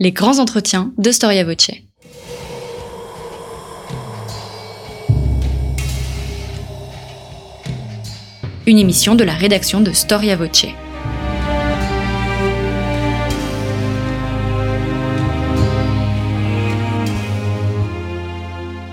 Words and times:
Les 0.00 0.10
grands 0.10 0.40
entretiens 0.40 0.92
de 0.98 1.12
Storia 1.12 1.44
Voce. 1.44 1.70
Une 8.66 8.78
émission 8.78 9.14
de 9.14 9.22
la 9.22 9.34
rédaction 9.34 9.80
de 9.80 9.92
Storia 9.92 10.34
Voce. 10.34 10.66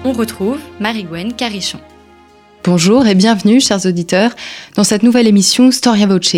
On 0.05 0.13
retrouve 0.13 0.59
Marie-Gwen 0.79 1.33
Carichon. 1.33 1.79
Bonjour 2.63 3.07
et 3.07 3.15
bienvenue, 3.15 3.59
chers 3.59 3.87
auditeurs, 3.87 4.35
dans 4.75 4.83
cette 4.83 5.01
nouvelle 5.01 5.25
émission 5.25 5.71
Storia 5.71 6.05
Voce. 6.05 6.35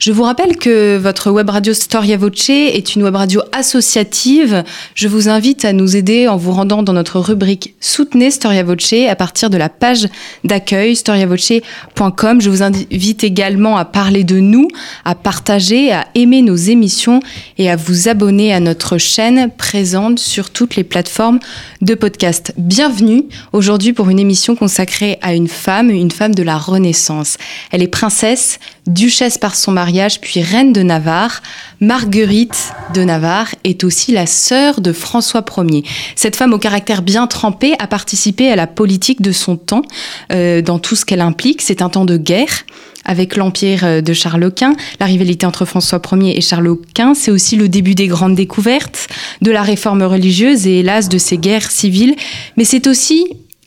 Je 0.00 0.10
vous 0.10 0.22
rappelle 0.22 0.56
que 0.56 0.96
votre 0.96 1.30
web 1.30 1.50
radio 1.50 1.74
Storia 1.74 2.16
Voce 2.16 2.48
est 2.48 2.96
une 2.96 3.02
web 3.02 3.14
radio 3.14 3.42
associative. 3.52 4.64
Je 4.94 5.06
vous 5.06 5.28
invite 5.28 5.66
à 5.66 5.74
nous 5.74 5.94
aider 5.94 6.28
en 6.28 6.38
vous 6.38 6.52
rendant 6.52 6.82
dans 6.82 6.94
notre 6.94 7.20
rubrique 7.20 7.74
Soutenez 7.78 8.30
Storia 8.30 8.62
Voce 8.62 8.94
à 9.06 9.14
partir 9.16 9.50
de 9.50 9.58
la 9.58 9.68
page 9.68 10.08
d'accueil 10.44 10.96
storiavoce.com. 10.96 12.40
Je 12.40 12.48
vous 12.48 12.62
invite 12.62 13.22
également 13.22 13.76
à 13.76 13.84
parler 13.84 14.24
de 14.24 14.40
nous, 14.40 14.68
à 15.04 15.14
partager, 15.14 15.92
à 15.92 16.06
aimer 16.14 16.40
nos 16.40 16.56
émissions 16.56 17.20
et 17.58 17.70
à 17.70 17.76
vous 17.76 18.08
abonner 18.08 18.54
à 18.54 18.60
notre 18.60 18.96
chaîne 18.96 19.50
présente 19.50 20.20
sur 20.20 20.48
toutes 20.48 20.74
les 20.76 20.84
plateformes 20.84 21.38
de 21.82 21.94
podcast. 21.94 22.54
Bienvenue 22.56 23.24
aujourd'hui 23.52 23.92
pour 23.92 24.08
une 24.08 24.18
émission 24.18 24.56
consacrée 24.56 25.18
à 25.20 25.34
une 25.34 25.48
femme, 25.66 25.90
une 25.90 26.12
femme 26.12 26.32
de 26.32 26.44
la 26.44 26.58
Renaissance. 26.58 27.38
Elle 27.72 27.82
est 27.82 27.88
princesse, 27.88 28.60
duchesse 28.86 29.36
par 29.36 29.56
son 29.56 29.72
mariage, 29.72 30.20
puis 30.20 30.40
reine 30.40 30.72
de 30.72 30.80
Navarre. 30.80 31.42
Marguerite 31.80 32.72
de 32.94 33.02
Navarre 33.02 33.48
est 33.64 33.82
aussi 33.82 34.12
la 34.12 34.26
sœur 34.26 34.80
de 34.80 34.92
François 34.92 35.44
Ier. 35.58 35.82
Cette 36.14 36.36
femme 36.36 36.52
au 36.52 36.58
caractère 36.58 37.02
bien 37.02 37.26
trempé 37.26 37.74
a 37.80 37.88
participé 37.88 38.48
à 38.48 38.54
la 38.54 38.68
politique 38.68 39.22
de 39.22 39.32
son 39.32 39.56
temps, 39.56 39.82
euh, 40.30 40.62
dans 40.62 40.78
tout 40.78 40.94
ce 40.94 41.04
qu'elle 41.04 41.20
implique. 41.20 41.62
C'est 41.62 41.82
un 41.82 41.88
temps 41.88 42.04
de 42.04 42.16
guerre 42.16 42.64
avec 43.04 43.34
l'empire 43.34 43.80
euh, 43.82 44.00
de 44.00 44.12
Charles 44.12 44.52
Quint. 44.52 44.76
La 45.00 45.06
rivalité 45.06 45.46
entre 45.46 45.64
François 45.64 46.00
Ier 46.12 46.38
et 46.38 46.42
Charles 46.42 46.76
Quint, 46.94 47.14
c'est 47.14 47.32
aussi 47.32 47.56
le 47.56 47.68
début 47.68 47.96
des 47.96 48.06
grandes 48.06 48.36
découvertes, 48.36 49.08
de 49.42 49.50
la 49.50 49.62
réforme 49.62 50.04
religieuse 50.04 50.68
et 50.68 50.78
hélas 50.78 51.08
de 51.08 51.18
ces 51.18 51.38
guerres 51.38 51.72
civiles. 51.72 52.14
Mais 52.56 52.62
c'est 52.62 52.86
aussi 52.86 53.26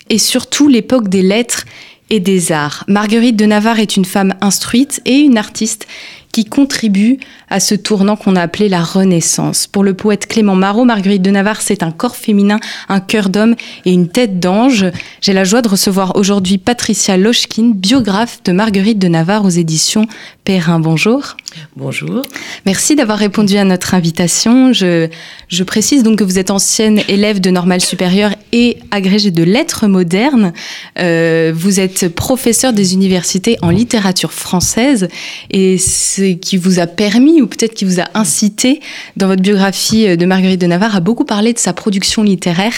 et 0.09 0.17
surtout 0.17 0.67
l'époque 0.67 1.07
des 1.07 1.21
lettres 1.21 1.65
et 2.09 2.19
des 2.19 2.51
arts. 2.51 2.83
Marguerite 2.87 3.35
de 3.35 3.45
Navarre 3.45 3.79
est 3.79 3.97
une 3.97 4.05
femme 4.05 4.33
instruite 4.41 5.01
et 5.05 5.17
une 5.17 5.37
artiste 5.37 5.87
qui 6.31 6.45
contribue 6.45 7.17
à 7.49 7.59
ce 7.59 7.75
tournant 7.75 8.15
qu'on 8.15 8.35
a 8.35 8.41
appelé 8.41 8.69
la 8.69 8.83
Renaissance. 8.83 9.67
Pour 9.67 9.83
le 9.83 9.93
poète 9.93 10.27
Clément 10.27 10.55
Marot, 10.55 10.85
Marguerite 10.85 11.21
de 11.21 11.31
Navarre, 11.31 11.61
c'est 11.61 11.81
un 11.81 11.91
corps 11.91 12.15
féminin, 12.15 12.59
un 12.87 12.99
cœur 12.99 13.29
d'homme 13.29 13.55
et 13.85 13.91
une 13.91 14.09
tête 14.09 14.39
d'ange. 14.39 14.85
J'ai 15.21 15.33
la 15.33 15.43
joie 15.43 15.61
de 15.61 15.69
recevoir 15.69 16.15
aujourd'hui 16.15 16.57
Patricia 16.57 17.17
Lochkin, 17.17 17.71
biographe 17.73 18.43
de 18.43 18.51
Marguerite 18.51 18.99
de 18.99 19.07
Navarre 19.07 19.45
aux 19.45 19.49
éditions 19.49 20.05
Perrin. 20.49 20.79
Bonjour. 20.79 21.37
Bonjour. 21.75 22.23
Merci 22.65 22.95
d'avoir 22.95 23.19
répondu 23.19 23.55
à 23.57 23.65
notre 23.65 23.93
invitation. 23.93 24.73
Je, 24.73 25.07
je 25.47 25.63
précise 25.63 26.01
donc 26.01 26.17
que 26.17 26.23
vous 26.23 26.39
êtes 26.39 26.49
ancienne 26.49 27.03
élève 27.07 27.39
de 27.39 27.51
normale 27.51 27.81
supérieure 27.81 28.33
et 28.51 28.77
agrégée 28.89 29.29
de 29.29 29.43
lettres 29.43 29.85
modernes. 29.85 30.53
Euh, 30.97 31.53
vous 31.55 31.79
êtes 31.79 32.07
professeur 32.07 32.73
des 32.73 32.95
universités 32.95 33.57
en 33.61 33.69
littérature 33.69 34.33
française 34.33 35.07
et 35.51 35.77
ce 35.77 36.33
qui 36.33 36.57
vous 36.57 36.79
a 36.79 36.87
permis 36.87 37.43
ou 37.43 37.47
peut-être 37.47 37.75
qui 37.75 37.85
vous 37.85 37.99
a 37.99 38.05
incité 38.15 38.81
dans 39.17 39.27
votre 39.27 39.43
biographie 39.43 40.17
de 40.17 40.25
Marguerite 40.25 40.61
de 40.61 40.65
Navarre 40.65 40.95
à 40.95 40.99
beaucoup 40.99 41.25
parler 41.25 41.53
de 41.53 41.59
sa 41.59 41.73
production 41.73 42.23
littéraire 42.23 42.73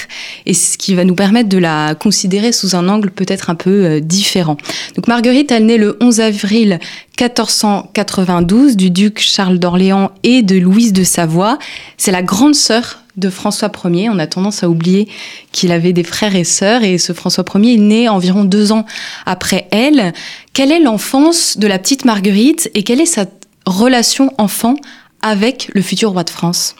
et 0.45 0.53
ce 0.53 0.77
qui 0.77 0.93
va 0.93 1.05
nous 1.05 1.15
permettre 1.15 1.47
de 1.47 1.57
la 1.57 1.95
considérer 1.95 2.51
sous 2.51 2.75
un 2.75 2.89
angle 2.89 3.11
peut-être 3.11 3.49
un 3.49 3.55
peu 3.55 3.85
euh, 3.85 3.99
différent. 4.01 4.57
Donc 4.97 5.07
Marguerite, 5.07 5.53
elle 5.53 5.67
naît 5.67 5.77
le 5.77 5.95
11 6.01 6.19
avril 6.19 6.79
1492 7.21 8.75
du 8.75 8.89
duc 8.89 9.19
Charles 9.19 9.59
d'Orléans 9.59 10.09
et 10.23 10.41
de 10.41 10.57
Louise 10.57 10.91
de 10.91 11.03
Savoie. 11.03 11.59
C'est 11.97 12.11
la 12.11 12.23
grande 12.23 12.55
sœur 12.55 13.03
de 13.15 13.29
François 13.29 13.71
Ier. 13.85 14.09
On 14.09 14.17
a 14.17 14.25
tendance 14.25 14.63
à 14.63 14.69
oublier 14.69 15.07
qu'il 15.51 15.71
avait 15.71 15.93
des 15.93 16.03
frères 16.03 16.35
et 16.35 16.43
sœurs 16.43 16.83
et 16.83 16.97
ce 16.97 17.13
François 17.13 17.45
Ier 17.53 17.75
est 17.75 17.77
né 17.77 18.09
environ 18.09 18.43
deux 18.43 18.71
ans 18.71 18.87
après 19.27 19.67
elle. 19.69 20.13
Quelle 20.53 20.71
est 20.71 20.79
l'enfance 20.79 21.59
de 21.59 21.67
la 21.67 21.77
petite 21.77 22.05
Marguerite 22.05 22.71
et 22.73 22.81
quelle 22.81 22.99
est 22.99 23.05
sa 23.05 23.25
relation 23.67 24.33
enfant 24.39 24.75
avec 25.21 25.69
le 25.75 25.83
futur 25.83 26.13
roi 26.13 26.23
de 26.23 26.31
France? 26.31 26.75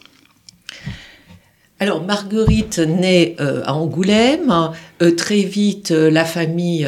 Alors 1.82 2.04
Marguerite 2.04 2.78
naît 2.78 3.36
euh, 3.40 3.64
à 3.66 3.74
Angoulême. 3.74 4.70
Euh, 5.02 5.16
très 5.16 5.42
vite, 5.42 5.90
euh, 5.90 6.12
la 6.12 6.26
famille 6.26 6.88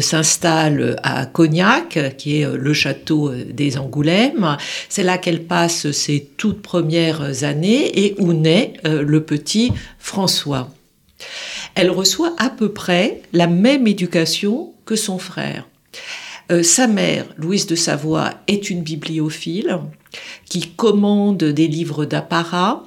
s'installe 0.00 0.96
à 1.02 1.26
Cognac, 1.26 2.16
qui 2.16 2.40
est 2.40 2.50
le 2.50 2.72
château 2.72 3.30
des 3.34 3.76
Angoulêmes. 3.76 4.56
C'est 4.88 5.02
là 5.02 5.18
qu'elle 5.18 5.44
passe 5.44 5.90
ses 5.90 6.30
toutes 6.38 6.62
premières 6.62 7.44
années 7.44 8.06
et 8.06 8.14
où 8.18 8.32
naît 8.32 8.74
le 8.84 9.22
petit 9.22 9.72
François. 9.98 10.70
Elle 11.74 11.90
reçoit 11.90 12.34
à 12.38 12.48
peu 12.48 12.72
près 12.72 13.20
la 13.34 13.46
même 13.46 13.86
éducation 13.86 14.72
que 14.86 14.96
son 14.96 15.18
frère. 15.18 15.68
sa 16.62 16.86
mère, 16.86 17.26
Louise 17.36 17.66
de 17.66 17.74
Savoie, 17.74 18.30
est 18.46 18.70
une 18.70 18.82
bibliophile 18.82 19.80
qui 20.48 20.70
commande 20.70 21.44
des 21.44 21.68
livres 21.68 22.06
d'apparat 22.06 22.84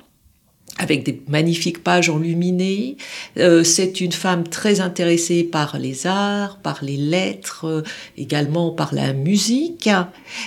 avec 0.78 1.04
des 1.04 1.22
magnifiques 1.28 1.84
pages 1.84 2.10
enluminées. 2.10 2.98
Euh, 3.38 3.64
c'est 3.64 4.02
une 4.02 4.12
femme 4.12 4.48
très 4.48 4.82
intéressée 4.82 5.44
par 5.44 5.78
les 5.78 6.08
arts, 6.08 6.58
par 6.58 6.84
les 6.84 6.98
lettres, 6.98 7.66
euh, 7.66 7.84
également 8.18 8.72
par 8.72 8.94
la 8.94 9.14
musique. 9.14 9.90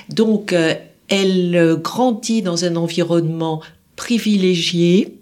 Donc, 0.09 0.53
euh, 0.53 0.75
elle 1.09 1.79
grandit 1.83 2.43
dans 2.43 2.65
un 2.65 2.75
environnement 2.75 3.63
privilégié. 3.95 5.15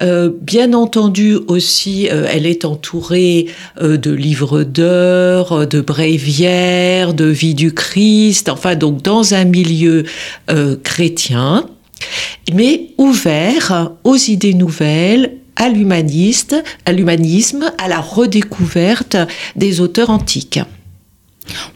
bien 0.00 0.72
entendu 0.72 1.36
aussi, 1.46 2.06
elle 2.06 2.46
est 2.46 2.64
entourée 2.64 3.46
de 3.80 4.10
livres 4.10 4.64
d'heures, 4.64 5.68
de 5.68 5.80
bréviaires, 5.80 7.14
de 7.14 7.26
vie 7.26 7.54
du 7.54 7.72
Christ, 7.72 8.48
enfin 8.48 8.74
donc 8.74 9.02
dans 9.02 9.34
un 9.34 9.44
milieu 9.44 10.04
chrétien 10.82 11.68
mais 12.52 12.90
ouvert 12.98 13.92
aux 14.04 14.16
idées 14.16 14.54
nouvelles, 14.54 15.38
à 15.56 15.68
l'humaniste, 15.68 16.56
à 16.86 16.92
l'humanisme, 16.92 17.72
à 17.78 17.88
la 17.88 18.00
redécouverte 18.00 19.16
des 19.56 19.80
auteurs 19.80 20.10
antiques. 20.10 20.60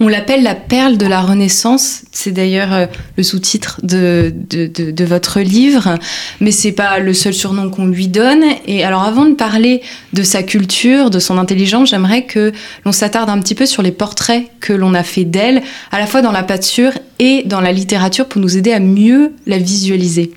On 0.00 0.09
l'appelle 0.09 0.43
la 0.43 0.54
perle 0.54 0.97
de 0.97 1.06
la 1.06 1.21
Renaissance. 1.21 2.03
C'est 2.12 2.31
d'ailleurs 2.31 2.72
euh, 2.72 2.87
le 3.16 3.22
sous-titre 3.22 3.81
de, 3.82 4.32
de, 4.50 5.04
votre 5.04 5.41
livre, 5.41 5.97
mais 6.41 6.50
c'est 6.50 6.72
pas 6.72 6.99
le 6.99 7.15
seul 7.15 7.34
surnom 7.34 7.71
qu'on 7.71 7.87
lui 7.87 8.09
donne. 8.09 8.44
Et 8.66 8.84
alors, 8.84 9.03
avant 9.03 9.25
de 9.25 9.34
parler 9.34 9.82
de 10.12 10.22
sa 10.22 10.43
culture, 10.43 11.10
de 11.10 11.19
son 11.19 11.38
intelligence, 11.38 11.91
j'aimerais 11.91 12.25
que 12.25 12.53
l'on 12.84 12.93
s'attarde 12.93 13.31
un 13.31 13.41
petit 13.41 13.54
peu 13.54 13.66
sur 13.66 13.82
les 13.82 13.93
portraits 13.93 14.47
que 14.60 14.72
l'on 14.72 14.94
a 14.94 15.03
fait 15.03 15.25
d'elle, 15.25 15.62
à 15.91 15.98
la 15.98 16.06
fois 16.06 16.22
dans 16.22 16.33
la 16.33 16.43
peinture 16.43 16.93
et 17.19 17.43
dans 17.44 17.60
la 17.60 17.72
littérature, 17.72 18.27
pour 18.27 18.41
nous 18.41 18.56
aider 18.56 18.72
à 18.72 18.81
mieux 18.81 19.33
la 19.47 19.59
visualiser. 19.59 20.33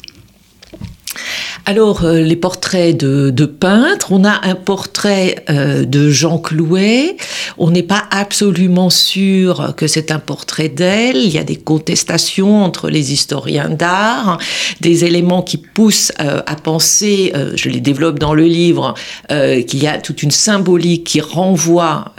Alors, 1.65 2.03
euh, 2.03 2.21
les 2.21 2.35
portraits 2.35 2.97
de, 2.97 3.45
peintres, 3.45 4.11
on 4.11 4.23
a 4.23 4.41
un 4.43 4.55
portrait 4.55 5.43
euh, 5.49 5.85
de 5.85 6.09
Jean 6.09 6.39
Clouet. 6.39 7.15
On 7.57 7.69
n'est 7.69 7.83
pas 7.83 8.05
absolument 8.11 8.89
sûr 8.89 9.73
que 9.75 9.85
c'est 9.85 10.11
un 10.11 10.19
portrait 10.19 10.69
d'elle. 10.69 11.17
Il 11.17 11.29
y 11.29 11.37
a 11.37 11.43
des 11.43 11.57
contestations 11.57 12.63
entre 12.63 12.89
les 12.89 13.13
historiens 13.13 13.69
d'art, 13.69 14.39
des 14.81 15.05
éléments 15.05 15.43
qui 15.43 15.57
poussent 15.57 16.11
euh, 16.19 16.41
à 16.47 16.55
penser, 16.55 17.33
je 17.55 17.69
les 17.69 17.81
développe 17.81 18.19
dans 18.19 18.33
le 18.33 18.45
livre, 18.45 18.93
qu'il 19.29 19.83
y 19.83 19.87
a 19.87 19.99
toute 19.99 20.23
une 20.23 20.31
symbolique 20.31 21.03
qui 21.03 21.21
renvoie 21.21 22.13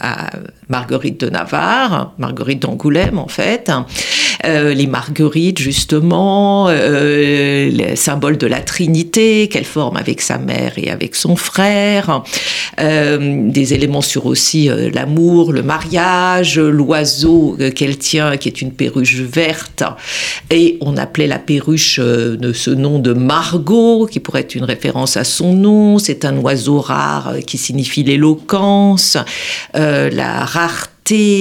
à 0.00 0.30
Marguerite 0.68 1.20
de 1.20 1.30
Navarre, 1.30 2.12
Marguerite 2.18 2.62
d'Angoulême 2.62 3.18
en 3.18 3.28
fait, 3.28 3.70
les 4.44 4.86
marguerites 4.86 5.58
justement, 5.58 6.68
les 6.68 7.96
symboles 7.96 8.27
de 8.36 8.46
la 8.46 8.60
Trinité 8.60 9.48
qu'elle 9.48 9.64
forme 9.64 9.96
avec 9.96 10.20
sa 10.20 10.38
mère 10.38 10.72
et 10.76 10.90
avec 10.90 11.14
son 11.14 11.36
frère, 11.36 12.22
euh, 12.80 13.50
des 13.50 13.74
éléments 13.74 14.02
sur 14.02 14.26
aussi 14.26 14.68
euh, 14.68 14.90
l'amour, 14.92 15.52
le 15.52 15.62
mariage, 15.62 16.58
l'oiseau 16.58 17.56
euh, 17.60 17.70
qu'elle 17.70 17.96
tient 17.96 18.36
qui 18.36 18.48
est 18.48 18.60
une 18.60 18.72
perruche 18.72 19.16
verte. 19.16 19.84
Et 20.50 20.78
on 20.80 20.96
appelait 20.96 21.26
la 21.26 21.38
perruche 21.38 21.98
de 22.00 22.52
ce 22.52 22.70
nom 22.70 22.98
de 22.98 23.12
Margot 23.12 24.06
qui 24.06 24.20
pourrait 24.20 24.40
être 24.40 24.54
une 24.54 24.64
référence 24.64 25.16
à 25.16 25.24
son 25.24 25.54
nom. 25.54 25.98
C'est 25.98 26.24
un 26.24 26.36
oiseau 26.38 26.80
rare 26.80 27.34
qui 27.46 27.58
signifie 27.58 28.02
l'éloquence, 28.02 29.16
la 29.74 30.44
rareté 30.44 30.97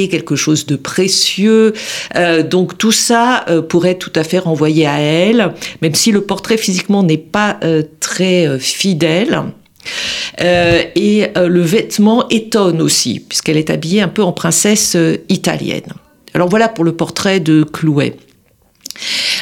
quelque 0.10 0.36
chose 0.36 0.66
de 0.66 0.75
précieux. 0.75 1.74
Euh, 2.16 2.44
donc 2.44 2.78
tout 2.78 2.92
ça 2.92 3.46
euh, 3.50 3.62
pourrait 3.62 3.96
tout 3.96 4.14
à 4.16 4.24
fait 4.24 4.40
renvoyer 4.40 4.88
à 4.88 5.00
elle, 5.00 5.54
même 5.81 5.96
si 5.96 6.12
le 6.12 6.22
portrait 6.22 6.58
physiquement 6.58 7.04
n'est 7.04 7.18
pas 7.18 7.58
euh, 7.64 7.84
très 8.00 8.60
fidèle. 8.60 9.44
et 10.40 11.28
le 11.36 11.62
vêtement 11.62 12.28
étonne 12.30 12.81
aussi, 12.81 13.19
puisqu'elle 13.19 13.58
est 13.58 13.69
habillée 13.69 14.02
un 14.02 14.10
peu 14.10 14.22
en 14.22 14.34
princesse 14.34 14.98
italienne. 15.30 15.94
Alors 16.34 16.50
voilà 16.50 16.68
pour 16.68 16.84
le 16.84 16.92
portrait 16.92 17.40
de 17.40 17.64
Clouet. 17.64 18.16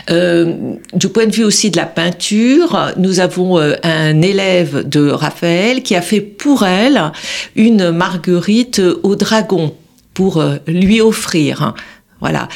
Du 0.07 1.09
point 1.09 1.25
de 1.25 1.31
vue 1.31 1.43
aussi 1.43 1.71
de 1.71 1.77
la 1.77 1.87
peinture, 1.87 2.93
nous 2.97 3.19
avons 3.19 3.57
un 3.57 4.21
élève 4.21 4.87
de 4.87 5.09
Raphaël 5.09 5.81
qui 5.81 5.95
a 5.95 6.01
fait 6.01 6.21
pour 6.21 6.63
elle 6.63 7.11
une 7.55 7.89
marguerite 7.89 8.81
au 9.01 9.15
dragon 9.15 9.73
pour 10.15 10.37
euh, 10.37 10.55
lui 10.65 10.99
offrir. 11.01 11.75
Voilà. 12.21 12.47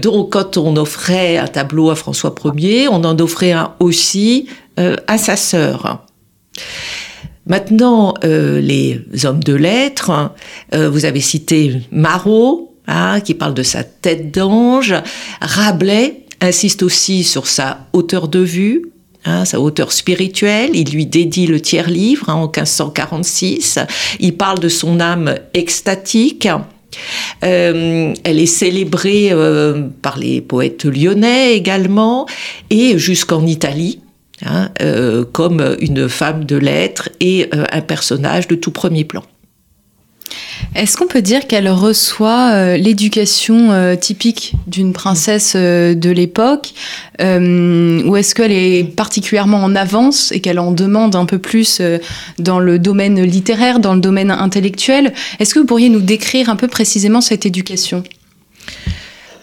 donc, 0.00 0.32
quand 0.32 0.56
on 0.56 0.76
offrait 0.76 1.36
un 1.36 1.48
tableau 1.48 1.90
à 1.90 1.96
François 1.96 2.34
Ier, 2.56 2.88
on 2.88 3.04
en 3.04 3.18
offrait 3.18 3.52
un 3.52 3.74
aussi 3.80 4.46
à 4.78 5.18
sa 5.18 5.36
sœur. 5.36 6.06
Maintenant, 7.46 8.14
les 8.22 9.02
hommes 9.24 9.42
de 9.42 9.52
lettres, 9.52 10.30
vous 10.72 11.04
avez 11.04 11.20
cité 11.20 11.82
Marot, 11.90 12.74
hein, 12.86 13.20
qui 13.20 13.34
parle 13.34 13.54
de 13.54 13.62
sa 13.62 13.84
tête 13.84 14.32
d'ange, 14.32 14.94
Rabelais, 15.40 16.24
insiste 16.40 16.82
aussi 16.82 17.24
sur 17.24 17.46
sa 17.46 17.86
hauteur 17.92 18.28
de 18.28 18.40
vue, 18.40 18.92
hein, 19.24 19.44
sa 19.44 19.60
hauteur 19.60 19.92
spirituelle. 19.92 20.70
Il 20.74 20.90
lui 20.90 21.06
dédie 21.06 21.46
le 21.46 21.60
tiers-livre 21.60 22.28
hein, 22.28 22.34
en 22.34 22.46
1546. 22.46 23.78
Il 24.20 24.36
parle 24.36 24.58
de 24.58 24.68
son 24.68 25.00
âme 25.00 25.34
extatique. 25.54 26.48
Euh, 27.44 28.14
elle 28.24 28.40
est 28.40 28.46
célébrée 28.46 29.28
euh, 29.32 29.88
par 30.02 30.18
les 30.18 30.40
poètes 30.40 30.84
lyonnais 30.84 31.54
également 31.54 32.26
et 32.70 32.98
jusqu'en 32.98 33.46
Italie. 33.46 34.00
Hein, 34.44 34.70
euh, 34.82 35.24
comme 35.24 35.76
une 35.78 36.08
femme 36.08 36.44
de 36.44 36.56
lettres 36.56 37.08
et 37.20 37.48
un 37.52 37.80
personnage 37.80 38.48
de 38.48 38.56
tout 38.56 38.72
premier 38.72 39.04
plan. 39.04 39.22
Est-ce 40.74 40.96
qu'on 40.96 41.06
peut 41.06 41.22
dire 41.22 41.46
qu'elle 41.46 41.68
reçoit 41.68 42.50
euh, 42.52 42.76
l'éducation 42.76 43.70
euh, 43.70 43.94
typique 43.94 44.54
d'une 44.66 44.92
princesse 44.92 45.52
euh, 45.54 45.94
de 45.94 46.10
l'époque 46.10 46.74
Ou 47.20 48.16
est-ce 48.16 48.34
qu'elle 48.34 48.52
est 48.52 48.84
particulièrement 48.84 49.58
en 49.58 49.76
avance 49.76 50.32
et 50.32 50.40
qu'elle 50.40 50.58
en 50.58 50.72
demande 50.72 51.14
un 51.14 51.26
peu 51.26 51.38
plus 51.38 51.80
dans 52.38 52.58
le 52.58 52.78
domaine 52.80 53.22
littéraire, 53.22 53.78
dans 53.78 53.94
le 53.94 54.00
domaine 54.00 54.32
intellectuel? 54.32 55.12
Est-ce 55.38 55.54
que 55.54 55.60
vous 55.60 55.66
pourriez 55.66 55.90
nous 55.90 56.00
décrire 56.00 56.48
un 56.48 56.56
peu 56.56 56.66
précisément 56.66 57.20
cette 57.20 57.46
éducation? 57.46 58.02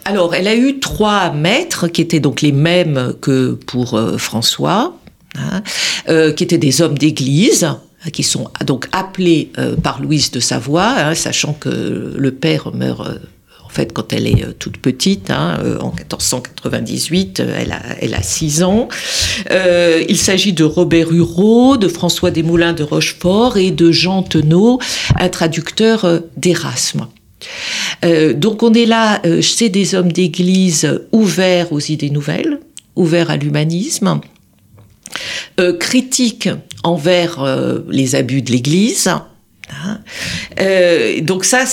Alors, 0.04 0.36
elle 0.36 0.48
a 0.48 0.56
eu 0.56 0.80
trois 0.80 1.32
maîtres 1.32 1.88
qui 1.88 2.02
étaient 2.02 2.20
donc 2.20 2.42
les 2.42 2.52
mêmes 2.52 3.14
que 3.22 3.58
pour 3.68 4.00
François, 4.18 4.98
hein, 5.38 5.62
qui 6.08 6.44
étaient 6.44 6.58
des 6.58 6.82
hommes 6.82 6.98
d'église, 6.98 7.70
qui 8.10 8.24
sont 8.24 8.50
donc 8.66 8.88
appelés 8.92 9.52
euh, 9.58 9.76
par 9.76 10.02
Louise 10.02 10.32
de 10.32 10.40
Savoie, 10.40 10.94
hein, 10.98 11.16
sachant 11.16 11.54
que 11.54 12.14
le 12.18 12.32
père 12.32 12.74
meurt 12.74 13.08
euh, 13.08 13.20
en 13.64 13.70
fait 13.70 13.94
quand 13.94 14.12
elle 14.12 14.26
est 14.26 14.44
euh, 14.44 14.54
toute 14.58 14.78
petite, 14.78 15.30
hein, 15.30 15.60
en 15.80 15.92
1498, 15.92 17.40
elle 17.40 17.72
a, 17.72 17.82
elle 18.02 18.16
a 18.16 18.24
6 18.24 18.64
ans. 18.64 18.90
il 19.50 20.18
s'agit 20.18 20.54
de 20.54 20.64
Robert 20.64 21.12
Hureau, 21.12 21.78
de 21.78 21.88
François 21.88 22.32
Desmoulins 22.32 22.74
de 22.74 22.84
Rochefort 22.84 23.58
et 23.58 23.72
de 23.72 23.92
Jean 23.92 24.24
Tenot, 24.24 24.80
un 25.20 25.30
traducteur 25.30 26.22
d'Erasme. 26.38 27.08
donc 28.36 28.64
on 28.64 28.74
est 28.74 28.86
là 28.86 29.22
chez 29.42 29.70
des 29.70 29.96
hommes 29.96 30.12
d'église 30.12 31.02
ouverts 31.12 31.72
aux 31.72 31.80
idées 31.80 32.10
nouvelles, 32.10 32.60
ouverts 32.96 33.30
à 33.30 33.38
l'humanisme, 33.38 34.22
euh, 35.60 35.78
critique 35.78 36.50
envers 36.84 37.42
euh, 37.44 37.80
les 37.90 38.16
abus 38.16 38.42
de 38.42 38.52
l'Église. 38.52 39.08
Hein. 39.08 40.00
Euh, 40.60 41.22
donc 41.22 41.46
ça, 41.46 41.64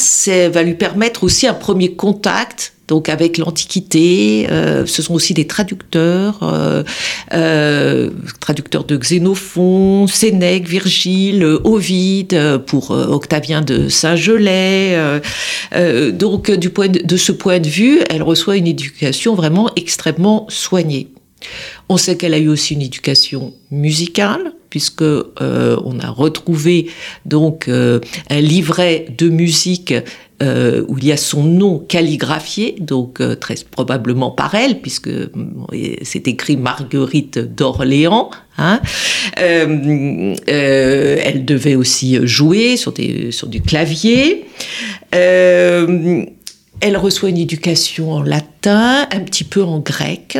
va 0.50 0.62
lui 0.62 0.74
permettre 0.74 1.24
aussi 1.24 1.46
un 1.46 1.54
premier 1.54 1.92
contact 1.92 2.74
donc 2.86 3.10
avec 3.10 3.36
l'Antiquité. 3.36 4.46
ce 4.48 5.02
sont 5.02 5.12
aussi 5.12 5.34
des 5.34 5.46
traducteurs, 5.46 6.40
traducteurs 8.40 8.84
de 8.84 8.96
Xénophon, 8.96 10.06
Sénèque, 10.06 10.66
Virgile, 10.66 11.44
Ovide 11.64 12.62
pour 12.66 12.92
Octavien 12.92 13.60
de 13.60 13.90
Saint-Gelais. 13.90 15.20
donc 16.12 16.50
du 16.50 16.70
point 16.70 16.88
de 16.88 17.16
ce 17.18 17.32
point 17.32 17.58
de 17.58 17.68
vue, 17.68 18.00
elle 18.08 18.22
reçoit 18.22 18.56
une 18.56 18.66
éducation 18.66 19.34
vraiment 19.34 19.70
extrêmement 19.76 20.46
soignée. 20.48 21.08
On 21.88 21.96
sait 21.96 22.16
qu'elle 22.16 22.34
a 22.34 22.38
eu 22.38 22.48
aussi 22.48 22.74
une 22.74 22.82
éducation 22.82 23.54
musicale, 23.70 24.52
puisque 24.70 25.02
euh, 25.02 25.76
on 25.84 25.98
a 26.00 26.08
retrouvé 26.10 26.90
donc 27.24 27.68
euh, 27.68 28.00
un 28.30 28.40
livret 28.40 29.06
de 29.16 29.28
musique 29.28 29.94
euh, 30.40 30.84
où 30.88 30.98
il 30.98 31.06
y 31.06 31.12
a 31.12 31.16
son 31.16 31.42
nom 31.42 31.78
calligraphié, 31.80 32.76
donc 32.78 33.20
très 33.40 33.56
probablement 33.70 34.30
par 34.30 34.54
elle, 34.54 34.80
puisque 34.80 35.10
c'est 36.02 36.28
écrit 36.28 36.56
Marguerite 36.56 37.38
d'Orléans. 37.38 38.30
Hein. 38.56 38.80
elle 39.36 40.36
devait 41.44 41.74
aussi 41.74 42.24
jouer 42.26 42.76
sur, 42.76 42.94
sur 43.30 43.48
du 43.48 43.62
clavier. 43.62 44.44
elle 45.10 46.26
reçoit 46.96 47.30
une 47.30 47.38
éducation 47.38 48.12
en 48.12 48.22
latin, 48.22 49.08
un 49.10 49.20
petit 49.20 49.44
peu 49.44 49.64
en 49.64 49.80
grec. 49.80 50.38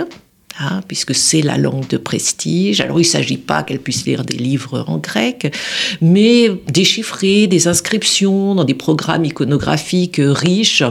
Puisque 0.89 1.15
c'est 1.15 1.43
la 1.43 1.57
langue 1.57 1.87
de 1.89 1.97
prestige. 1.97 2.81
Alors 2.81 2.99
il 2.99 3.03
ne 3.03 3.09
s'agit 3.09 3.37
pas 3.37 3.63
qu'elle 3.63 3.79
puisse 3.79 4.05
lire 4.07 4.25
des 4.25 4.37
livres 4.37 4.85
en 4.89 4.99
grec, 4.99 5.55
mais 6.01 6.51
déchiffrer 6.67 7.47
des 7.47 7.69
inscriptions 7.69 8.55
dans 8.55 8.65
des 8.65 8.75
programmes 8.75 9.25
iconographiques 9.25 10.21
riches. 10.21 10.83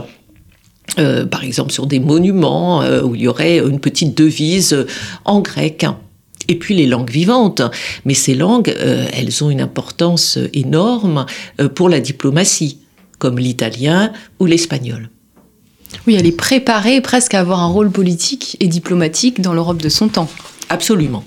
Euh, 0.99 1.25
par 1.25 1.43
exemple 1.43 1.71
sur 1.73 1.85
des 1.85 1.99
monuments 1.99 2.81
euh, 2.81 3.03
où 3.03 3.13
il 3.13 3.21
y 3.21 3.27
aurait 3.27 3.57
une 3.59 3.79
petite 3.79 4.17
devise 4.17 4.85
en 5.25 5.41
grec 5.41 5.85
et 6.47 6.55
puis 6.55 6.75
les 6.75 6.87
langues 6.87 7.11
vivantes. 7.11 7.61
Mais 8.05 8.13
ces 8.13 8.33
langues, 8.33 8.73
euh, 8.79 9.05
elles 9.13 9.43
ont 9.43 9.49
une 9.49 9.61
importance 9.61 10.39
énorme 10.53 11.25
pour 11.75 11.89
la 11.89 11.99
diplomatie, 11.99 12.79
comme 13.19 13.37
l'italien 13.37 14.11
ou 14.39 14.45
l'espagnol. 14.45 15.09
Oui, 16.07 16.15
elle 16.15 16.25
est 16.25 16.31
préparée 16.31 17.01
presque 17.01 17.33
à 17.33 17.41
avoir 17.41 17.59
un 17.59 17.67
rôle 17.67 17.91
politique 17.91 18.55
et 18.61 18.67
diplomatique 18.67 19.41
dans 19.41 19.53
l'Europe 19.53 19.81
de 19.81 19.89
son 19.89 20.07
temps. 20.07 20.29
Absolument. 20.69 21.25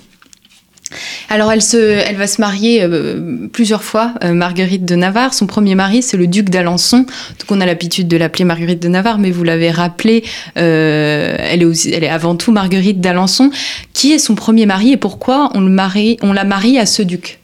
Alors 1.29 1.53
elle, 1.53 1.63
se, 1.63 1.77
elle 1.77 2.17
va 2.17 2.27
se 2.27 2.41
marier 2.41 2.83
euh, 2.83 3.47
plusieurs 3.53 3.85
fois, 3.85 4.15
euh, 4.25 4.33
Marguerite 4.33 4.85
de 4.85 4.97
Navarre. 4.97 5.35
Son 5.35 5.47
premier 5.47 5.75
mari, 5.75 6.03
c'est 6.03 6.17
le 6.17 6.27
duc 6.27 6.49
d'Alençon. 6.49 7.01
Donc 7.01 7.51
on 7.51 7.61
a 7.61 7.67
l'habitude 7.67 8.09
de 8.09 8.17
l'appeler 8.17 8.45
Marguerite 8.45 8.83
de 8.83 8.89
Navarre, 8.89 9.19
mais 9.19 9.31
vous 9.31 9.45
l'avez 9.45 9.71
rappelé, 9.71 10.25
euh, 10.57 11.37
elle, 11.39 11.63
est 11.63 11.67
aussi, 11.67 11.93
elle 11.93 12.03
est 12.03 12.09
avant 12.09 12.35
tout 12.35 12.51
Marguerite 12.51 13.01
d'Alençon. 13.01 13.51
Qui 13.93 14.13
est 14.13 14.19
son 14.19 14.35
premier 14.35 14.67
mari 14.67 14.93
et 14.93 14.97
pourquoi 14.97 15.51
on, 15.55 15.61
le 15.61 15.71
marie, 15.71 16.17
on 16.23 16.33
la 16.33 16.45
marie 16.45 16.79
à 16.79 16.87
ce 16.87 17.03
duc? 17.03 17.39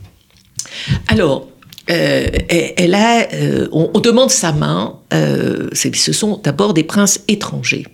Alors, 1.09 1.49
euh, 1.89 2.27
elle 2.49 2.95
a, 2.95 3.33
euh, 3.33 3.69
on, 3.71 4.01
demande 4.01 4.31
sa 4.31 4.53
main. 4.53 4.99
Euh, 5.13 5.69
ce 5.73 6.13
sont 6.13 6.41
d'abord 6.43 6.75
des 6.75 6.85
princes 6.85 7.21
étrangers. 7.29 7.87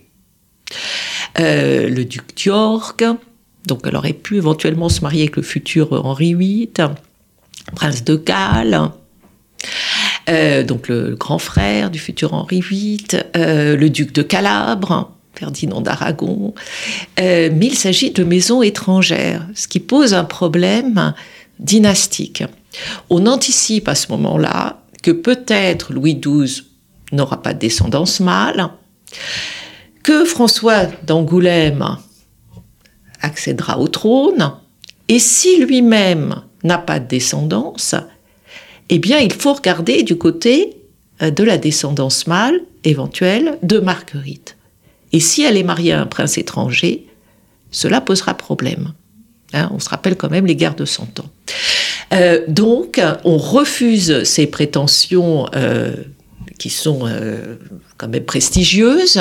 le 1.37 2.03
duc 2.03 2.35
d'York, 2.35 3.03
donc 3.67 3.81
elle 3.85 3.95
aurait 3.95 4.13
pu 4.13 4.37
éventuellement 4.37 4.89
se 4.89 5.01
marier 5.01 5.23
avec 5.23 5.35
le 5.35 5.43
futur 5.43 5.93
Henri 6.05 6.33
VIII, 6.33 6.69
prince 7.75 8.03
de 8.03 8.15
Galles. 8.15 8.89
donc 10.67 10.87
le, 10.87 11.15
grand 11.15 11.39
frère 11.39 11.91
du 11.91 11.99
futur 11.99 12.33
Henri 12.33 12.61
VIII, 12.61 13.05
le 13.35 13.87
duc 13.89 14.11
de 14.13 14.23
Calabre, 14.23 15.11
Ferdinand 15.35 15.81
d'Aragon, 15.81 16.55
mais 17.19 17.67
il 17.67 17.75
s'agit 17.75 18.09
de 18.09 18.23
maisons 18.23 18.63
étrangères, 18.63 19.47
ce 19.53 19.67
qui 19.67 19.79
pose 19.79 20.15
un 20.15 20.25
problème 20.25 21.13
dynastique. 21.59 22.43
On 23.09 23.25
anticipe 23.25 23.87
à 23.87 23.95
ce 23.95 24.11
moment-là 24.11 24.83
que 25.01 25.11
peut-être 25.11 25.93
Louis 25.93 26.19
XII 26.19 26.63
n'aura 27.11 27.41
pas 27.41 27.53
de 27.53 27.59
descendance 27.59 28.19
mâle, 28.19 28.69
que 30.01 30.25
François 30.25 30.85
d'Angoulême 31.05 31.97
accédera 33.21 33.79
au 33.79 33.87
trône, 33.87 34.53
et 35.07 35.19
si 35.19 35.63
lui-même 35.63 36.41
n'a 36.63 36.77
pas 36.77 36.99
de 36.99 37.07
descendance, 37.07 37.95
eh 38.89 38.99
bien 38.99 39.19
il 39.19 39.31
faut 39.31 39.53
regarder 39.53 40.03
du 40.03 40.17
côté 40.17 40.77
euh, 41.21 41.31
de 41.31 41.43
la 41.43 41.57
descendance 41.57 42.27
mâle 42.27 42.59
éventuelle 42.83 43.57
de 43.63 43.79
Marguerite. 43.79 44.57
Et 45.11 45.19
si 45.19 45.43
elle 45.43 45.57
est 45.57 45.63
mariée 45.63 45.93
à 45.93 46.01
un 46.01 46.05
prince 46.05 46.37
étranger, 46.37 47.07
cela 47.71 48.01
posera 48.01 48.33
problème. 48.33 48.93
Hein, 49.53 49.69
on 49.73 49.79
se 49.79 49.89
rappelle 49.89 50.17
quand 50.17 50.31
même 50.31 50.45
les 50.45 50.55
guerres 50.55 50.75
de 50.75 50.85
Cent 50.85 51.19
Ans. 51.19 51.29
Euh, 52.13 52.41
donc, 52.47 53.01
on 53.23 53.37
refuse 53.37 54.23
ces 54.23 54.47
prétentions 54.47 55.47
euh, 55.55 55.93
qui 56.59 56.69
sont 56.69 57.01
euh, 57.03 57.55
quand 57.97 58.07
même 58.07 58.23
prestigieuses. 58.23 59.19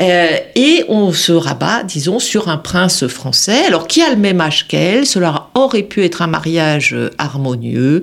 Euh, 0.00 0.36
et 0.54 0.84
on 0.88 1.12
se 1.12 1.32
rabat, 1.32 1.82
disons, 1.82 2.20
sur 2.20 2.48
un 2.48 2.56
prince 2.56 3.08
français, 3.08 3.64
alors 3.66 3.88
qui 3.88 4.00
a 4.00 4.10
le 4.10 4.16
même 4.16 4.40
âge 4.40 4.68
qu'elle. 4.68 5.06
Cela 5.06 5.48
aurait 5.54 5.82
pu 5.82 6.04
être 6.04 6.22
un 6.22 6.28
mariage 6.28 6.96
harmonieux, 7.18 8.02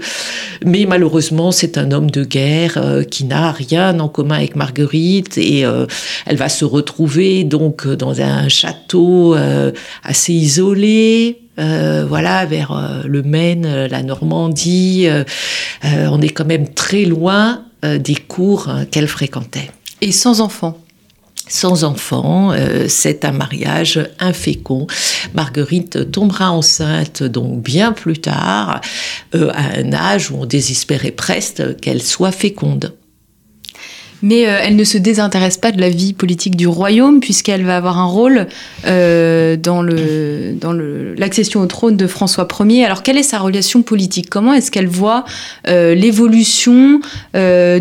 mais 0.65 0.85
malheureusement, 0.85 1.51
c'est 1.51 1.77
un 1.77 1.91
homme 1.91 2.11
de 2.11 2.25
guerre 2.25 2.77
qui 3.09 3.23
n'a 3.23 3.51
rien 3.51 3.97
en 4.01 4.09
commun 4.09 4.35
avec 4.35 4.57
Marguerite 4.57 5.37
et 5.37 5.61
elle 5.61 6.35
va 6.35 6.49
se 6.49 6.65
retrouver 6.65 7.45
donc 7.45 7.87
dans 7.87 8.19
un 8.19 8.49
château 8.49 9.35
assez 10.03 10.33
isolé, 10.33 11.44
euh, 11.57 12.05
voilà, 12.07 12.45
vers 12.45 12.71
euh, 12.71 13.03
le 13.05 13.23
Maine, 13.23 13.65
euh, 13.65 13.87
la 13.87 14.03
Normandie. 14.03 15.07
on 15.83 16.21
est 16.21 16.29
quand 16.29 16.45
même 16.45 16.73
très 16.73 17.05
loin 17.05 17.63
des 17.83 18.15
cours 18.15 18.71
qu'elle 18.89 19.07
fréquentait. 19.07 19.69
Et 20.01 20.11
sans 20.11 20.41
enfants? 20.41 20.79
Sans 21.47 21.83
enfants, 21.83 22.51
c'est 22.87 23.23
un 23.23 23.31
mariage 23.31 23.99
infécond. 24.17 24.87
Marguerite 25.35 26.09
tombera 26.09 26.51
enceinte 26.51 27.21
donc 27.21 27.61
bien 27.61 27.91
plus 27.91 28.17
tard, 28.17 28.81
à 29.33 29.77
un 29.77 29.93
âge 29.93 30.31
où 30.31 30.37
on 30.39 30.45
désespérait 30.47 31.11
presque 31.11 31.77
qu'elle 31.77 32.01
soit 32.01 32.31
féconde 32.31 32.95
mais 34.21 34.47
euh, 34.47 34.59
elle 34.61 34.75
ne 34.75 34.83
se 34.83 34.97
désintéresse 34.97 35.57
pas 35.57 35.71
de 35.71 35.79
la 35.79 35.89
vie 35.89 36.13
politique 36.13 36.55
du 36.55 36.67
royaume 36.67 37.19
puisqu'elle 37.19 37.63
va 37.63 37.77
avoir 37.77 37.99
un 37.99 38.05
rôle 38.05 38.47
euh, 38.85 39.55
dans 39.55 39.81
l'accession 41.17 41.61
au 41.61 41.65
trône 41.65 41.97
de 41.97 42.07
François 42.07 42.47
Ier. 42.59 42.85
Alors 42.85 43.03
quelle 43.03 43.17
est 43.17 43.23
sa 43.23 43.39
relation 43.39 43.81
politique? 43.81 44.29
Comment 44.29 44.53
est-ce 44.53 44.71
qu'elle 44.71 44.87
voit 44.87 45.25
euh, 45.67 45.95
l'évolution 45.95 46.99
de, 47.33 47.79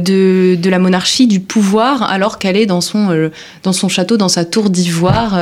de 0.54 0.70
la 0.70 0.78
monarchie, 0.78 1.26
du 1.26 1.40
pouvoir, 1.40 2.02
alors 2.02 2.38
qu'elle 2.38 2.56
est 2.56 2.66
dans 2.66 2.80
son 2.80 3.30
dans 3.62 3.72
son 3.72 3.88
château, 3.88 4.16
dans 4.16 4.28
sa 4.28 4.44
tour 4.44 4.70
d'ivoire, 4.70 5.34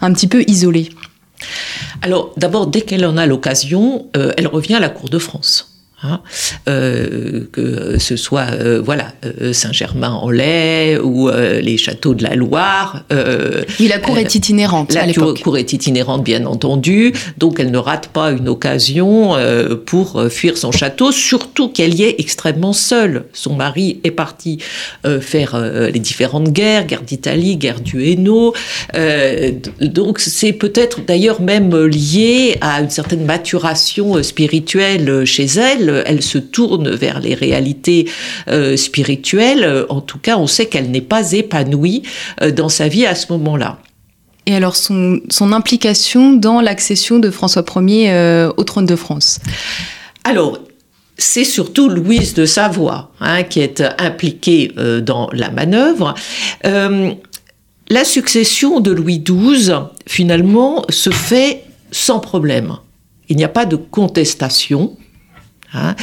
un 0.00 0.12
petit 0.12 0.26
peu 0.26 0.44
isolée? 0.46 0.90
Alors 2.02 2.32
d'abord, 2.36 2.66
dès 2.66 2.82
qu'elle 2.82 3.04
en 3.04 3.16
a 3.16 3.26
l'occasion, 3.26 4.06
elle 4.14 4.46
revient 4.46 4.74
à 4.74 4.80
la 4.80 4.88
cour 4.88 5.08
de 5.08 5.18
France. 5.18 5.71
Hein, 6.04 6.20
euh, 6.68 7.42
que 7.52 7.96
ce 7.98 8.16
soit 8.16 8.50
euh, 8.50 8.82
voilà 8.84 9.12
euh, 9.24 9.52
Saint-Germain-en-Laye 9.52 10.98
ou 10.98 11.30
les 11.30 11.76
châteaux 11.76 12.14
de 12.14 12.24
la 12.24 12.34
Loire. 12.34 13.04
oui, 13.78 13.86
la 13.86 13.98
cour 13.98 14.18
est 14.18 14.34
itinérante. 14.34 14.92
La 14.92 15.06
cour 15.12 15.56
est 15.56 15.72
itinérante, 15.72 16.24
bien 16.24 16.44
entendu, 16.46 17.12
donc 17.38 17.60
elle 17.60 17.70
ne 17.70 17.78
rate 17.78 18.08
pas 18.08 18.32
une 18.32 18.48
occasion 18.48 19.36
pour 19.86 20.24
fuir 20.28 20.56
son 20.56 20.72
château, 20.72 21.12
surtout 21.12 21.68
qu'elle 21.68 21.94
y 21.94 22.02
est 22.02 22.16
extrêmement 22.18 22.72
seule. 22.72 23.26
Son 23.32 23.54
mari 23.54 24.00
est 24.02 24.10
parti 24.10 24.58
faire 25.20 25.58
les 25.92 26.00
différentes 26.00 26.50
guerres, 26.50 26.86
guerre 26.86 27.02
d'Italie, 27.02 27.56
guerre 27.56 27.80
du 27.80 28.04
Hainaut. 28.04 28.54
donc 29.80 30.18
c'est 30.18 30.52
peut-être 30.52 31.04
d'ailleurs 31.06 31.40
même 31.40 31.76
lié 31.76 32.56
à 32.60 32.80
une 32.80 32.90
certaine 32.90 33.24
maturation 33.24 34.20
spirituelle 34.22 35.24
chez 35.24 35.46
elle 35.46 35.91
elle 36.06 36.22
se 36.22 36.38
tourne 36.38 36.90
vers 36.90 37.20
les 37.20 37.34
réalités 37.34 38.08
euh, 38.48 38.76
spirituelles. 38.76 39.86
En 39.88 40.00
tout 40.00 40.18
cas, 40.18 40.36
on 40.36 40.46
sait 40.46 40.66
qu'elle 40.66 40.90
n'est 40.90 41.00
pas 41.00 41.32
épanouie 41.32 42.02
euh, 42.40 42.50
dans 42.50 42.68
sa 42.68 42.88
vie 42.88 43.06
à 43.06 43.14
ce 43.14 43.32
moment-là. 43.32 43.78
Et 44.46 44.54
alors 44.54 44.74
son, 44.74 45.20
implication 45.40 46.32
dans 46.32 46.60
l'accession 46.60 47.18
de 47.18 47.30
François 47.30 47.64
Ier 47.76 48.10
euh, 48.10 48.52
au 48.56 48.64
trône 48.64 48.86
de 48.86 48.96
France? 48.96 49.38
Alors, 50.24 50.58
c'est 51.16 51.44
surtout 51.44 51.88
Louise 51.88 52.34
de 52.34 52.44
Savoie 52.44 53.12
hein, 53.20 53.44
qui 53.44 53.60
est 53.60 53.82
impliquée 53.98 54.72
dans 55.02 55.28
la 55.32 55.50
manœuvre. 55.50 56.14
la 56.64 58.04
succession 58.04 58.80
de 58.80 58.90
Louis 58.90 59.20
XII, 59.20 59.74
finalement, 60.06 60.84
se 60.88 61.10
fait 61.10 61.64
sans 61.92 62.18
problème. 62.18 62.78
Il 63.28 63.36
n'y 63.36 63.44
a 63.44 63.48
pas 63.48 63.66
de 63.66 63.76
contestation. 63.76 64.96
Hein. 65.74 65.94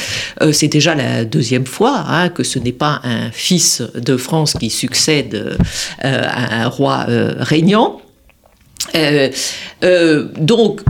Euh, 0.42 0.52
c'est 0.52 0.68
déjà 0.68 0.94
la 0.94 1.24
deuxième 1.24 1.66
fois 1.66 2.04
hein, 2.08 2.28
que 2.28 2.42
ce 2.42 2.58
n'est 2.58 2.72
pas 2.72 3.00
un 3.04 3.30
fils 3.30 3.82
de 3.94 4.16
France 4.16 4.54
qui 4.58 4.70
succède 4.70 5.58
euh, 6.04 6.22
à 6.26 6.62
un 6.62 6.68
roi 6.68 7.06
euh, 7.08 7.34
régnant. 7.38 8.00
donc 10.40 10.80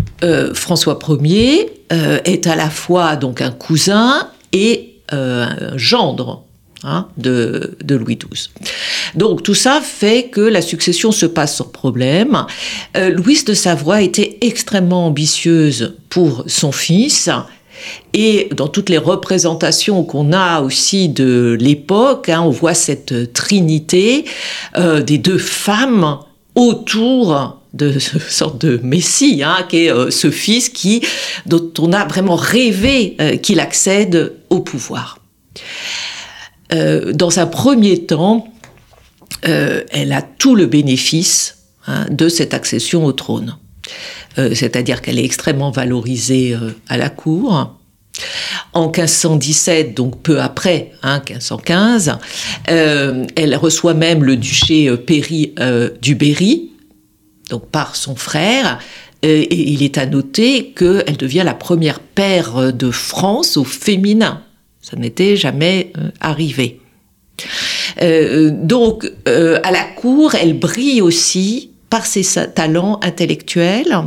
François 0.55 0.99
Ier 1.09 1.73
est 2.25 2.47
à 2.47 2.57
la 2.57 2.71
fois 2.71 3.17
donc 3.17 3.43
un 3.43 3.51
cousin 3.51 4.29
et 4.53 4.95
un 5.11 5.77
gendre 5.77 6.45
hein, 6.85 7.09
de, 7.19 7.77
de, 7.83 7.95
Louis 7.97 8.17
XII. 8.17 8.49
Donc 9.17 9.43
tout 9.43 9.55
ça 9.55 9.81
fait 9.83 10.29
que 10.31 10.41
la 10.41 10.63
succession 10.63 11.11
se 11.13 11.27
passe 11.27 11.57
sans 11.57 11.65
problème. 11.69 12.47
Louise 12.95 13.45
de 13.45 13.55
Savoie 13.55 14.03
était 14.03 14.39
extrêmement 14.41 15.07
ambitieuse 15.07 15.97
pour 16.09 16.45
son 16.47 16.73
fils 16.73 17.29
et 18.13 18.49
dans 18.55 18.69
toutes 18.69 18.89
les 18.89 18.99
représentations 18.99 20.03
qu'on 20.03 20.33
a 20.33 20.61
aussi 20.61 21.09
de 21.09 21.57
l'époque, 21.61 22.29
hein, 22.29 22.43
on 22.43 22.51
voit 22.51 22.75
cette 22.75 23.33
trinité 23.33 24.25
euh, 24.77 25.03
des 25.03 25.19
deux 25.19 25.39
femmes 25.39 26.19
autour 26.55 27.59
de 27.73 27.99
ce 27.99 28.19
sorte 28.19 28.61
de 28.61 28.81
Messie, 28.83 29.43
hein, 29.45 29.65
qui 29.69 29.85
est 29.85 29.93
euh, 29.93 30.11
ce 30.11 30.31
fils 30.31 30.69
qui, 30.69 31.03
dont 31.47 31.71
on 31.79 31.93
a 31.93 32.05
vraiment 32.05 32.37
rêvé 32.37 33.17
euh, 33.21 33.37
qu'il 33.37 33.61
accède 33.61 34.35
au 34.51 34.61
pouvoir. 34.61 35.19
dans 36.73 37.39
un 37.39 37.47
premier 37.47 38.07
temps, 38.07 38.47
elle 39.43 40.13
a 40.13 40.23
tout 40.23 40.55
le 40.55 40.67
bénéfice 40.67 41.57
hein, 41.87 42.07
de 42.11 42.29
cette 42.29 42.55
accession 42.55 43.05
au 43.05 43.13
trône. 43.13 43.57
Euh, 44.39 44.55
c'est-à-dire 44.55 45.03
qu'elle 45.03 45.19
est 45.19 45.25
extrêmement 45.25 45.71
valorisée 45.71 46.55
euh, 46.55 46.71
à 46.89 46.97
la 46.97 47.11
cour. 47.11 47.77
En 48.73 48.87
1517, 48.87 49.95
donc 49.95 50.23
peu 50.23 50.41
après, 50.41 50.93
1515, 51.03 52.09
hein, 52.09 52.19
euh, 52.71 53.25
elle 53.35 53.57
reçoit 53.57 53.95
même 53.95 54.23
le 54.23 54.37
duché 54.37 54.95
Péry 54.97 55.55
du 56.03 56.17
Berry, 56.17 56.71
donc 57.49 57.69
par 57.71 57.97
son 57.97 58.17
frère, 58.17 58.79
et 59.23 59.73
il 59.73 59.83
est 59.83 59.97
à 59.97 60.07
noter 60.07 60.73
qu'elle 60.77 61.17
devient 61.17 61.43
la 61.45 61.55
première 61.55 62.01
paire 62.01 62.73
de 62.73 62.91
France 62.91 63.57
au 63.57 63.65
féminin. 63.65 64.43
Ça 64.83 64.97
n'était 64.97 65.37
jamais 65.37 65.93
arrivé. 66.21 66.81
donc, 68.01 69.11
à 69.27 69.71
la 69.71 69.85
cour, 69.97 70.35
elle 70.35 70.59
brille 70.59 71.01
aussi 71.01 71.70
par 71.91 72.07
ses 72.07 72.25
talents 72.55 73.01
intellectuels, 73.03 73.99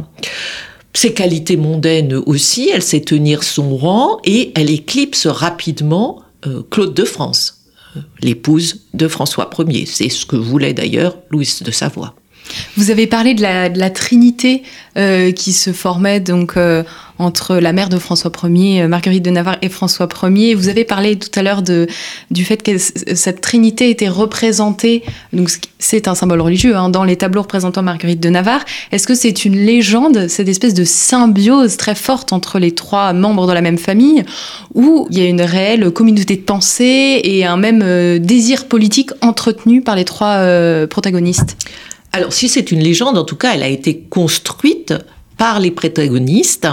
ses 0.93 1.13
qualités 1.13 1.57
mondaines 1.57 2.13
aussi, 2.13 2.69
elle 2.73 2.83
sait 2.83 3.01
tenir 3.01 3.43
son 3.43 3.75
rang 3.75 4.19
et 4.23 4.51
elle 4.55 4.69
éclipse 4.69 5.27
rapidement 5.27 6.21
euh, 6.45 6.61
Claude 6.69 6.93
de 6.93 7.03
France, 7.03 7.65
euh, 7.97 8.01
l'épouse 8.21 8.85
de 8.93 9.07
François 9.07 9.49
Ier. 9.67 9.85
C'est 9.85 10.09
ce 10.09 10.25
que 10.25 10.35
voulait 10.35 10.73
d'ailleurs 10.73 11.17
Louise 11.29 11.63
de 11.63 11.71
Savoie. 11.71 12.15
Vous 12.77 12.91
avez 12.91 13.07
parlé 13.07 13.33
de 13.33 13.41
la, 13.41 13.89
Trinité 13.89 14.63
euh, 14.97 15.31
qui 15.31 15.53
se 15.53 15.71
formait 15.71 16.19
donc 16.19 16.57
entre 17.19 17.55
la 17.55 17.73
mère 17.73 17.89
de 17.89 17.97
François 17.97 18.31
Ier, 18.43 18.88
Marguerite 18.88 19.23
de 19.23 19.29
Navarre 19.29 19.57
et 19.62 19.69
François 19.69 20.07
Ier. 20.23 20.55
Vous 20.55 20.67
avez 20.67 20.83
parlé 20.83 21.17
tout 21.17 21.29
à 21.38 21.43
l'heure 21.43 21.62
du 21.62 22.45
fait 22.45 22.63
que 22.63 22.77
cette 22.77 23.41
Trinité 23.41 23.89
était 23.89 24.09
représentée, 24.09 25.03
donc 25.31 25.50
c'est 25.79 26.07
un 26.07 26.15
symbole 26.15 26.41
religieux, 26.41 26.75
hein, 26.75 26.89
dans 26.89 27.03
les 27.03 27.15
tableaux 27.15 27.41
représentant 27.41 27.81
Marguerite 27.83 28.19
de 28.19 28.29
Navarre. 28.29 28.63
Est-ce 28.91 29.07
que 29.07 29.15
c'est 29.15 29.45
une 29.45 29.55
légende, 29.55 30.27
cette 30.27 30.47
espèce 30.47 30.73
de 30.73 30.83
symbiose 30.83 31.77
très 31.77 31.95
forte 31.95 32.33
entre 32.33 32.59
les 32.59 32.73
trois 32.73 33.13
membres 33.13 33.47
de 33.47 33.53
la 33.53 33.62
même 33.62 33.77
famille, 33.77 34.23
où 34.73 35.07
il 35.12 35.17
y 35.17 35.21
a 35.21 35.25
une 35.25 35.41
réelle 35.41 35.91
communauté 35.91 36.35
de 36.35 36.41
pensée 36.41 37.21
et 37.23 37.45
un 37.45 37.57
même 37.57 37.81
euh, 37.83 38.19
désir 38.19 38.65
politique 38.65 39.12
entretenu 39.21 39.81
par 39.81 39.95
les 39.95 40.05
trois 40.05 40.38
euh, 40.38 40.88
protagonistes? 40.88 41.57
Alors, 42.13 42.32
si 42.32 42.48
c'est 42.48 42.72
une 42.72 42.79
légende, 42.79 43.17
en 43.17 43.24
tout 43.24 43.36
cas, 43.36 43.55
elle 43.55 43.63
a 43.63 43.67
été 43.67 43.98
construite 43.98 44.93
par 45.36 45.60
les 45.60 45.72
protagonistes 45.72 46.67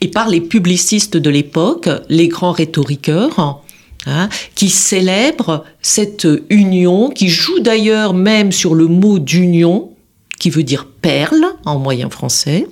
et 0.00 0.08
par 0.08 0.28
les 0.28 0.40
publicistes 0.40 1.16
de 1.16 1.30
l'époque, 1.30 1.88
les 2.08 2.26
grands 2.26 2.50
rhétoriqueurs, 2.50 3.62
hein, 4.06 4.28
qui 4.56 4.68
célèbrent 4.68 5.64
cette 5.80 6.26
union, 6.50 7.10
qui 7.10 7.28
jouent 7.28 7.60
d'ailleurs 7.60 8.12
même 8.12 8.50
sur 8.50 8.74
le 8.74 8.88
mot 8.88 9.20
d'union, 9.20 9.92
qui 10.40 10.50
veut 10.50 10.64
dire 10.64 10.86
perle 11.00 11.46
en 11.64 11.78
moyen 11.78 12.10
français. 12.10 12.66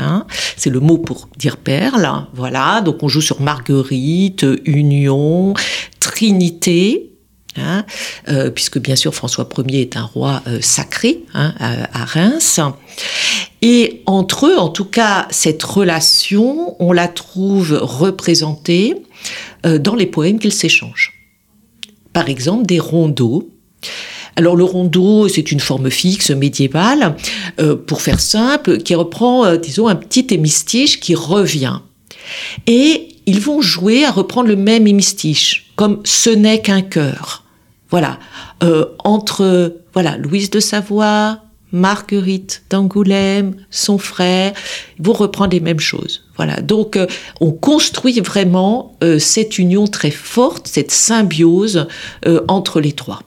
Hein. 0.00 0.26
c'est 0.56 0.70
le 0.70 0.78
mot 0.78 0.96
pour 0.96 1.28
dire 1.36 1.56
perle, 1.56 2.08
voilà. 2.32 2.80
Donc 2.80 3.02
on 3.02 3.08
joue 3.08 3.20
sur 3.20 3.40
Marguerite, 3.40 4.46
Union, 4.64 5.54
Trinité, 5.98 7.10
Hein, 7.60 7.84
euh, 8.28 8.50
puisque 8.50 8.78
bien 8.78 8.96
sûr 8.96 9.14
François 9.14 9.48
Ier 9.66 9.82
est 9.82 9.96
un 9.96 10.02
roi 10.02 10.42
euh, 10.46 10.58
sacré 10.60 11.24
hein, 11.34 11.54
à, 11.58 12.04
Reims. 12.04 12.60
Et 13.62 14.02
entre 14.06 14.46
eux, 14.46 14.58
en 14.58 14.68
tout 14.68 14.84
cas, 14.84 15.26
cette 15.30 15.62
relation, 15.62 16.76
on 16.80 16.92
la 16.92 17.08
trouve 17.08 17.78
représentée 17.80 18.96
euh, 19.66 19.78
dans 19.78 19.94
les 19.94 20.06
poèmes 20.06 20.38
qu'ils 20.38 20.52
s'échangent. 20.52 21.14
par 22.12 22.28
exemple, 22.28 22.66
des 22.66 22.80
rondeaux. 22.80 23.50
Alors 24.36 24.54
le 24.54 24.64
rondeau, 24.64 25.28
c'est 25.28 25.50
une 25.50 25.60
forme 25.60 25.90
fixe 25.90 26.30
médiévale, 26.30 27.16
pour 27.86 28.02
faire 28.02 28.20
simple, 28.20 28.78
qui 28.78 28.94
reprend, 28.94 29.56
disons, 29.56 29.88
un 29.88 29.96
petit 29.96 30.28
hémistiche 30.30 31.00
qui 31.00 31.16
revient. 31.16 31.80
Et 32.68 33.08
ils 33.26 33.40
vont 33.40 33.60
jouer 33.60 34.04
à 34.04 34.10
reprendre 34.10 34.48
le 34.48 34.56
même 34.56 34.86
hémistiche, 34.86 35.72
comme 35.76 36.00
ce 36.04 36.30
n'est 36.30 36.62
qu'un 36.62 36.82
cœur. 36.82 37.44
Voilà, 37.90 38.18
euh, 38.62 38.84
entre 39.04 39.76
voilà 39.94 40.16
Louise 40.18 40.50
de 40.50 40.60
Savoie, 40.60 41.40
Marguerite 41.72 42.62
d'Angoulême, 42.70 43.54
son 43.70 43.98
frère, 43.98 44.52
vont 44.98 45.12
reprendre 45.12 45.52
les 45.52 45.60
mêmes 45.60 45.80
choses. 45.80 46.24
Voilà, 46.36 46.60
donc 46.60 46.96
euh, 46.96 47.06
on 47.40 47.52
construit 47.52 48.20
vraiment 48.20 48.96
euh, 49.02 49.18
cette 49.18 49.58
union 49.58 49.86
très 49.86 50.10
forte, 50.10 50.66
cette 50.68 50.90
symbiose 50.90 51.86
euh, 52.26 52.40
entre 52.48 52.80
les 52.80 52.92
trois. 52.92 53.20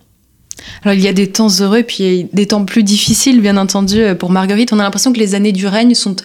Alors 0.83 0.93
il 0.93 1.01
y 1.01 1.07
a 1.07 1.13
des 1.13 1.27
temps 1.27 1.49
heureux 1.59 1.83
puis 1.83 2.27
des 2.33 2.47
temps 2.47 2.65
plus 2.65 2.83
difficiles, 2.83 3.41
bien 3.41 3.57
entendu, 3.57 4.03
pour 4.17 4.31
Marguerite. 4.31 4.73
On 4.73 4.79
a 4.79 4.83
l'impression 4.83 5.13
que 5.13 5.19
les 5.19 5.35
années 5.35 5.51
du 5.51 5.67
règne 5.67 5.93
sont 5.93 6.15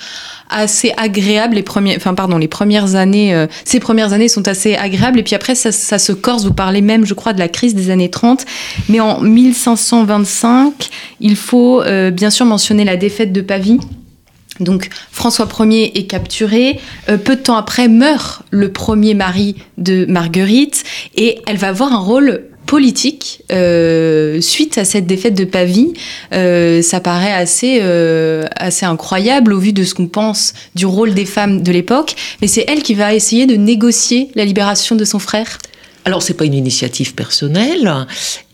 assez 0.50 0.92
agréables. 0.96 1.56
Les 1.56 1.64
enfin 1.96 2.14
pardon, 2.14 2.38
les 2.38 2.48
premières 2.48 2.94
années, 2.94 3.34
euh, 3.34 3.46
ces 3.64 3.80
premières 3.80 4.12
années 4.12 4.28
sont 4.28 4.46
assez 4.48 4.74
agréables. 4.74 5.18
Et 5.18 5.22
puis 5.22 5.34
après, 5.34 5.54
ça, 5.54 5.72
se 5.72 6.12
corse. 6.12 6.44
Vous 6.44 6.52
parlez 6.52 6.80
même, 6.80 7.04
je 7.04 7.14
crois, 7.14 7.32
de 7.32 7.38
la 7.38 7.48
crise 7.48 7.74
des 7.74 7.90
années 7.90 8.10
30. 8.10 8.44
Mais 8.88 9.00
en 9.00 9.20
1525, 9.20 10.88
il 11.20 11.36
faut 11.36 11.82
euh, 11.82 12.10
bien 12.10 12.30
sûr 12.30 12.46
mentionner 12.46 12.84
la 12.84 12.96
défaite 12.96 13.32
de 13.32 13.40
Pavie. 13.40 13.80
Donc 14.60 14.88
François 15.10 15.48
Ier 15.60 15.98
est 15.98 16.06
capturé. 16.06 16.80
Euh, 17.08 17.18
peu 17.18 17.36
de 17.36 17.42
temps 17.42 17.56
après 17.56 17.88
meurt 17.88 18.42
le 18.50 18.72
premier 18.72 19.12
mari 19.14 19.56
de 19.76 20.06
Marguerite 20.06 20.84
et 21.14 21.40
elle 21.46 21.58
va 21.58 21.68
avoir 21.68 21.92
un 21.92 21.98
rôle 21.98 22.44
politique 22.66 23.42
euh, 23.52 24.40
suite 24.40 24.76
à 24.76 24.84
cette 24.84 25.06
défaite 25.06 25.34
de 25.34 25.44
Pavie. 25.44 25.94
Euh, 26.32 26.82
ça 26.82 27.00
paraît 27.00 27.32
assez, 27.32 27.78
euh, 27.80 28.44
assez 28.56 28.84
incroyable 28.84 29.52
au 29.52 29.58
vu 29.58 29.72
de 29.72 29.84
ce 29.84 29.94
qu'on 29.94 30.08
pense 30.08 30.52
du 30.74 30.84
rôle 30.84 31.14
des 31.14 31.24
femmes 31.24 31.62
de 31.62 31.72
l'époque, 31.72 32.14
mais 32.42 32.48
c'est 32.48 32.64
elle 32.68 32.82
qui 32.82 32.94
va 32.94 33.14
essayer 33.14 33.46
de 33.46 33.56
négocier 33.56 34.30
la 34.34 34.44
libération 34.44 34.96
de 34.96 35.04
son 35.04 35.18
frère? 35.18 35.58
Alors 36.04 36.22
c'est 36.22 36.34
pas 36.34 36.44
une 36.44 36.54
initiative 36.54 37.14
personnelle 37.14 38.06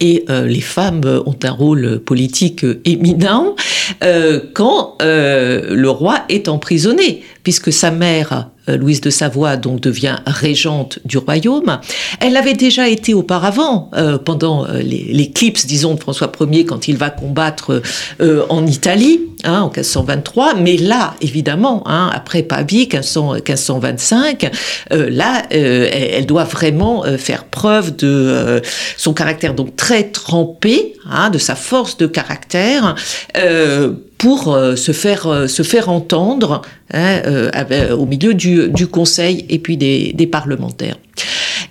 et 0.03 0.25
euh, 0.29 0.47
les 0.47 0.61
femmes 0.61 1.23
ont 1.25 1.37
un 1.45 1.51
rôle 1.53 2.01
politique 2.01 2.67
éminent 2.85 3.55
euh, 4.03 4.41
quand 4.53 4.97
euh, 5.01 5.75
le 5.75 5.89
roi 5.91 6.25
est 6.29 6.49
emprisonné, 6.49 7.23
puisque 7.45 7.73
sa 7.73 7.93
mère 7.93 8.49
Louise 8.69 9.01
de 9.01 9.11
Savoie 9.11 9.57
donc 9.57 9.81
devient 9.81 10.19
régente 10.25 11.01
du 11.05 11.19
royaume. 11.19 11.81
Elle 12.21 12.37
avait 12.37 12.55
déjà 12.55 12.89
été 12.89 13.13
auparavant, 13.13 13.91
pendant 14.25 14.69
l'éclipse, 14.69 15.67
disons, 15.67 15.95
de 15.95 16.01
François 16.01 16.31
Ier, 16.41 16.65
quand 16.65 16.87
il 16.87 16.97
va 16.97 17.11
combattre 17.11 17.83
en 18.21 18.65
Italie, 18.65 19.19
hein, 19.43 19.63
en 19.63 19.67
1523. 19.67 20.55
Mais 20.55 20.77
là, 20.77 21.15
évidemment, 21.21 21.83
hein, 21.87 22.09
après 22.15 22.45
Pavie, 22.45 22.87
1500, 22.87 23.33
1525, 23.35 24.51
euh, 24.93 25.11
là, 25.11 25.43
elle, 25.51 26.27
doit 26.27 26.45
vraiment 26.45 27.03
faire 27.19 27.45
preuve 27.45 27.97
de 27.97 28.63
son 28.97 29.13
caractère 29.13 29.55
donc 29.55 29.75
très 29.75 29.92
trempé, 30.13 30.95
hein, 31.09 31.31
de 31.31 31.39
sa 31.39 31.55
force 31.55 31.97
de 31.97 32.07
caractère 32.07 32.95
pour 34.23 34.55
euh, 34.55 34.77
se, 34.77 34.93
faire, 34.93 35.27
euh, 35.27 35.49
se 35.49 35.65
faire 35.65 35.89
entendre 35.89 36.63
hein, 36.95 37.23
euh, 37.27 37.97
au 37.97 38.07
milieu 38.07 38.35
du, 38.35 38.87
Conseil 38.87 39.45
et 39.49 39.59
puis 39.59 39.77
des, 39.77 40.13
des, 40.13 40.29
parlementaires. 40.29 40.97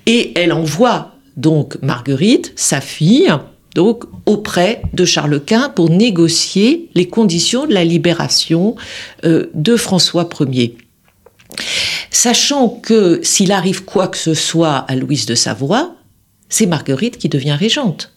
Et 0.05 0.33
elle 0.37 0.51
envoie 0.51 1.13
donc 1.37 1.77
Marguerite, 1.81 2.51
sa 2.57 2.81
fille, 2.81 3.31
donc 3.73 4.03
auprès 4.25 4.81
de 4.91 5.05
Charles 5.05 5.39
Quint 5.39 5.69
pour 5.69 5.89
négocier 5.89 6.89
les 6.93 7.07
conditions 7.07 7.67
de 7.67 7.73
la 7.73 7.85
libération 7.85 8.75
de 9.23 9.77
François 9.77 10.27
Ier. 10.41 10.75
Sachant 12.09 12.67
que 12.67 13.21
s'il 13.23 13.53
arrive 13.53 13.85
quoi 13.85 14.09
que 14.09 14.17
ce 14.17 14.33
soit 14.33 14.75
à 14.75 14.95
Louise 14.97 15.25
de 15.25 15.35
Savoie, 15.35 15.96
c'est 16.51 16.68
Marguerite 16.68 17.18
qui 17.18 17.29
devient 17.29 17.53
régente. 17.53 18.11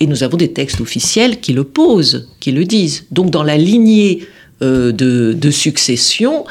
Et 0.00 0.08
nous 0.08 0.24
avons 0.24 0.36
des 0.36 0.52
textes 0.52 0.80
officiels 0.80 1.40
qui 1.40 1.52
le 1.52 1.62
posent, 1.62 2.28
qui 2.40 2.50
le 2.50 2.64
disent. 2.64 3.06
Donc 3.12 3.30
dans 3.30 3.44
la 3.44 3.56
lignée 3.56 4.26
euh, 4.62 4.90
de, 4.90 5.50
succession, 5.50 6.44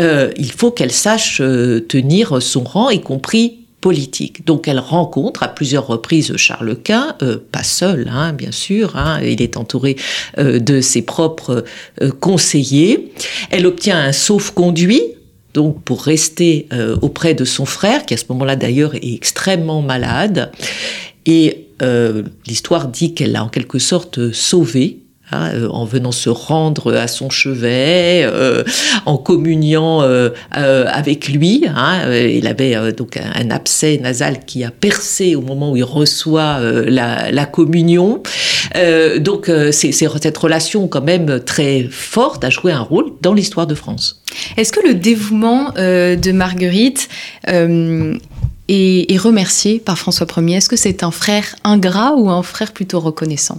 euh, 0.00 0.32
il 0.36 0.50
faut 0.50 0.72
qu'elle 0.72 0.90
sache 0.90 1.40
euh, 1.40 1.80
tenir 1.80 2.42
son 2.42 2.64
rang, 2.64 2.90
y 2.90 3.00
compris 3.00 3.58
politique. 3.80 4.44
Donc 4.44 4.66
elle 4.68 4.78
rencontre 4.78 5.42
à 5.42 5.48
plusieurs 5.48 5.86
reprises 5.86 6.36
Charles 6.36 6.76
Quint, 6.76 7.16
pas 7.52 7.62
seul, 7.62 8.10
hein, 8.12 8.32
bien 8.32 8.52
sûr, 8.52 8.96
hein, 8.96 9.20
il 9.22 9.40
est 9.40 9.56
entouré 9.56 9.96
de 10.36 10.80
ses 10.82 11.00
propres 11.00 11.64
conseillers. 12.20 13.12
Elle 13.50 13.66
obtient 13.66 13.98
un 13.98 14.12
sauf-conduit. 14.12 15.02
Donc 15.54 15.82
pour 15.82 16.02
rester 16.02 16.68
auprès 17.02 17.34
de 17.34 17.44
son 17.44 17.64
frère, 17.64 18.06
qui 18.06 18.14
à 18.14 18.16
ce 18.16 18.24
moment-là 18.30 18.56
d'ailleurs 18.56 18.94
est 18.94 19.14
extrêmement 19.14 19.82
malade, 19.82 20.52
et 21.26 21.66
euh, 21.82 22.22
l'histoire 22.46 22.88
dit 22.88 23.14
qu'elle 23.14 23.32
l'a 23.32 23.44
en 23.44 23.48
quelque 23.48 23.78
sorte 23.78 24.32
sauvé. 24.32 24.98
Hein, 25.32 25.52
euh, 25.54 25.68
en 25.68 25.84
venant 25.84 26.10
se 26.10 26.28
rendre 26.28 26.92
à 26.92 27.06
son 27.06 27.30
chevet, 27.30 28.22
euh, 28.24 28.64
en 29.06 29.16
communiant 29.16 30.02
euh, 30.02 30.30
avec 30.50 31.28
lui. 31.28 31.66
Hein, 31.68 32.12
il 32.12 32.48
avait 32.48 32.92
donc 32.92 33.16
un, 33.16 33.50
abcès 33.50 33.98
nasal 34.02 34.44
qui 34.44 34.64
a 34.64 34.72
percé 34.72 35.36
au 35.36 35.40
moment 35.40 35.70
où 35.70 35.76
il 35.76 35.84
reçoit 35.84 36.58
la, 36.60 37.46
communion. 37.46 38.22
donc 39.18 39.50
c'est 39.72 39.92
cette 39.92 40.38
relation 40.38 40.88
quand 40.88 41.02
même 41.02 41.40
très 41.40 41.86
forte 41.90 42.44
a 42.44 42.50
joué 42.50 42.72
un 42.72 42.80
rôle 42.80 43.12
dans 43.22 43.34
l'histoire 43.34 43.66
de 43.66 43.74
France. 43.74 44.22
Est-ce 44.56 44.72
que 44.72 44.86
le 44.86 44.94
dévouement 44.94 45.72
de 45.76 46.32
Marguerite 46.32 47.08
et, 47.48 48.18
et 48.68 49.18
remercié 49.18 49.80
par 49.80 49.98
François 49.98 50.26
Ier? 50.36 50.56
Est-ce 50.56 50.68
que 50.68 50.76
c'est 50.76 51.02
un 51.02 51.10
frère 51.10 51.56
ingrat 51.64 52.14
ou 52.16 52.30
un 52.30 52.42
frère 52.42 52.72
plutôt 52.72 53.00
reconnaissant? 53.00 53.56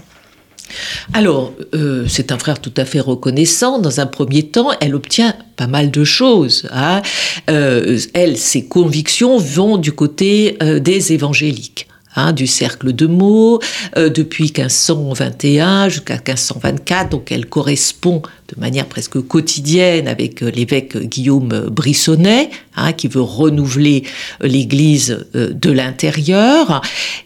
Alors, 1.13 1.53
euh, 1.73 2.05
c'est 2.07 2.31
un 2.31 2.37
frère 2.37 2.59
tout 2.59 2.73
à 2.77 2.85
fait 2.85 2.99
reconnaissant. 2.99 3.79
Dans 3.79 3.99
un 3.99 4.05
premier 4.05 4.43
temps, 4.43 4.69
elle 4.79 4.95
obtient 4.95 5.35
pas 5.61 5.67
mal 5.67 5.91
de 5.91 6.03
choses. 6.03 6.67
Hein. 6.71 7.01
Euh, 7.49 7.99
elle, 8.13 8.37
ses 8.37 8.65
convictions 8.65 9.37
vont 9.37 9.77
du 9.77 9.91
côté 9.91 10.57
euh, 10.63 10.79
des 10.79 11.13
évangéliques. 11.13 11.87
Hein, 12.17 12.33
du 12.33 12.45
cercle 12.45 12.91
de 12.91 13.07
mots, 13.07 13.61
euh, 13.95 14.09
depuis 14.09 14.51
1521 14.51 15.87
jusqu'à 15.87 16.15
1524, 16.15 17.09
donc 17.09 17.31
elle 17.31 17.45
correspond 17.45 18.21
de 18.53 18.59
manière 18.59 18.85
presque 18.87 19.21
quotidienne 19.21 20.09
avec 20.09 20.41
l'évêque 20.41 20.97
Guillaume 20.97 21.69
Brissonnet, 21.71 22.49
hein, 22.75 22.91
qui 22.91 23.07
veut 23.07 23.21
renouveler 23.21 24.03
l'Église 24.41 25.25
de 25.33 25.71
l'intérieur, 25.71 26.81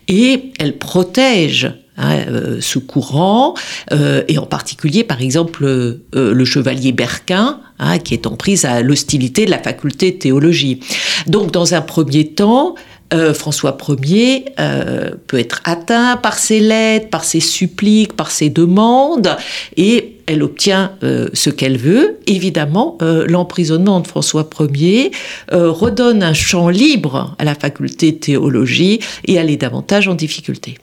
et 0.08 0.52
elle 0.60 0.78
protège 0.78 1.74
Hein, 1.98 2.26
euh, 2.28 2.58
ce 2.60 2.78
courant, 2.78 3.54
euh, 3.94 4.24
et 4.28 4.38
en 4.38 4.46
particulier, 4.46 5.06
par 5.06 5.22
exemple, 5.22 5.64
euh, 5.64 6.02
le 6.14 6.44
chevalier 6.44 6.92
Berquin, 6.92 7.62
hein, 7.80 8.00
qui 8.00 8.14
est 8.14 8.28
en 8.28 8.36
prise 8.36 8.66
à 8.66 8.82
l'hostilité 8.82 9.46
de 9.46 9.52
la 9.52 9.60
faculté 9.60 10.12
de 10.12 10.18
théologie. 10.18 10.82
Donc, 11.28 11.52
dans 11.52 11.74
un 11.74 11.80
premier 11.80 12.28
temps, 12.28 12.76
euh, 13.14 13.34
François 13.34 13.78
Ier 14.04 14.46
euh, 14.60 15.12
peut 15.28 15.40
être 15.40 15.62
atteint 15.64 16.18
par 16.18 16.38
ses 16.40 16.60
lettres, 16.60 17.10
par 17.10 17.24
ses 17.24 17.40
suppliques, 17.40 18.14
par 18.14 18.32
ses 18.32 18.50
demandes, 18.50 19.38
et 19.78 20.18
elle 20.26 20.42
obtient 20.42 20.94
euh, 21.04 21.30
ce 21.34 21.50
qu'elle 21.50 21.78
veut. 21.78 22.18
Évidemment, 22.26 22.98
euh, 23.02 23.26
l'emprisonnement 23.28 24.00
de 24.00 24.08
François 24.08 24.50
Ier 24.60 25.12
redonne 25.52 26.24
un 26.24 26.34
champ 26.34 26.70
libre 26.70 27.36
à 27.38 27.44
la 27.46 27.56
faculté 27.56 28.12
de 28.12 28.18
théologie 28.18 29.00
et 29.26 29.36
elle 29.36 29.50
est 29.50 29.58
davantage 29.58 30.08
en 30.08 30.16
difficulté. 30.16 30.78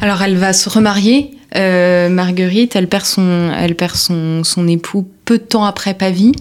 Alors 0.00 0.22
elle 0.22 0.36
va 0.36 0.52
se 0.52 0.68
remarier, 0.68 1.32
euh, 1.56 2.08
Marguerite, 2.08 2.76
elle 2.76 2.88
perd 2.88 3.04
son, 3.04 3.50
elle 3.56 3.74
perd 3.74 3.94
son, 3.94 4.42
son 4.44 4.66
époux 4.68 5.06
peu 5.24 5.38
de 5.38 5.42
temps 5.42 5.64
après 5.64 5.94
Pavie, 5.94 6.32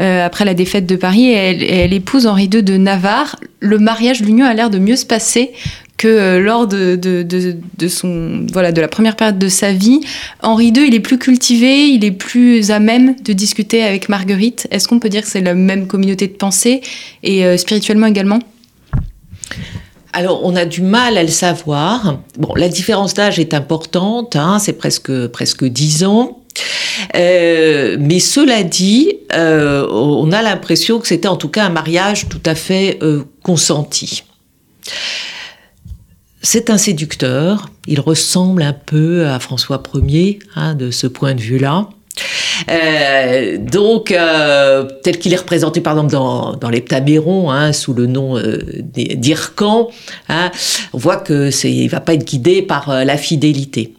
euh, 0.00 0.24
après 0.24 0.44
la 0.44 0.54
défaite 0.54 0.86
de 0.86 0.96
Paris, 0.96 1.32
elle, 1.32 1.92
épouse 1.92 2.26
Henri 2.26 2.44
II 2.52 2.62
de 2.62 2.76
Navarre. 2.76 3.36
Le 3.60 3.78
mariage, 3.78 4.20
l'union 4.20 4.44
a 4.44 4.54
l'air 4.54 4.70
de 4.70 4.78
mieux 4.78 4.96
se 4.96 5.06
passer 5.06 5.52
que 5.96 6.08
euh, 6.08 6.40
lors 6.40 6.66
de, 6.66 6.96
de, 6.96 7.22
de, 7.22 7.56
de, 7.78 7.88
son 7.88 8.44
voilà 8.52 8.70
de 8.70 8.80
la 8.80 8.88
première 8.88 9.16
période 9.16 9.38
de 9.38 9.48
sa 9.48 9.72
vie. 9.72 10.00
Henri 10.42 10.68
II, 10.68 10.86
il 10.86 10.94
est 10.94 11.00
plus 11.00 11.18
cultivé, 11.18 11.86
il 11.86 12.04
est 12.04 12.10
plus 12.10 12.70
à 12.70 12.80
même 12.80 13.14
de 13.22 13.32
discuter 13.32 13.82
avec 13.82 14.08
Marguerite. 14.08 14.66
Est-ce 14.70 14.88
qu'on 14.88 14.98
peut 14.98 15.08
dire 15.08 15.22
que 15.22 15.28
c'est 15.28 15.40
la 15.40 15.54
même 15.54 15.86
communauté 15.86 16.26
de 16.26 16.34
pensée 16.34 16.82
et 17.22 17.56
spirituellement 17.56 18.06
également? 18.06 18.40
Alors, 20.16 20.40
on 20.44 20.56
a 20.56 20.64
du 20.64 20.80
mal 20.80 21.18
à 21.18 21.22
le 21.22 21.28
savoir. 21.28 22.20
Bon, 22.38 22.54
la 22.54 22.70
différence 22.70 23.12
d'âge 23.12 23.38
est 23.38 23.52
importante, 23.52 24.34
hein, 24.34 24.58
c'est 24.58 24.72
presque 24.72 25.26
presque 25.26 25.66
dix 25.66 26.04
ans. 26.04 26.40
Euh, 27.14 27.98
mais 28.00 28.18
cela 28.18 28.62
dit, 28.62 29.12
euh, 29.34 29.86
on 29.90 30.32
a 30.32 30.40
l'impression 30.40 31.00
que 31.00 31.06
c'était 31.06 31.28
en 31.28 31.36
tout 31.36 31.50
cas 31.50 31.66
un 31.66 31.68
mariage 31.68 32.30
tout 32.30 32.40
à 32.46 32.54
fait 32.54 32.98
euh, 33.02 33.24
consenti. 33.42 34.24
c'est 36.40 36.70
un 36.70 36.78
séducteur. 36.78 37.68
Il 37.86 38.00
ressemble 38.00 38.62
un 38.62 38.72
peu 38.72 39.26
à 39.26 39.38
François 39.38 39.82
Ier 39.92 40.38
hein, 40.54 40.74
de 40.74 40.90
ce 40.90 41.06
point 41.06 41.34
de 41.34 41.42
vue-là. 41.42 41.90
Euh, 42.70 43.56
donc, 43.58 44.10
euh, 44.10 44.84
tel 45.02 45.18
qu'il 45.18 45.32
est 45.32 45.36
représenté 45.36 45.80
par 45.80 45.94
exemple 45.94 46.12
dans, 46.12 46.52
dans 46.54 46.70
l'Heptaméron, 46.70 47.50
hein, 47.50 47.72
sous 47.72 47.94
le 47.94 48.06
nom 48.06 48.36
euh, 48.36 48.58
d'Ircan, 48.94 49.88
hein, 50.28 50.50
on 50.92 50.98
voit 50.98 51.16
que 51.16 51.50
c'est, 51.50 51.70
il 51.70 51.88
va 51.88 52.00
pas 52.00 52.14
être 52.14 52.26
guidé 52.26 52.62
par 52.62 53.04
la 53.04 53.16
fidélité. 53.16 53.94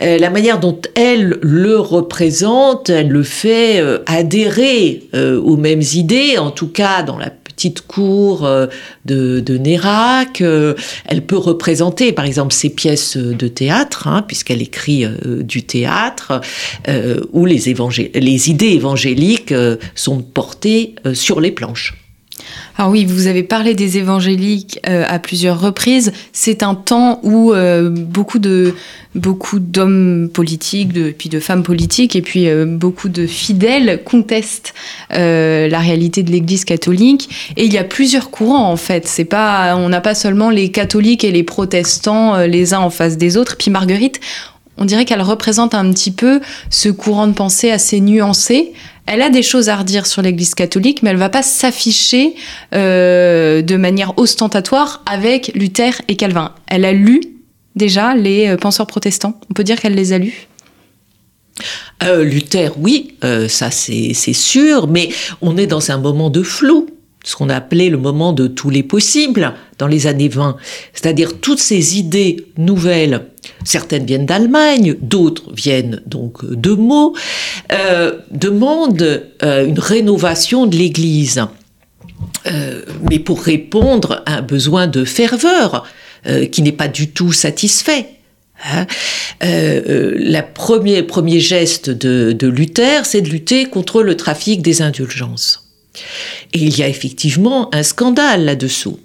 la 0.00 0.30
manière 0.30 0.58
dont 0.58 0.80
elle 0.94 1.38
le 1.42 1.78
représente, 1.78 2.90
elle 2.90 3.08
le 3.08 3.22
fait 3.22 3.82
adhérer 4.06 5.04
aux 5.14 5.56
mêmes 5.56 5.82
idées, 5.94 6.38
en 6.38 6.50
tout 6.50 6.68
cas 6.68 7.02
dans 7.02 7.18
la 7.18 7.30
petite 7.62 7.86
cour 7.86 8.44
euh, 8.44 8.66
de, 9.04 9.56
Nérac. 9.56 10.40
Euh, 10.40 10.74
elle 11.06 11.24
peut 11.24 11.36
représenter, 11.36 12.12
par 12.12 12.24
exemple, 12.24 12.52
ses 12.52 12.70
pièces 12.70 13.16
de 13.16 13.46
théâtre, 13.46 14.08
hein, 14.08 14.22
puisqu'elle 14.26 14.62
écrit 14.62 15.04
euh, 15.04 15.42
du 15.42 15.62
théâtre, 15.62 16.40
où 17.32 17.46
les, 17.46 17.74
les 18.14 18.50
idées 18.50 18.66
évangéliques 18.66 19.54
sont 19.94 20.22
portées 20.22 20.94
sur 21.14 21.40
les 21.40 21.52
planches. 21.52 22.01
Alors 22.78 22.90
oui, 22.90 23.04
vous 23.04 23.26
avez 23.26 23.42
parlé 23.42 23.74
des 23.74 23.98
évangéliques 23.98 24.80
euh, 24.88 25.04
à 25.06 25.18
plusieurs 25.18 25.60
reprises. 25.60 26.12
C'est 26.32 26.62
un 26.62 26.74
temps 26.74 27.20
où 27.22 27.52
euh, 27.52 27.90
beaucoup 27.90 28.38
de 28.38 28.74
beaucoup 29.14 29.58
d'hommes 29.58 30.30
politiques, 30.32 30.90
de, 30.94 31.10
puis 31.10 31.28
de 31.28 31.38
femmes 31.38 31.62
politiques, 31.62 32.16
et 32.16 32.22
puis 32.22 32.48
euh, 32.48 32.64
beaucoup 32.64 33.10
de 33.10 33.26
fidèles 33.26 34.02
contestent 34.04 34.72
la 35.10 35.78
réalité 35.80 36.22
de 36.22 36.30
l'Église 36.30 36.64
catholique. 36.64 37.28
Et 37.56 37.66
il 37.66 37.72
y 37.72 37.78
a 37.78 37.84
plusieurs 37.84 38.30
courants 38.30 38.70
en 38.70 38.76
fait. 38.76 39.06
C'est 39.06 39.26
pas, 39.26 39.76
on 39.76 39.90
n'a 39.90 40.00
pas 40.00 40.14
seulement 40.14 40.48
les 40.48 40.70
catholiques 40.70 41.24
et 41.24 41.30
les 41.30 41.42
protestants 41.42 42.38
les 42.38 42.72
uns 42.72 42.80
en 42.80 42.90
face 42.90 43.18
des 43.18 43.36
autres. 43.36 43.56
Puis 43.58 43.70
Marguerite, 43.70 44.18
on 44.78 44.84
dirait 44.84 45.04
qu'elle 45.04 45.22
représente 45.22 45.74
un 45.74 45.90
petit 45.92 46.10
peu 46.10 46.40
ce 46.70 46.88
courant 46.88 47.26
de 47.26 47.32
pensée 47.32 47.70
assez 47.70 48.00
nuancé 48.00 48.72
elle 49.06 49.22
a 49.22 49.30
des 49.30 49.42
choses 49.42 49.68
à 49.68 49.76
redire 49.76 50.06
sur 50.06 50.22
l'Église 50.22 50.54
catholique, 50.54 51.02
mais 51.02 51.10
elle 51.10 51.16
va 51.16 51.28
pas 51.28 51.42
s'afficher 51.42 52.34
euh, 52.74 53.62
de 53.62 53.76
manière 53.76 54.16
ostentatoire 54.18 55.02
avec 55.06 55.52
Luther 55.54 56.00
et 56.08 56.16
Calvin. 56.16 56.54
Elle 56.66 56.84
a 56.84 56.92
lu 56.92 57.20
déjà 57.74 58.14
les 58.14 58.48
euh, 58.48 58.56
penseurs 58.56 58.86
protestants. 58.86 59.38
On 59.50 59.54
peut 59.54 59.64
dire 59.64 59.80
qu'elle 59.80 59.94
les 59.94 60.12
a 60.12 60.18
lus? 60.18 60.46
Euh, 62.02 62.24
Luther, 62.24 62.72
oui, 62.78 63.14
ça 63.48 63.70
c'est 63.70 64.14
sûr, 64.32 64.88
mais 64.88 65.10
on 65.42 65.56
est 65.56 65.66
dans 65.66 65.90
un 65.90 65.98
moment 65.98 66.30
de 66.30 66.42
flou 66.42 66.88
ce 67.24 67.36
qu'on 67.36 67.48
a 67.48 67.56
appelé 67.56 67.88
le 67.88 67.98
moment 67.98 68.32
de 68.32 68.46
tous 68.46 68.70
les 68.70 68.82
possibles 68.82 69.54
dans 69.78 69.86
les 69.86 70.06
années 70.06 70.28
20. 70.28 70.56
C'est-à-dire 70.92 71.40
toutes 71.40 71.60
ces 71.60 71.98
idées 71.98 72.46
nouvelles, 72.56 73.26
certaines 73.64 74.04
viennent 74.04 74.26
d'Allemagne, 74.26 74.96
d'autres 75.00 75.52
viennent 75.52 76.02
donc 76.06 76.44
de 76.44 76.72
mots, 76.72 77.14
euh, 77.72 78.18
demandent 78.30 79.22
euh, 79.42 79.66
une 79.66 79.78
rénovation 79.78 80.66
de 80.66 80.76
l'Église. 80.76 81.44
Euh, 82.46 82.82
mais 83.08 83.18
pour 83.18 83.40
répondre 83.40 84.22
à 84.26 84.38
un 84.38 84.42
besoin 84.42 84.86
de 84.86 85.04
ferveur 85.04 85.86
qui 86.52 86.62
n'est 86.62 86.70
pas 86.70 86.86
du 86.86 87.10
tout 87.10 87.32
satisfait. 87.32 88.06
Hein. 88.64 88.86
le 89.40 90.40
premier, 90.54 91.02
premier 91.02 91.40
geste 91.40 91.90
de, 91.90 92.30
de 92.30 92.46
Luther, 92.46 93.06
c'est 93.06 93.22
de 93.22 93.28
lutter 93.28 93.64
contre 93.64 94.04
le 94.04 94.16
trafic 94.16 94.62
des 94.62 94.82
indulgences. 94.82 95.61
Et 96.52 96.58
il 96.58 96.76
y 96.76 96.82
a 96.82 96.88
effectivement 96.88 97.74
un 97.74 97.82
scandale 97.82 98.44
là-dessous. 98.44 98.98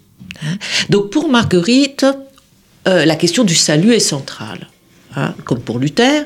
Hein. 0.43 0.57
Donc 0.89 1.09
pour 1.09 1.29
Marguerite, 1.29 2.05
euh, 2.87 3.05
la 3.05 3.15
question 3.15 3.43
du 3.43 3.55
salut 3.55 3.93
est 3.93 3.99
centrale, 3.99 4.67
hein, 5.15 5.33
comme 5.43 5.59
pour 5.59 5.79
Luther, 5.79 6.25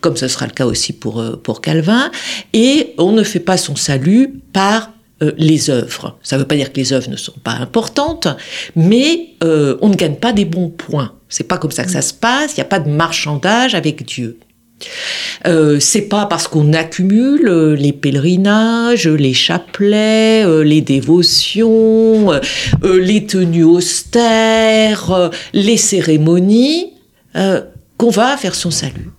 comme 0.00 0.16
ce 0.16 0.28
sera 0.28 0.46
le 0.46 0.52
cas 0.52 0.66
aussi 0.66 0.92
pour, 0.92 1.20
euh, 1.20 1.36
pour 1.36 1.60
Calvin, 1.60 2.10
et 2.52 2.94
on 2.98 3.12
ne 3.12 3.24
fait 3.24 3.40
pas 3.40 3.56
son 3.56 3.74
salut 3.74 4.40
par 4.52 4.92
euh, 5.22 5.32
les 5.36 5.70
œuvres. 5.70 6.16
Ça 6.22 6.36
ne 6.36 6.42
veut 6.42 6.46
pas 6.46 6.54
dire 6.54 6.72
que 6.72 6.78
les 6.78 6.92
œuvres 6.92 7.10
ne 7.10 7.16
sont 7.16 7.38
pas 7.42 7.52
importantes, 7.52 8.28
mais 8.76 9.34
on 9.42 9.88
ne 9.88 9.94
gagne 9.94 10.16
pas 10.16 10.32
des 10.32 10.44
bons 10.44 10.68
points. 10.68 11.14
C'est 11.28 11.44
pas 11.44 11.58
comme 11.58 11.72
ça 11.72 11.84
que 11.84 11.90
ça 11.90 12.02
se 12.02 12.14
passe, 12.14 12.52
il 12.52 12.60
n'y 12.60 12.62
a 12.62 12.66
pas 12.66 12.80
de 12.80 12.88
marchandage 12.88 13.74
avec 13.74 14.06
Dieu. 14.06 14.38
Euh, 15.46 15.78
c'est 15.80 16.08
pas 16.08 16.26
parce 16.26 16.48
qu'on 16.48 16.72
accumule 16.72 17.48
euh, 17.48 17.76
les 17.76 17.92
pèlerinages, 17.92 19.06
les 19.06 19.34
chapelets, 19.34 20.44
euh, 20.44 20.62
les 20.62 20.80
dévotions, 20.80 22.32
les 22.82 23.26
tenues 23.26 23.64
austères, 23.64 25.30
les 25.52 25.76
cérémonies 25.76 26.92
qu'on 27.96 28.10
va 28.10 28.36
faire 28.36 28.54
son 28.54 28.70
salut. 28.70 29.10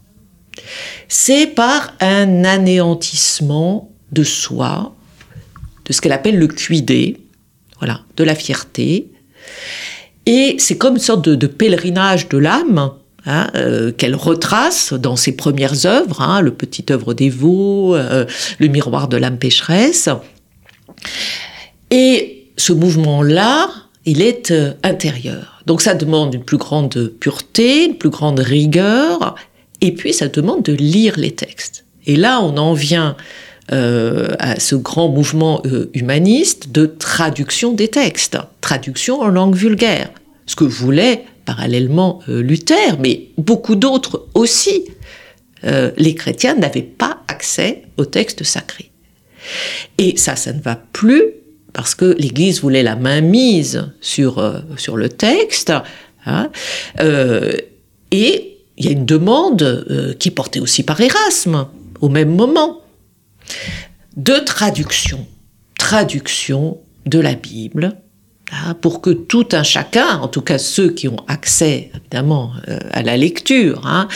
C'est 1.07 1.47
par 1.47 1.93
un 2.01 2.43
anéantissement 2.43 3.91
de 4.11 4.23
soi, 4.23 4.95
de 5.85 5.93
ce 5.93 6.01
qu'elle 6.01 6.11
appelle 6.11 6.37
le 6.37 6.47
cuidé, 6.47 7.17
voilà, 7.79 8.01
de 8.17 8.23
la 8.23 8.35
fierté. 8.35 9.11
Et 10.25 10.55
c'est 10.59 10.77
comme 10.77 10.95
une 10.95 10.99
sorte 10.99 11.29
de 11.29 11.47
pèlerinage 11.47 12.27
de 12.29 12.37
l'âme 12.37 12.91
Hein, 13.25 13.49
euh, 13.55 13.91
qu'elle 13.91 14.15
retrace 14.15 14.93
dans 14.93 15.17
ses 15.17 15.33
premières 15.33 15.85
œuvres, 15.85 16.21
hein, 16.21 16.39
le 16.39 16.51
petit 16.51 16.85
œuvre 16.89 17.13
des 17.13 17.29
veaux, 17.29 17.93
euh, 17.93 18.25
le 18.59 18.67
miroir 18.67 19.09
de 19.09 19.17
l'âme 19.17 19.37
pécheresse. 19.37 20.07
Et 21.91 22.45
ce 22.55 22.71
mouvement-là, 22.71 23.69
il 24.05 24.21
est 24.21 24.51
euh, 24.51 24.71
intérieur. 24.83 25.61
Donc 25.65 25.81
ça 25.81 25.95
demande 25.95 26.33
une 26.33 26.43
plus 26.43 26.57
grande 26.57 27.11
pureté, 27.19 27.87
une 27.87 27.97
plus 27.97 28.09
grande 28.09 28.39
rigueur, 28.39 29.35
et 29.81 29.93
puis 29.93 30.13
ça 30.13 30.29
demande 30.29 30.63
de 30.63 30.73
lire 30.73 31.15
les 31.17 31.31
textes. 31.31 31.85
Et 32.05 32.15
là, 32.15 32.39
on 32.41 32.55
en 32.57 32.73
vient 32.73 33.17
à 33.71 34.59
ce 34.59 34.73
grand 34.73 35.09
mouvement 35.09 35.61
humaniste 35.93 36.71
de 36.71 36.87
traduction 36.87 37.71
des 37.71 37.87
textes, 37.87 38.35
traduction 38.61 39.21
en 39.21 39.27
langue 39.27 39.53
vulgaire, 39.53 40.09
ce 40.47 40.55
que 40.55 40.63
voulait 40.63 41.23
parallèlement 41.49 42.19
euh, 42.29 42.43
Luther, 42.43 42.99
mais 42.99 43.29
beaucoup 43.39 43.75
d'autres 43.75 44.27
aussi, 44.35 44.85
euh, 45.63 45.89
les 45.97 46.13
chrétiens 46.13 46.53
n'avaient 46.53 46.83
pas 46.83 47.23
accès 47.27 47.85
au 47.97 48.05
texte 48.05 48.43
sacré. 48.43 48.91
Et 49.97 50.15
ça, 50.15 50.35
ça 50.35 50.53
ne 50.53 50.61
va 50.61 50.75
plus 50.75 51.23
parce 51.73 51.95
que 51.95 52.15
l'Église 52.19 52.61
voulait 52.61 52.83
la 52.83 52.95
main 52.95 53.21
mise 53.21 53.91
sur, 53.99 54.37
euh, 54.37 54.59
sur 54.77 54.95
le 54.95 55.09
texte. 55.09 55.73
Hein, 56.27 56.51
et 58.11 58.57
il 58.77 58.85
y 58.85 58.87
a 58.87 58.91
une 58.91 59.05
demande 59.05 60.15
qui 60.19 60.29
est 60.29 60.31
portée 60.31 60.59
aussi 60.59 60.83
par 60.83 61.01
Erasme 61.01 61.67
au 61.99 62.09
même 62.09 62.35
moment 62.35 62.81
de 64.17 64.33
traduction, 64.33 65.25
traduction 65.79 66.77
de 67.07 67.19
la 67.19 67.33
Bible 67.33 67.97
pour 68.81 69.01
que 69.01 69.09
tout 69.09 69.47
un 69.51 69.63
chacun, 69.63 70.17
en 70.19 70.27
tout 70.27 70.41
cas 70.41 70.57
ceux 70.57 70.91
qui 70.91 71.07
ont 71.07 71.23
accès 71.27 71.91
évidemment 71.95 72.51
euh, 72.67 72.79
à 72.91 73.03
la 73.03 73.17
lecture, 73.17 73.85
hein, 73.85 74.07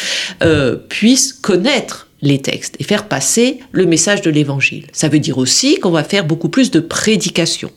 euh, 0.42 0.76
puissent 0.76 1.34
connaître 1.34 2.08
les 2.22 2.42
textes 2.42 2.76
et 2.80 2.84
faire 2.84 3.08
passer 3.08 3.60
le 3.72 3.86
message 3.86 4.22
de 4.22 4.30
l'Évangile. 4.30 4.88
Ça 4.94 5.10
veut 5.10 5.20
dire 5.20 5.38
aussi 5.38 5.80
qu'on 5.80 5.92
va 5.92 6.04
faire 6.04 6.26
beaucoup 6.26 6.50
plus 6.50 6.72
de 6.72 6.80
prédication, 6.80 7.70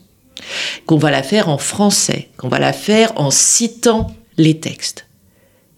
qu'on 0.85 0.97
va 0.97 1.11
la 1.11 1.23
faire 1.23 1.49
en 1.49 1.57
français, 1.57 2.29
qu'on 2.37 2.47
va 2.47 2.59
la 2.59 2.73
faire 2.73 3.11
en 3.17 3.29
citant 3.29 4.07
les 4.37 4.59
textes. 4.59 5.06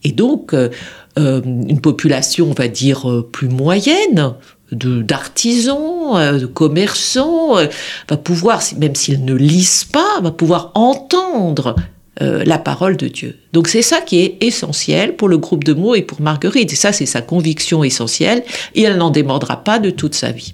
Et 0.03 0.11
donc, 0.11 0.53
euh, 0.53 0.69
une 1.15 1.81
population, 1.81 2.49
on 2.49 2.53
va 2.53 2.67
dire, 2.67 3.23
plus 3.31 3.49
moyenne, 3.49 4.35
d'artisans, 4.71 6.15
euh, 6.15 6.39
de, 6.39 6.45
commerçants, 6.45 7.57
euh, 7.57 7.67
va 8.09 8.17
pouvoir, 8.17 8.61
même 8.77 8.95
s'ils 8.95 9.23
ne 9.23 9.33
lisent 9.33 9.85
pas, 9.85 10.19
va 10.21 10.31
pouvoir 10.31 10.71
entendre 10.75 11.75
euh, 12.21 12.43
la 12.45 12.57
parole 12.57 12.97
de 12.97 13.07
Dieu. 13.07 13.37
Donc 13.53 13.67
c'est 13.67 13.81
ça 13.81 14.01
qui 14.01 14.19
est 14.19 14.37
essentiel 14.41 15.15
pour 15.15 15.29
le 15.29 15.37
groupe 15.37 15.63
de 15.63 15.73
mots 15.73 15.95
et 15.95 16.01
pour 16.01 16.21
Marguerite. 16.21 16.73
Et 16.73 16.75
ça, 16.75 16.91
c'est 16.91 17.05
sa 17.05 17.21
conviction 17.21 17.83
essentielle. 17.83 18.43
Et 18.75 18.83
elle 18.83 18.97
n'en 18.97 19.09
démordra 19.09 19.63
pas 19.63 19.79
de 19.79 19.89
toute 19.89 20.15
sa 20.15 20.31
vie. 20.31 20.53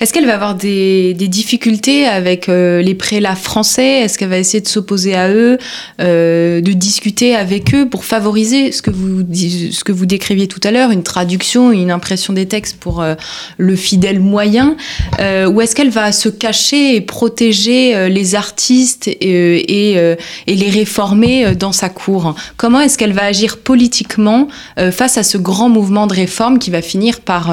Est-ce 0.00 0.12
qu'elle 0.12 0.26
va 0.26 0.34
avoir 0.34 0.54
des, 0.54 1.14
difficultés 1.14 2.06
avec 2.06 2.48
euh, 2.48 2.82
les 2.82 2.94
prélats 2.94 3.34
français? 3.34 4.00
Est-ce 4.00 4.18
qu'elle 4.18 4.28
va 4.28 4.38
essayer 4.38 4.60
de 4.60 4.68
s'opposer 4.68 5.14
à 5.14 5.30
eux, 5.30 5.58
euh, 6.00 6.60
de 6.60 6.72
discuter 6.72 7.34
avec 7.34 7.74
eux 7.74 7.88
pour 7.88 8.04
favoriser 8.04 8.72
ce 8.72 8.82
que 8.82 8.90
vous, 8.90 9.22
ce 9.32 9.82
que 9.84 9.92
vous 9.92 10.06
décriviez 10.06 10.48
tout 10.48 10.60
à 10.62 10.70
l'heure, 10.70 10.90
une 10.90 11.02
traduction, 11.02 11.72
une 11.72 11.90
impression 11.90 12.32
des 12.32 12.46
textes 12.46 12.76
pour 12.78 13.02
euh, 13.02 13.14
le 13.58 13.76
fidèle 13.76 14.20
moyen? 14.20 14.76
Ou 15.18 15.60
est-ce 15.60 15.74
qu'elle 15.74 15.90
va 15.90 16.12
se 16.12 16.28
cacher 16.28 16.96
et 16.96 17.00
protéger 17.00 18.08
les 18.08 18.34
artistes 18.34 19.08
et, 19.08 19.92
et, 19.92 20.16
les 20.46 20.70
réformer 20.70 21.54
dans 21.54 21.72
sa 21.72 21.88
cour? 21.88 22.34
Comment 22.56 22.80
est-ce 22.80 22.98
qu'elle 22.98 23.12
va 23.12 23.24
agir 23.24 23.58
politiquement 23.58 24.48
face 24.92 25.18
à 25.18 25.22
ce 25.22 25.38
grand 25.38 25.68
mouvement 25.68 26.06
de 26.06 26.14
réforme 26.14 26.58
qui 26.58 26.70
va 26.70 26.82
finir 26.82 27.20
par 27.20 27.50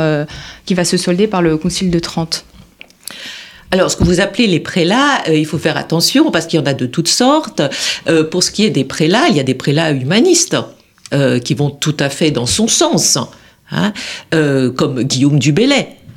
qui 0.66 0.74
va 0.74 0.86
se 0.86 0.98
solder 0.98 1.28
par 1.28 1.42
le 1.42 1.58
Concile 1.58 1.92
de 1.92 2.00
Trente 2.00 2.46
Alors, 3.72 3.92
ce 3.92 3.98
que 3.98 4.04
vous 4.04 4.20
appelez 4.20 4.48
les 4.48 4.60
prélats, 4.60 5.24
il 5.32 5.46
faut 5.46 5.58
faire 5.58 5.78
attention 5.78 6.32
parce 6.32 6.46
qu'il 6.46 6.60
y 6.60 6.64
en 6.64 6.66
a 6.66 6.74
de 6.74 6.86
toutes 6.86 7.08
sortes. 7.08 7.62
pour 8.32 8.44
ce 8.44 8.52
qui 8.52 8.66
est 8.66 8.70
des 8.70 8.84
prélats, 8.84 9.28
il 9.30 9.36
y 9.36 9.40
a 9.40 9.44
des 9.44 9.56
prélats 9.56 9.92
humanistes 9.92 10.58
qui 11.44 11.54
vont 11.54 11.70
tout 11.70 11.98
à 12.00 12.10
fait 12.10 12.32
dans 12.32 12.48
son 12.48 12.68
sens, 12.68 13.18
hein, 13.72 13.94
comme 14.32 15.04
Guillaume 15.04 15.40
du 15.40 15.54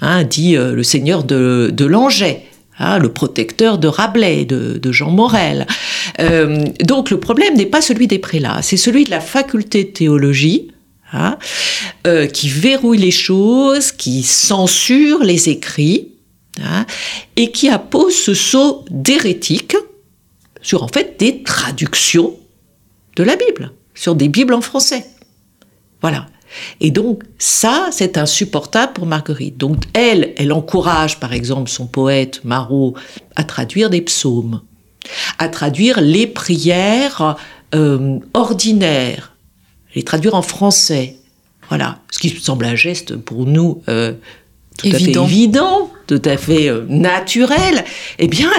hein, 0.01 0.25
dit 0.25 0.57
le 0.57 0.83
seigneur 0.83 1.25
de, 1.25 1.71
de 1.73 1.85
Langeais. 1.85 2.47
Hein, 2.79 2.99
le 2.99 3.09
protecteur 3.09 3.79
de 3.79 3.89
Rabelais, 3.89 4.45
de, 4.45 4.93
Jean 4.93 5.11
Morel. 5.11 5.67
Euh, 6.21 6.63
donc 6.85 7.11
le 7.11 7.19
problème 7.19 7.55
n'est 7.55 7.65
pas 7.65 7.81
celui 7.81 8.07
des 8.07 8.19
prélats, 8.19 8.61
c'est 8.61 8.77
celui 8.77 9.05
de 9.05 9.11
la 9.11 9.21
faculté 9.21 9.85
de 9.85 9.91
théologie, 9.91 10.69
hein, 11.13 11.39
euh, 12.07 12.27
qui 12.27 12.49
verrouille 12.49 12.99
les 12.99 13.11
choses, 13.11 13.93
qui 13.93 14.23
censure 14.23 15.23
les 15.23 15.49
écrits, 15.49 16.13
hein, 16.63 16.87
et 17.37 17.51
qui 17.51 17.69
appose 17.69 18.15
ce 18.15 18.35
saut 18.35 18.85
d'hérétique 18.91 19.77
sur 20.63 20.83
en 20.83 20.89
fait 20.89 21.19
des 21.19 21.43
traductions 21.43 22.35
de 23.17 23.23
la 23.23 23.37
Bible, 23.37 23.73
sur 23.95 24.15
des 24.15 24.29
Bibles 24.29 24.55
en 24.55 24.61
français. 24.61 25.07
Voilà. 26.01 26.27
Et 26.81 26.91
donc 26.91 27.23
ça, 27.39 27.89
c'est 27.93 28.19
insupportable 28.19 28.93
pour 28.95 29.07
Marguerite. 29.07 29.57
Donc 29.57 29.85
elle, 29.93 30.35
elle 30.37 30.53
encourage 30.53 31.21
par 31.21 31.33
exemple 31.33 31.71
son 31.71 31.87
poète 31.87 32.45
Marot 32.45 32.95
à 33.35 33.45
traduire 33.45 33.91
des 33.91 34.03
psaumes, 34.03 34.63
à 35.39 35.49
traduire 35.49 36.01
les 36.01 36.27
prières 36.27 37.37
euh, 37.75 38.19
ordinaires, 38.35 39.36
les 39.97 40.05
traduire 40.05 40.37
en 40.37 40.43
français. 40.43 41.17
Voilà, 41.69 41.99
ce 42.13 42.21
qui 42.21 42.31
semble 42.31 42.65
un 42.65 42.77
geste 42.77 43.17
pour 43.17 43.45
nous 43.45 43.83
euh, 43.89 44.13
tout 44.79 44.87
à 44.87 44.99
fait 44.99 45.11
évident, 45.11 45.91
tout 46.07 46.23
à 46.25 46.37
fait 46.37 46.69
euh, 46.69 46.85
naturel. 46.89 47.85
Eh 48.21 48.29
bien, 48.29 48.53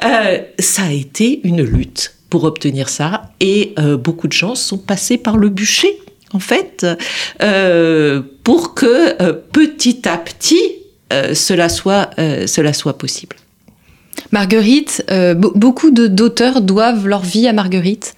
ça 0.60 0.82
a 0.84 0.92
été 0.92 1.40
une 1.42 1.62
lutte 1.62 2.14
pour 2.30 2.44
obtenir 2.44 2.88
ça, 2.88 3.32
et 3.40 3.74
beaucoup 3.98 4.26
de 4.26 4.32
gens 4.32 4.54
sont 4.54 4.78
passés 4.78 5.18
par 5.18 5.36
le 5.36 5.50
bûcher 5.50 5.98
en 6.32 6.38
fait, 6.38 6.86
euh, 7.42 8.22
pour 8.44 8.74
que 8.74 9.22
euh, 9.22 9.32
petit 9.32 10.08
à 10.08 10.16
petit, 10.16 10.62
euh, 11.12 11.34
cela, 11.34 11.68
soit, 11.68 12.10
cela 12.16 12.72
soit 12.72 12.98
possible. 12.98 13.36
Marguerite, 14.30 15.04
beaucoup 15.36 15.90
d'auteurs 15.90 16.60
doivent 16.60 17.06
leur 17.06 17.22
vie 17.22 17.48
à 17.48 17.52
Marguerite? 17.52 18.14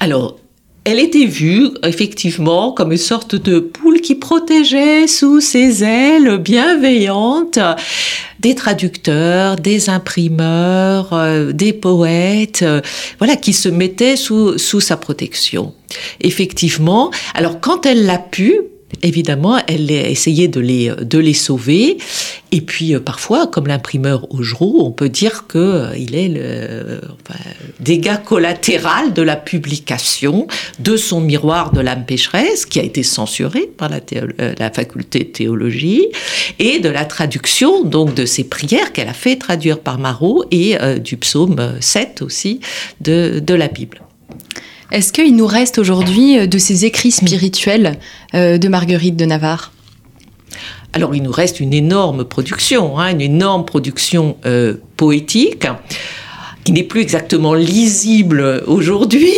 Alors, 0.00 0.38
elle 0.86 1.00
était 1.00 1.26
vue 1.26 1.70
effectivement 1.82 2.70
comme 2.70 2.92
une 2.92 2.96
sorte 2.98 3.34
de 3.34 3.58
poule 3.58 4.00
qui 4.00 4.14
protégeait 4.14 5.08
sous 5.08 5.40
ses 5.40 5.82
ailes 5.82 6.38
bienveillantes 6.38 7.58
des 8.38 8.54
traducteurs, 8.54 9.56
des 9.56 9.90
imprimeurs, 9.90 11.12
euh, 11.12 11.50
des 11.50 11.72
poètes, 11.72 12.62
euh, 12.62 12.80
voilà, 13.18 13.34
qui 13.34 13.52
se 13.52 13.68
mettaient 13.68 14.14
sous, 14.14 14.58
sous 14.58 14.78
sa 14.80 14.96
protection. 14.96 15.74
Effectivement, 16.20 17.10
alors 17.34 17.60
quand 17.60 17.84
elle 17.84 18.06
l'a 18.06 18.18
pu, 18.18 18.60
évidemment, 19.02 19.58
elle 19.66 19.90
a 19.90 20.08
essayé 20.08 20.48
de 20.48 20.60
les, 20.60 20.88
de 20.88 21.18
les 21.18 21.34
sauver. 21.34 21.98
Et 22.52 22.60
puis, 22.60 22.94
euh, 22.94 23.00
parfois, 23.00 23.46
comme 23.46 23.66
l'imprimeur 23.66 24.32
Augereau, 24.32 24.84
on 24.84 24.90
peut 24.90 25.08
dire 25.08 25.46
qu'il 25.48 25.60
euh, 25.60 25.92
est 25.94 26.28
le 26.28 27.00
dégât 27.80 28.16
collatéral 28.16 29.12
de 29.12 29.22
la 29.22 29.36
publication 29.36 30.46
de 30.78 30.96
son 30.96 31.20
miroir 31.20 31.72
de 31.72 31.80
l'âme 31.80 32.06
pécheresse, 32.06 32.64
qui 32.64 32.80
a 32.80 32.82
été 32.82 33.02
censuré 33.02 33.68
par 33.76 33.88
la, 33.88 34.00
euh, 34.14 34.54
la, 34.58 34.70
faculté 34.70 35.20
de 35.20 35.24
théologie, 35.24 36.06
et 36.58 36.78
de 36.78 36.88
la 36.88 37.04
traduction 37.04 37.84
donc 37.84 38.14
de 38.14 38.24
ses 38.24 38.44
prières 38.44 38.92
qu'elle 38.92 39.08
a 39.08 39.14
fait 39.14 39.36
traduire 39.36 39.80
par 39.80 39.98
Marot 39.98 40.44
et 40.50 40.76
du 41.02 41.16
psaume 41.16 41.76
7 41.80 42.22
aussi 42.22 42.60
de, 43.00 43.40
de 43.40 43.54
la 43.54 43.68
Bible. 43.68 44.00
Est-ce 44.92 45.12
qu'il 45.12 45.34
nous 45.34 45.46
reste 45.46 45.78
aujourd'hui 45.78 46.38
euh, 46.38 46.46
de 46.46 46.58
ces 46.58 46.84
écrits 46.84 47.10
spirituels 47.10 47.98
euh, 48.34 48.58
de 48.58 48.68
Marguerite 48.68 49.16
de 49.16 49.24
Navarre? 49.24 49.72
Alors 50.92 51.14
il 51.14 51.22
nous 51.22 51.32
reste 51.32 51.60
une 51.60 51.74
énorme 51.74 52.24
production, 52.24 52.98
hein, 52.98 53.10
une 53.10 53.20
énorme 53.20 53.64
production 53.64 54.36
euh, 54.46 54.74
poétique 54.96 55.66
qui 56.64 56.72
n'est 56.72 56.84
plus 56.84 57.00
exactement 57.00 57.54
lisible 57.54 58.62
aujourd'hui. 58.66 59.34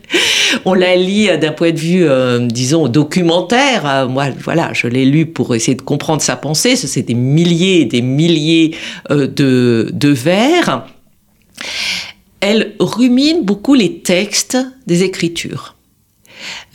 On 0.64 0.74
la 0.74 0.94
lit 0.94 1.28
d'un 1.38 1.52
point 1.52 1.72
de 1.72 1.78
vue, 1.78 2.06
disons, 2.46 2.88
documentaire. 2.88 4.06
moi, 4.08 4.26
voilà, 4.42 4.70
je 4.72 4.86
l'ai 4.86 5.04
lu 5.04 5.26
pour 5.26 5.54
essayer 5.54 5.74
de 5.74 5.82
comprendre 5.82 6.22
sa 6.22 6.36
pensée. 6.36 6.76
C'est 6.76 7.02
des 7.02 7.14
milliers 7.14 7.80
et 7.80 7.84
des 7.86 8.02
milliers 8.02 8.74
de, 9.10 9.90
de 9.92 10.08
vers 10.08 10.86
elle 12.42 12.74
rumine 12.78 13.44
beaucoup 13.44 13.72
les 13.74 14.00
textes 14.00 14.58
des 14.86 15.04
Écritures. 15.04 15.76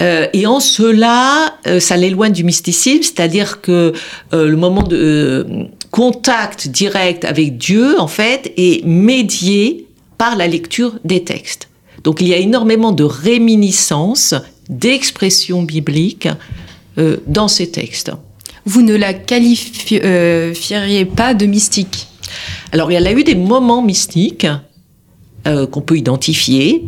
Euh, 0.01 0.27
et 0.33 0.47
en 0.47 0.59
cela, 0.59 1.55
euh, 1.67 1.79
ça 1.79 1.97
l'éloigne 1.97 2.31
du 2.31 2.43
mysticisme, 2.43 3.03
c'est-à-dire 3.03 3.61
que 3.61 3.93
euh, 4.33 4.47
le 4.47 4.55
moment 4.55 4.83
de 4.83 5.67
contact 5.91 6.69
direct 6.69 7.25
avec 7.25 7.57
Dieu, 7.57 7.99
en 7.99 8.07
fait, 8.07 8.53
est 8.57 8.85
médié 8.85 9.87
par 10.17 10.37
la 10.37 10.47
lecture 10.47 10.95
des 11.03 11.23
textes. 11.23 11.67
Donc 12.03 12.21
il 12.21 12.29
y 12.29 12.33
a 12.33 12.37
énormément 12.37 12.93
de 12.93 13.03
réminiscences, 13.03 14.33
d'expressions 14.69 15.63
bibliques 15.63 16.29
dans 17.27 17.47
ces 17.47 17.69
textes. 17.69 18.11
Vous 18.65 18.81
ne 18.81 18.95
la 18.95 19.13
qualifieriez 19.13 21.05
pas 21.05 21.33
de 21.33 21.45
mystique? 21.45 22.07
Alors 22.71 22.91
il 22.91 22.95
y 22.95 23.07
a 23.07 23.11
eu 23.11 23.23
des 23.23 23.35
moments 23.35 23.81
mystiques, 23.81 24.47
euh, 25.47 25.65
qu'on 25.65 25.81
peut 25.81 25.97
identifier. 25.97 26.87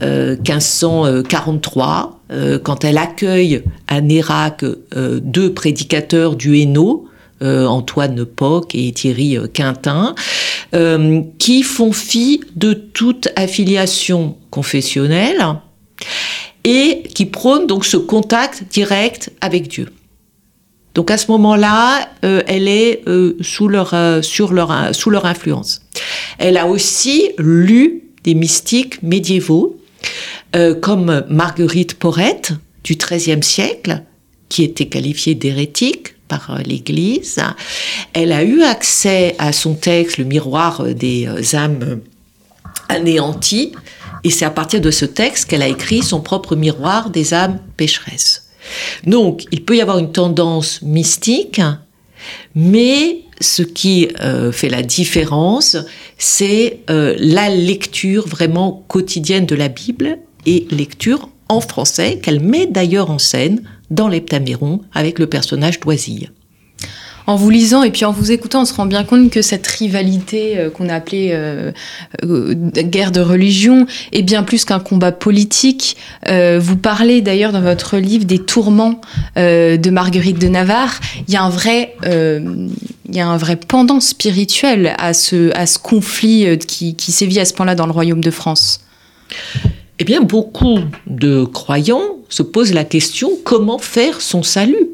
1543, 0.00 2.20
euh, 2.30 2.34
euh, 2.34 2.58
quand 2.58 2.84
elle 2.84 2.98
accueille 2.98 3.62
à 3.86 4.02
Nérac 4.02 4.64
deux 4.94 5.54
prédicateurs 5.54 6.36
du 6.36 6.58
Hainaut, 6.58 7.06
Antoine 7.40 8.24
Poc 8.24 8.74
et 8.74 8.92
Thierry 8.92 9.36
Quintin, 9.52 10.14
qui 11.38 11.62
font 11.62 11.92
fi 11.92 12.40
de 12.56 12.72
toute 12.72 13.28
affiliation 13.36 14.36
confessionnelle 14.50 15.44
et 16.64 17.02
qui 17.14 17.26
prônent 17.26 17.66
donc 17.66 17.84
ce 17.84 17.98
contact 17.98 18.64
direct 18.70 19.30
avec 19.40 19.68
Dieu. 19.68 19.88
Donc 20.94 21.10
à 21.10 21.18
ce 21.18 21.30
moment-là, 21.32 22.08
elle 22.22 22.68
est 22.68 23.02
sous 23.40 23.68
leur, 23.68 23.94
sur 24.22 24.52
leur, 24.52 24.94
sous 24.94 25.10
leur 25.10 25.26
influence. 25.26 25.82
Elle 26.38 26.56
a 26.56 26.66
aussi 26.66 27.30
lu 27.38 28.04
des 28.24 28.34
mystiques 28.34 29.02
médiévaux, 29.02 29.78
euh, 30.56 30.74
comme 30.74 31.24
Marguerite 31.28 31.94
Porrette 31.94 32.52
du 32.82 32.96
XIIIe 32.96 33.42
siècle, 33.42 34.02
qui 34.48 34.64
était 34.64 34.86
qualifiée 34.86 35.34
d'hérétique 35.34 36.14
par 36.26 36.50
euh, 36.50 36.58
l'Église. 36.64 37.38
Elle 38.12 38.32
a 38.32 38.42
eu 38.42 38.62
accès 38.62 39.34
à 39.38 39.52
son 39.52 39.74
texte, 39.74 40.18
le 40.18 40.24
miroir 40.24 40.82
des 40.84 41.26
euh, 41.26 41.56
âmes 41.56 42.00
anéanties, 42.88 43.72
et 44.24 44.30
c'est 44.30 44.44
à 44.46 44.50
partir 44.50 44.80
de 44.80 44.90
ce 44.90 45.04
texte 45.04 45.50
qu'elle 45.50 45.62
a 45.62 45.68
écrit 45.68 46.02
son 46.02 46.20
propre 46.20 46.56
miroir 46.56 47.10
des 47.10 47.34
âmes 47.34 47.58
pécheresses. 47.76 48.43
Donc, 49.06 49.44
il 49.50 49.64
peut 49.64 49.76
y 49.76 49.80
avoir 49.80 49.98
une 49.98 50.12
tendance 50.12 50.82
mystique, 50.82 51.60
mais 52.54 53.20
ce 53.40 53.62
qui 53.62 54.08
euh, 54.20 54.52
fait 54.52 54.68
la 54.68 54.82
différence, 54.82 55.76
c'est 56.18 56.80
euh, 56.90 57.14
la 57.18 57.50
lecture 57.50 58.26
vraiment 58.26 58.84
quotidienne 58.88 59.46
de 59.46 59.54
la 59.54 59.68
Bible 59.68 60.18
et 60.46 60.66
lecture 60.70 61.28
en 61.48 61.60
français 61.60 62.18
qu'elle 62.22 62.40
met 62.40 62.66
d'ailleurs 62.66 63.10
en 63.10 63.18
scène 63.18 63.62
dans 63.90 64.08
l'Heptaméron 64.08 64.80
avec 64.92 65.18
le 65.18 65.26
personnage 65.26 65.80
d'Oisille 65.80 66.30
en 67.26 67.36
vous 67.36 67.50
lisant 67.50 67.82
et 67.82 67.90
puis 67.90 68.04
en 68.04 68.12
vous 68.12 68.32
écoutant, 68.32 68.62
on 68.62 68.64
se 68.64 68.74
rend 68.74 68.86
bien 68.86 69.04
compte 69.04 69.30
que 69.30 69.42
cette 69.42 69.66
rivalité 69.66 70.58
euh, 70.58 70.70
qu'on 70.70 70.88
a 70.88 70.94
appelée 70.94 71.30
euh, 71.32 71.72
euh, 72.24 72.54
guerre 72.54 73.12
de 73.12 73.20
religion 73.20 73.86
est 74.12 74.22
bien 74.22 74.42
plus 74.42 74.64
qu'un 74.64 74.80
combat 74.80 75.12
politique. 75.12 75.96
vous 76.28 76.76
parlez 76.76 77.20
d'ailleurs 77.20 77.52
dans 77.52 77.60
votre 77.60 77.96
livre 77.96 78.24
des 78.24 78.38
tourments 78.38 79.00
de 79.36 79.90
Marguerite 79.90 80.38
de 80.38 80.48
Navarre. 80.48 81.00
Il 81.28 81.34
y 81.34 81.36
a 81.36 81.42
un 81.42 81.48
vrai, 81.48 81.96
pendant 83.68 84.00
spirituel 84.00 84.94
à 84.98 85.14
ce, 85.14 85.54
à 85.56 85.66
ce 85.66 85.78
conflit 85.78 86.58
qui, 86.58 86.94
qui 86.94 87.12
sévit 87.12 87.40
à 87.40 87.44
ce 87.44 87.54
point-là 87.54 87.74
dans 87.74 87.86
le 87.86 87.92
royaume 87.92 88.22
de 88.22 88.30
France. 88.30 88.80
Eh 89.98 90.04
bien, 90.04 90.20
beaucoup 90.20 90.80
de 91.06 91.44
croyants 91.44 92.18
se 92.28 92.42
posent 92.42 92.72
la 92.72 92.84
question 92.84 93.30
comment 93.44 93.78
faire 93.78 94.20
son 94.20 94.42
salut? 94.42 94.93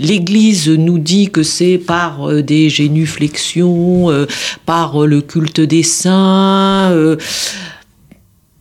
L'Église 0.00 0.70
nous 0.70 0.98
dit 0.98 1.30
que 1.30 1.42
c'est 1.42 1.76
par 1.76 2.30
euh, 2.30 2.42
des 2.42 2.70
génuflexions, 2.70 4.10
euh, 4.10 4.26
par 4.64 5.02
euh, 5.02 5.06
le 5.06 5.20
culte 5.20 5.60
des 5.60 5.82
saints, 5.82 7.16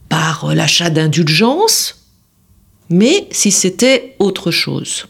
par 0.10 0.54
l'achat 0.54 0.90
d'indulgence, 0.90 2.06
mais 2.90 3.30
si 3.32 3.52
c'était 3.52 4.16
autre 4.20 4.52
chose. 4.52 5.06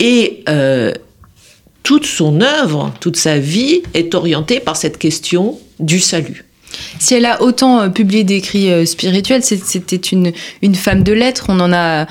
Et 0.00 0.44
toute 1.82 2.06
son 2.06 2.40
œuvre, 2.40 2.92
toute 3.00 3.16
sa 3.16 3.38
vie 3.38 3.82
est 3.92 4.14
orientée 4.14 4.60
par 4.60 4.76
cette 4.76 4.98
question 4.98 5.58
du 5.78 6.00
salut. 6.00 6.44
Si 6.98 7.14
elle 7.14 7.26
a 7.26 7.42
autant 7.42 7.80
euh, 7.80 7.88
publié 7.88 8.24
d'écrits 8.24 8.70
euh, 8.70 8.86
spirituels, 8.86 9.42
c'était 9.42 9.96
une, 9.96 10.32
femme 10.74 11.02
de 11.02 11.12
lettres, 11.12 11.46
on 11.50 11.60
en 11.60 11.72
a, 11.72 12.06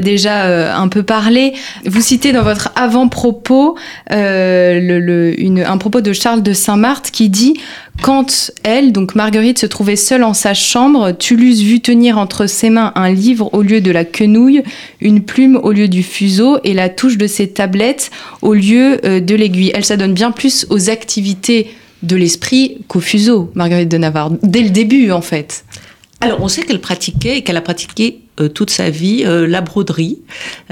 déjà 0.00 0.44
euh, 0.44 0.74
un 0.74 0.88
peu 0.88 1.02
parlé. 1.02 1.52
Vous 1.84 2.00
citez 2.00 2.32
dans 2.32 2.42
votre 2.42 2.70
avant-propos 2.76 3.76
un 4.10 5.78
propos 5.78 6.00
de 6.00 6.12
Charles 6.12 6.42
de 6.42 6.52
Saint-Marthe 6.52 7.10
qui 7.10 7.28
dit 7.28 7.54
quand 8.02 8.50
elle, 8.62 8.92
donc 8.92 9.14
Marguerite, 9.14 9.58
se 9.58 9.66
trouvait 9.66 9.96
seule 9.96 10.22
en 10.22 10.34
sa 10.34 10.52
chambre, 10.52 11.12
tu 11.12 11.34
l'eusses 11.34 11.62
vu 11.62 11.80
tenir 11.80 12.18
entre 12.18 12.46
ses 12.46 12.68
mains 12.68 12.92
un 12.94 13.10
livre 13.10 13.48
au 13.54 13.62
lieu 13.62 13.80
de 13.80 13.90
la 13.90 14.04
quenouille, 14.04 14.62
une 15.00 15.22
plume 15.22 15.58
au 15.62 15.72
lieu 15.72 15.88
du 15.88 16.02
fuseau 16.02 16.58
et 16.62 16.74
la 16.74 16.90
touche 16.90 17.16
de 17.16 17.26
ses 17.26 17.48
tablettes 17.48 18.10
au 18.42 18.52
lieu 18.52 18.98
de 18.98 19.34
l'aiguille. 19.34 19.72
Elle 19.74 19.84
s'adonne 19.84 20.12
bien 20.12 20.30
plus 20.30 20.66
aux 20.68 20.90
activités 20.90 21.68
de 22.02 22.16
l'esprit 22.16 22.78
qu'au 22.88 23.00
fuseau, 23.00 23.50
Marguerite 23.54 23.90
de 23.90 23.98
Navarre, 23.98 24.30
dès 24.42 24.62
le 24.62 24.70
début 24.70 25.10
en 25.10 25.22
fait. 25.22 25.64
Alors, 26.20 26.40
on 26.40 26.48
sait 26.48 26.62
qu'elle 26.62 26.80
pratiquait 26.80 27.38
et 27.38 27.42
qu'elle 27.42 27.58
a 27.58 27.62
pratiqué 27.62 28.22
euh, 28.40 28.48
toute 28.48 28.70
sa 28.70 28.88
vie 28.88 29.22
euh, 29.26 29.46
la 29.46 29.60
broderie. 29.60 30.18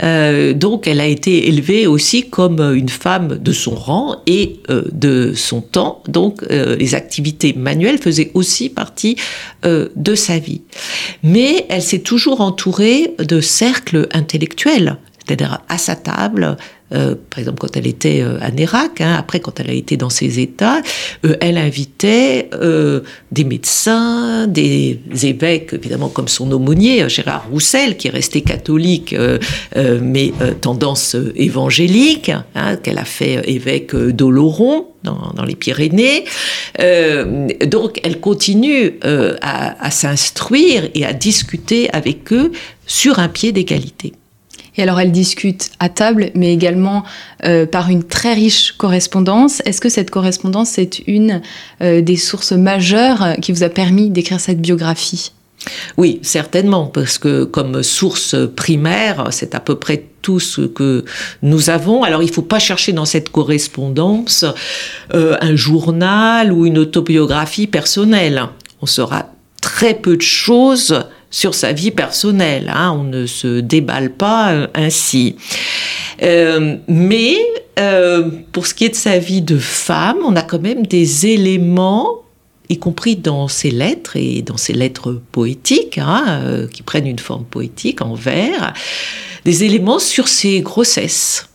Euh, 0.02 0.54
donc, 0.54 0.86
elle 0.86 1.00
a 1.00 1.06
été 1.06 1.48
élevée 1.48 1.86
aussi 1.86 2.28
comme 2.28 2.60
une 2.60 2.88
femme 2.88 3.38
de 3.38 3.52
son 3.52 3.74
rang 3.74 4.16
et 4.26 4.60
de 4.68 5.32
son 5.34 5.60
temps. 5.60 6.02
Donc, 6.08 6.42
les 6.50 6.94
activités 6.94 7.52
manuelles 7.52 7.98
faisaient 7.98 8.30
aussi 8.34 8.68
partie 8.68 9.16
de 9.62 10.14
sa 10.14 10.38
vie. 10.38 10.62
Mais 11.22 11.66
elle 11.68 11.82
s'est 11.82 12.00
toujours 12.00 12.40
entourée 12.40 13.14
de 13.18 13.40
cercles 13.40 14.08
intellectuels 14.12 14.98
c'est-à-dire 15.26 15.60
à 15.68 15.78
sa 15.78 15.96
table, 15.96 16.56
euh, 16.92 17.14
par 17.30 17.38
exemple 17.38 17.58
quand 17.60 17.76
elle 17.76 17.86
était 17.86 18.20
euh, 18.20 18.38
à 18.40 18.50
Nérac, 18.50 19.00
hein, 19.00 19.16
après 19.18 19.40
quand 19.40 19.58
elle 19.58 19.70
a 19.70 19.72
été 19.72 19.96
dans 19.96 20.10
ses 20.10 20.38
États, 20.38 20.82
euh, 21.24 21.36
elle 21.40 21.56
invitait 21.56 22.50
des 23.32 23.44
médecins, 23.44 24.46
des 24.46 25.00
évêques, 25.22 25.72
évidemment 25.72 26.08
comme 26.08 26.28
son 26.28 26.50
aumônier, 26.52 27.08
Gérard 27.08 27.46
Roussel, 27.50 27.96
qui 27.96 28.08
est 28.08 28.10
resté 28.10 28.42
catholique, 28.42 29.14
mais 30.00 30.32
tendance 30.60 31.16
évangélique, 31.34 32.30
hein, 32.54 32.76
qu'elle 32.76 32.98
a 32.98 33.04
fait 33.04 33.42
évêque 33.48 33.94
d'Oloron, 33.96 34.88
dans, 35.02 35.32
dans, 35.34 35.44
les 35.44 35.56
Pyrénées. 35.56 36.24
donc 37.66 38.00
elle 38.02 38.20
continue 38.20 38.98
à, 39.02 39.84
à 39.84 39.90
s'instruire 39.90 40.88
et 40.94 41.04
à 41.04 41.12
discuter 41.12 41.90
avec 41.90 42.32
eux 42.32 42.52
sur 42.86 43.18
un 43.18 43.28
pied 43.28 43.52
d'égalité. 43.52 44.12
Et 44.76 44.82
alors, 44.82 45.00
elle 45.00 45.12
discute 45.12 45.70
à 45.78 45.88
table, 45.88 46.30
mais 46.34 46.52
également 46.52 47.04
euh, 47.44 47.66
par 47.66 47.90
une 47.90 48.02
très 48.02 48.34
riche 48.34 48.72
correspondance. 48.72 49.62
Est-ce 49.64 49.80
que 49.80 49.88
cette 49.88 50.10
correspondance 50.10 50.78
est 50.78 51.02
une 51.06 51.42
euh, 51.80 52.00
des 52.00 52.16
sources 52.16 52.52
majeures 52.52 53.34
qui 53.40 53.52
vous 53.52 53.62
a 53.62 53.68
permis 53.68 54.10
d'écrire 54.10 54.40
cette 54.40 54.60
biographie? 54.60 55.32
Oui, 55.96 56.18
certainement, 56.22 56.86
parce 56.86 57.18
que 57.18 57.44
comme 57.44 57.82
source 57.82 58.36
primaire, 58.54 59.28
c'est 59.30 59.54
à 59.54 59.60
peu 59.60 59.76
près 59.76 60.04
tout 60.22 60.40
ce 60.40 60.62
que 60.62 61.04
nous 61.42 61.70
avons. 61.70 62.02
Alors 62.02 62.22
il 62.22 62.26
ne 62.26 62.32
faut 62.32 62.42
pas 62.42 62.58
chercher 62.58 62.92
dans 62.92 63.04
cette 63.04 63.30
correspondance 63.30 64.44
euh, 65.14 65.36
un 65.40 65.56
journal 65.56 66.52
ou 66.52 66.66
une 66.66 66.78
autobiographie 66.78 67.66
personnelle. 67.66 68.42
On 68.82 68.86
saura 68.86 69.30
très 69.60 69.94
peu 69.94 70.16
de 70.16 70.22
choses 70.22 71.04
sur 71.34 71.52
sa 71.52 71.72
vie 71.72 71.90
personnelle. 71.90 72.70
Hein. 72.72 72.96
On 72.96 73.02
ne 73.02 73.26
se 73.26 73.58
déballe 73.58 74.12
pas 74.12 74.52
euh, 74.52 74.66
ainsi. 74.72 75.34
Euh, 76.22 76.76
mais 76.86 77.36
euh, 77.80 78.30
pour 78.52 78.68
ce 78.68 78.74
qui 78.74 78.84
est 78.84 78.90
de 78.90 78.94
sa 78.94 79.18
vie 79.18 79.42
de 79.42 79.58
femme, 79.58 80.18
on 80.24 80.36
a 80.36 80.42
quand 80.42 80.60
même 80.60 80.86
des 80.86 81.26
éléments 81.26 82.22
y 82.68 82.78
compris 82.78 83.16
dans 83.16 83.48
ses 83.48 83.72
lettres 83.72 84.16
et 84.16 84.42
dans 84.42 84.56
ses 84.56 84.74
lettres 84.74 85.20
poétiques, 85.32 85.98
hein, 85.98 86.66
qui 86.72 86.82
prennent 86.82 87.06
une 87.06 87.18
forme 87.18 87.44
poétique 87.44 88.00
en 88.00 88.14
vers, 88.14 88.72
des 89.44 89.64
éléments 89.64 89.98
sur 89.98 90.28
ses 90.28 90.60
grossesses, 90.60 91.48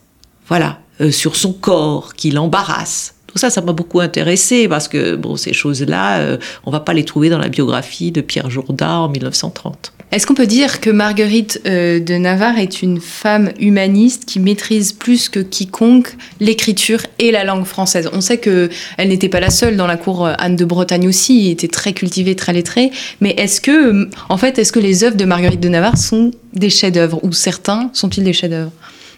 voilà, 0.47 0.81
sur 1.09 1.35
son 1.35 1.53
corps 1.53 2.13
qui 2.13 2.29
l'embarrasse, 2.29 3.15
tout 3.29 3.37
ça, 3.37 3.51
ça 3.51 3.61
m'a 3.61 3.73
beaucoup 3.73 3.99
intéressé 3.99 4.67
parce 4.67 4.87
que 4.87 5.15
bon, 5.15 5.35
ces 5.35 5.53
choses-là, 5.53 6.19
euh, 6.19 6.37
on 6.65 6.71
va 6.71 6.79
pas 6.79 6.93
les 6.93 7.03
trouver 7.05 7.29
dans 7.29 7.37
la 7.37 7.47
biographie 7.47 8.11
de 8.11 8.21
Pierre 8.21 8.49
Jourda 8.49 9.01
en 9.01 9.09
1930. 9.09 9.93
Est-ce 10.11 10.25
qu'on 10.25 10.33
peut 10.33 10.47
dire 10.47 10.81
que 10.81 10.89
Marguerite 10.89 11.61
euh, 11.67 11.99
de 11.99 12.15
Navarre 12.15 12.57
est 12.57 12.81
une 12.81 12.99
femme 12.99 13.51
humaniste 13.59 14.25
qui 14.25 14.39
maîtrise 14.39 14.93
plus 14.93 15.29
que 15.29 15.39
quiconque 15.39 16.17
l'écriture 16.39 17.01
et 17.19 17.29
la 17.29 17.43
langue 17.43 17.65
française? 17.65 18.09
On 18.13 18.21
sait 18.21 18.39
que 18.39 18.69
elle 18.97 19.09
n'était 19.09 19.29
pas 19.29 19.39
la 19.39 19.51
seule 19.51 19.77
dans 19.77 19.85
la 19.85 19.97
cour. 19.97 20.25
Euh, 20.25 20.33
Anne 20.39 20.55
de 20.55 20.65
Bretagne 20.65 21.07
aussi 21.07 21.51
était 21.51 21.67
très 21.67 21.93
cultivée, 21.93 22.35
très 22.35 22.53
lettrée. 22.53 22.89
Mais 23.21 23.35
est-ce 23.37 23.61
que, 23.61 24.09
en 24.29 24.37
fait, 24.37 24.57
est-ce 24.57 24.71
que 24.71 24.79
les 24.79 25.03
œuvres 25.03 25.17
de 25.17 25.25
Marguerite 25.25 25.59
de 25.59 25.69
Navarre 25.69 25.99
sont 25.99 26.31
des 26.53 26.71
chefs-d'œuvre 26.71 27.23
ou 27.23 27.31
certains 27.31 27.91
sont-ils 27.93 28.23
des 28.23 28.33
chefs-d'œuvre? 28.33 28.71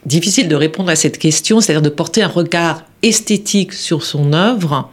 Difficile 0.06 0.48
de 0.48 0.56
répondre 0.56 0.90
à 0.90 0.96
cette 0.96 1.18
question, 1.18 1.62
c'est-à-dire 1.62 1.82
de 1.82 1.90
porter 1.90 2.24
un 2.24 2.28
regard 2.28 2.84
esthétique 3.04 3.74
sur 3.74 4.04
son 4.04 4.34
œuvre 4.34 4.90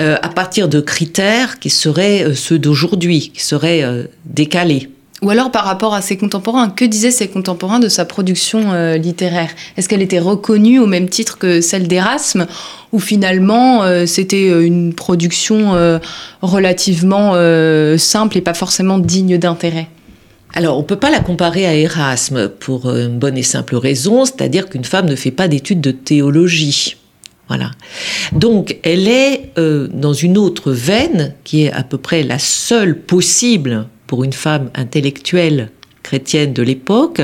euh, 0.00 0.16
à 0.22 0.28
partir 0.28 0.68
de 0.68 0.80
critères 0.80 1.58
qui 1.58 1.68
seraient 1.68 2.24
euh, 2.24 2.34
ceux 2.34 2.58
d'aujourd'hui, 2.58 3.30
qui 3.34 3.42
seraient 3.42 3.82
euh, 3.82 4.04
décalés. 4.24 4.88
Ou 5.22 5.28
alors 5.28 5.50
par 5.50 5.64
rapport 5.64 5.92
à 5.92 6.00
ses 6.00 6.16
contemporains, 6.16 6.70
que 6.70 6.86
disaient 6.86 7.10
ses 7.10 7.28
contemporains 7.28 7.80
de 7.80 7.88
sa 7.88 8.06
production 8.06 8.72
littéraire? 8.94 9.50
Est-ce 9.76 9.86
qu'elle 9.86 10.00
était 10.00 10.18
reconnue 10.18 10.78
au 10.78 10.86
même 10.86 11.10
titre 11.10 11.36
que 11.36 11.60
celle 11.60 11.86
d'Erasme 11.86 12.46
ou 12.92 12.98
finalement 12.98 13.84
c'était 14.06 14.48
une 14.64 14.94
production 14.94 16.00
relativement 16.40 17.34
simple 17.98 18.38
et 18.38 18.40
pas 18.40 18.54
forcément 18.54 18.98
digne 18.98 19.36
d'intérêt? 19.36 19.88
Alors, 20.52 20.76
on 20.76 20.82
ne 20.82 20.86
peut 20.86 20.98
pas 20.98 21.10
la 21.10 21.20
comparer 21.20 21.66
à 21.66 21.74
Erasme 21.74 22.48
pour 22.48 22.90
une 22.90 23.18
bonne 23.18 23.38
et 23.38 23.42
simple 23.42 23.76
raison, 23.76 24.24
c'est-à-dire 24.24 24.68
qu'une 24.68 24.84
femme 24.84 25.08
ne 25.08 25.14
fait 25.14 25.30
pas 25.30 25.48
d'études 25.48 25.80
de 25.80 25.92
théologie. 25.92 26.96
Voilà. 27.48 27.70
Donc, 28.32 28.78
elle 28.82 29.08
est 29.08 29.50
euh, 29.58 29.88
dans 29.92 30.12
une 30.12 30.38
autre 30.38 30.72
veine, 30.72 31.34
qui 31.44 31.64
est 31.64 31.72
à 31.72 31.82
peu 31.82 31.98
près 31.98 32.22
la 32.22 32.38
seule 32.38 33.00
possible 33.00 33.86
pour 34.06 34.24
une 34.24 34.32
femme 34.32 34.70
intellectuelle 34.74 35.70
chrétienne 36.02 36.52
de 36.52 36.62
l'époque, 36.62 37.22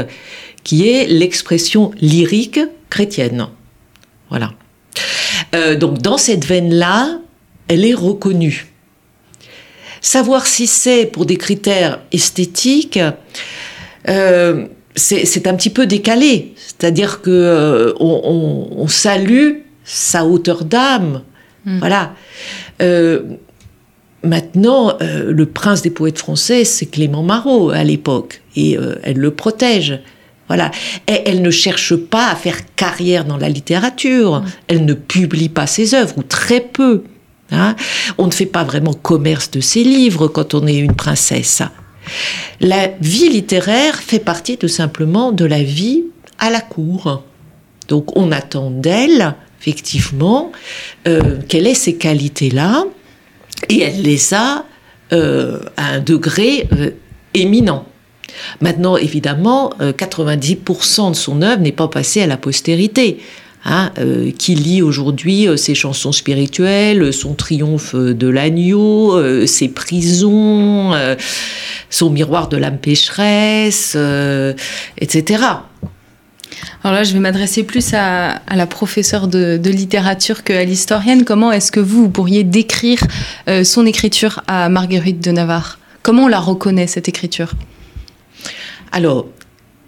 qui 0.63 0.89
est 0.89 1.07
l'expression 1.07 1.93
lyrique 2.01 2.61
chrétienne. 2.91 3.47
Voilà. 4.31 4.53
Euh, 5.55 5.77
donc, 5.77 5.99
dans 5.99 6.19
cette 6.19 6.45
veine-là, 6.45 7.21
elle 7.69 7.85
est 7.85 7.95
reconnue. 7.95 8.67
Savoir 10.07 10.47
si 10.47 10.69
c'est 10.69 11.05
pour 11.05 11.27
des 11.27 11.37
critères 11.37 11.99
esthétiques, 12.13 13.01
euh, 14.09 14.67
c'est 14.95 15.49
un 15.49 15.55
petit 15.55 15.69
peu 15.69 15.85
décalé. 15.85 16.55
C'est-à-dire 16.57 17.23
que 17.23 17.31
euh, 17.31 17.93
on, 17.99 18.87
salue 18.87 19.63
sa 19.83 20.25
hauteur 20.25 20.65
d'âme. 20.65 21.23
Hmm. 21.65 21.81
Voilà. 21.81 22.15
Euh, 22.83 23.23
maintenant, 24.23 24.97
le 25.01 25.45
prince 25.47 25.83
des 25.83 25.91
poètes 25.91 26.19
français, 26.19 26.65
c'est 26.65 26.87
Clément 26.87 27.25
Marot 27.25 27.71
à 27.71 27.83
l'époque, 27.83 28.43
et 28.55 28.79
elle 29.03 29.19
le 29.19 29.33
protège. 29.33 29.99
Voilà. 30.47 30.71
Et 31.09 31.23
elle 31.27 31.43
ne 31.43 31.51
cherche 31.51 31.97
pas 31.97 32.29
à 32.29 32.37
faire 32.37 32.59
carrière 32.77 33.25
dans 33.25 33.39
la 33.39 33.49
littérature. 33.49 34.43
Hmm. 34.43 34.47
Elle 34.69 34.85
ne 34.85 34.95
publie 34.95 35.49
pas 35.49 35.67
ses 35.67 35.95
œuvres, 35.95 36.17
ou 36.17 36.23
très 36.23 36.61
peu. 36.61 37.03
Hein? 37.53 37.77
on 38.19 38.27
ne 38.27 38.33
fait 38.33 38.47
pas 38.47 38.65
vraiment 38.65 38.93
commerce 38.93 39.51
de 39.53 39.61
ses 39.61 39.85
livres 39.85 40.27
quand 40.27 40.55
on 40.55 40.67
est 40.67 40.77
une 40.77 40.97
princesse. 40.97 41.63
La 42.61 42.89
vie 43.01 43.29
littéraire 43.29 43.97
fait 43.97 44.19
partie 44.19 44.59
tout 44.59 44.69
simplement 44.69 45.33
de 45.33 45.45
la 45.45 45.63
vie 45.63 46.05
à 46.39 46.51
la 46.51 46.61
cour. 46.61 47.23
Donc 47.89 48.17
on 48.17 48.33
attend 48.33 48.71
d'elle, 48.71 49.35
effectivement, 49.61 50.53
euh, 51.07 51.39
qu'elle 51.49 51.67
ait 51.67 51.75
ces 51.75 51.97
qualités-là, 51.97 52.85
et 53.69 53.83
elle 53.83 54.03
les 54.03 54.35
a 54.35 54.65
euh, 55.13 55.61
à 55.77 55.95
un 55.95 56.01
degré 56.01 56.69
euh, 56.73 56.91
éminent. 57.35 57.87
Maintenant, 58.61 58.97
évidemment, 58.97 59.73
90% 59.81 61.11
de 61.11 61.17
son 61.17 61.43
œuvre 61.43 61.63
n'est 61.63 61.73
pas 61.73 61.89
passée 61.89 62.21
à 62.23 62.27
la 62.27 62.37
postérité. 62.37 63.19
Hein, 63.69 63.91
euh, 63.99 64.31
qui 64.31 64.55
lit 64.55 64.81
aujourd'hui 64.81 65.49
euh, 65.49 65.57
ses 65.57 65.75
chansons 65.75 66.13
spirituelles, 66.13 67.13
son 67.13 67.35
triomphe 67.35 67.97
de 67.97 68.29
l'agneau, 68.29 69.17
euh, 69.17 69.45
ses 69.45 69.67
prisons, 69.67 70.95
son 71.91 72.11
miroir 72.11 72.47
de 72.49 72.57
l'âme 72.57 72.79
pécheresse, 72.79 73.97
etc. 74.99 75.43
Alors 76.85 76.95
là, 76.95 77.03
je 77.03 77.13
vais 77.13 77.19
m'adresser 77.19 77.65
plus 77.65 77.93
à, 77.93 78.41
la 78.55 78.67
professeure 78.69 79.27
de, 79.27 79.61
littérature 79.65 80.45
qu'à 80.45 80.63
l'historienne. 80.63 81.25
Comment 81.25 81.51
est-ce 81.51 81.73
que 81.73 81.81
vous, 81.81 82.09
pourriez 82.09 82.45
décrire 82.45 83.01
son 83.65 83.85
écriture 83.85 84.43
à 84.47 84.69
Marguerite 84.69 85.21
de 85.21 85.33
Navarre? 85.33 85.81
Comment 86.03 86.25
on 86.25 86.29
la 86.29 86.41
reconnaît, 86.41 86.87
cette 86.87 87.09
écriture? 87.09 87.55
Alors, 88.93 89.27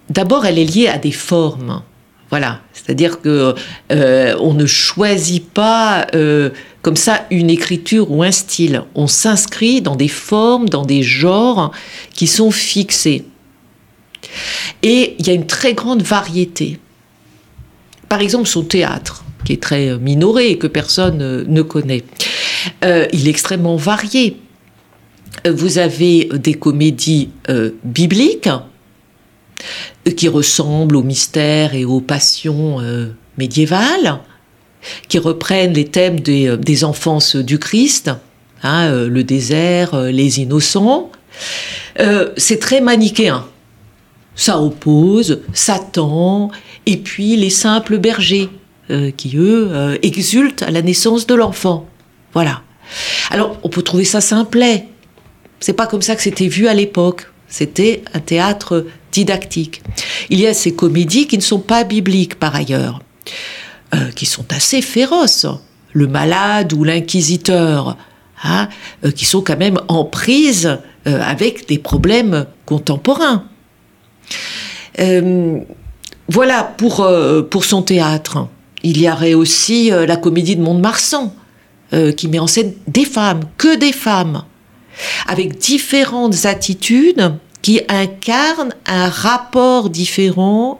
d'abord, 0.09 0.45
elle 0.45 0.59
est 0.59 0.65
liée 0.65 0.89
à 0.89 0.97
des 0.97 1.13
formes. 1.13 1.81
Voilà, 2.29 2.61
c'est-à-dire 2.73 3.21
que 3.21 3.55
euh, 3.91 4.35
on 4.39 4.53
ne 4.53 4.67
choisit 4.67 5.49
pas 5.49 6.05
euh, 6.13 6.51
comme 6.83 6.95
ça 6.95 7.25
une 7.31 7.49
écriture 7.49 8.11
ou 8.11 8.21
un 8.21 8.31
style. 8.31 8.83
On 8.93 9.07
s'inscrit 9.07 9.81
dans 9.81 9.95
des 9.95 10.07
formes, 10.07 10.69
dans 10.69 10.85
des 10.85 11.01
genres 11.01 11.71
qui 12.13 12.27
sont 12.27 12.51
fixés. 12.51 13.25
Et 14.83 15.15
il 15.17 15.25
y 15.25 15.31
a 15.31 15.33
une 15.33 15.47
très 15.47 15.73
grande 15.73 16.03
variété. 16.03 16.79
Par 18.09 18.21
exemple, 18.21 18.47
son 18.47 18.63
théâtre, 18.63 19.23
qui 19.43 19.53
est 19.53 19.61
très 19.61 19.97
minoré 19.97 20.51
et 20.51 20.57
que 20.57 20.67
personne 20.67 21.45
ne 21.47 21.61
connaît, 21.61 22.03
il 22.83 23.27
est 23.27 23.29
extrêmement 23.29 23.75
varié. 23.75 24.37
Vous 25.49 25.77
avez 25.77 26.29
des 26.33 26.55
comédies 26.55 27.29
bibliques 27.83 28.49
qui 30.15 30.27
ressemblent 30.27 30.95
aux 30.95 31.03
mystères 31.03 31.73
et 31.73 31.85
aux 31.85 32.01
passions 32.01 32.79
euh, 32.79 33.07
médiévales, 33.37 34.19
qui 35.07 35.19
reprennent 35.19 35.73
les 35.73 35.85
thèmes 35.85 36.19
des, 36.19 36.47
euh, 36.47 36.57
des 36.57 36.83
enfances 36.83 37.35
du 37.35 37.59
Christ, 37.59 38.11
hein, 38.63 38.87
euh, 38.87 39.09
le 39.09 39.23
désert, 39.23 39.95
les 39.95 40.39
innocents. 40.39 41.11
c'est 42.37 42.59
très 42.59 42.81
manichéen. 42.81 43.45
Ça 44.35 44.61
oppose 44.61 45.41
Satan 45.53 46.49
et 46.85 46.97
puis 46.97 47.35
les 47.35 47.49
simples 47.49 47.97
bergers 47.97 48.49
qui, 49.17 49.35
eux, 49.35 49.99
exultent 50.01 50.63
à 50.63 50.71
la 50.71 50.81
naissance 50.81 51.27
de 51.27 51.35
l'enfant. 51.35 51.87
Voilà. 52.33 52.61
Alors, 53.29 53.59
on 53.63 53.69
peut 53.69 53.81
trouver 53.81 54.05
ça 54.05 54.21
simplet. 54.21 54.87
C'est 55.59 55.73
pas 55.73 55.87
comme 55.87 56.01
ça 56.01 56.15
que 56.15 56.21
c'était 56.21 56.47
vu 56.47 56.67
à 56.67 56.73
l'époque. 56.73 57.28
C'était 57.49 58.03
un 58.13 58.19
théâtre 58.19 58.85
didactique. 59.11 59.81
Il 60.29 60.39
y 60.39 60.47
a 60.47 60.53
ces 60.53 60.73
comédies 60.73 61.27
qui 61.27 61.37
ne 61.37 61.43
sont 61.43 61.59
pas 61.59 61.83
bibliques 61.83 62.35
par 62.35 62.55
ailleurs, 62.55 63.01
euh, 63.95 64.11
qui 64.11 64.27
sont 64.27 64.45
assez 64.53 64.81
féroces. 64.81 65.47
Le 65.93 66.05
malade 66.05 66.73
ou 66.73 66.83
l'inquisiteur, 66.83 67.97
hein, 68.43 68.69
euh, 69.03 69.11
qui 69.11 69.25
sont 69.25 69.41
quand 69.41 69.57
même 69.57 69.79
en 69.87 70.05
prise 70.05 70.79
euh, 71.07 71.21
avec 71.23 71.67
des 71.67 71.79
problèmes 71.79 72.45
contemporains. 72.65 73.45
voilà 76.27 76.63
pour, 76.77 77.07
pour 77.49 77.65
son 77.65 77.81
théâtre. 77.81 78.47
Il 78.83 79.01
y 79.01 79.09
aurait 79.09 79.33
aussi 79.33 79.89
la 79.89 80.15
comédie 80.17 80.55
de 80.55 80.61
Mont-de-Marsan, 80.61 81.33
qui 82.15 82.27
met 82.27 82.37
en 82.37 82.47
scène 82.47 82.73
des 82.87 83.05
femmes, 83.05 83.41
que 83.57 83.75
des 83.75 83.91
femmes, 83.91 84.43
avec 85.27 85.57
différentes 85.57 86.45
attitudes 86.45 87.33
qui 87.61 87.81
incarne 87.89 88.73
un 88.85 89.09
rapport 89.09 89.89
différent 89.89 90.79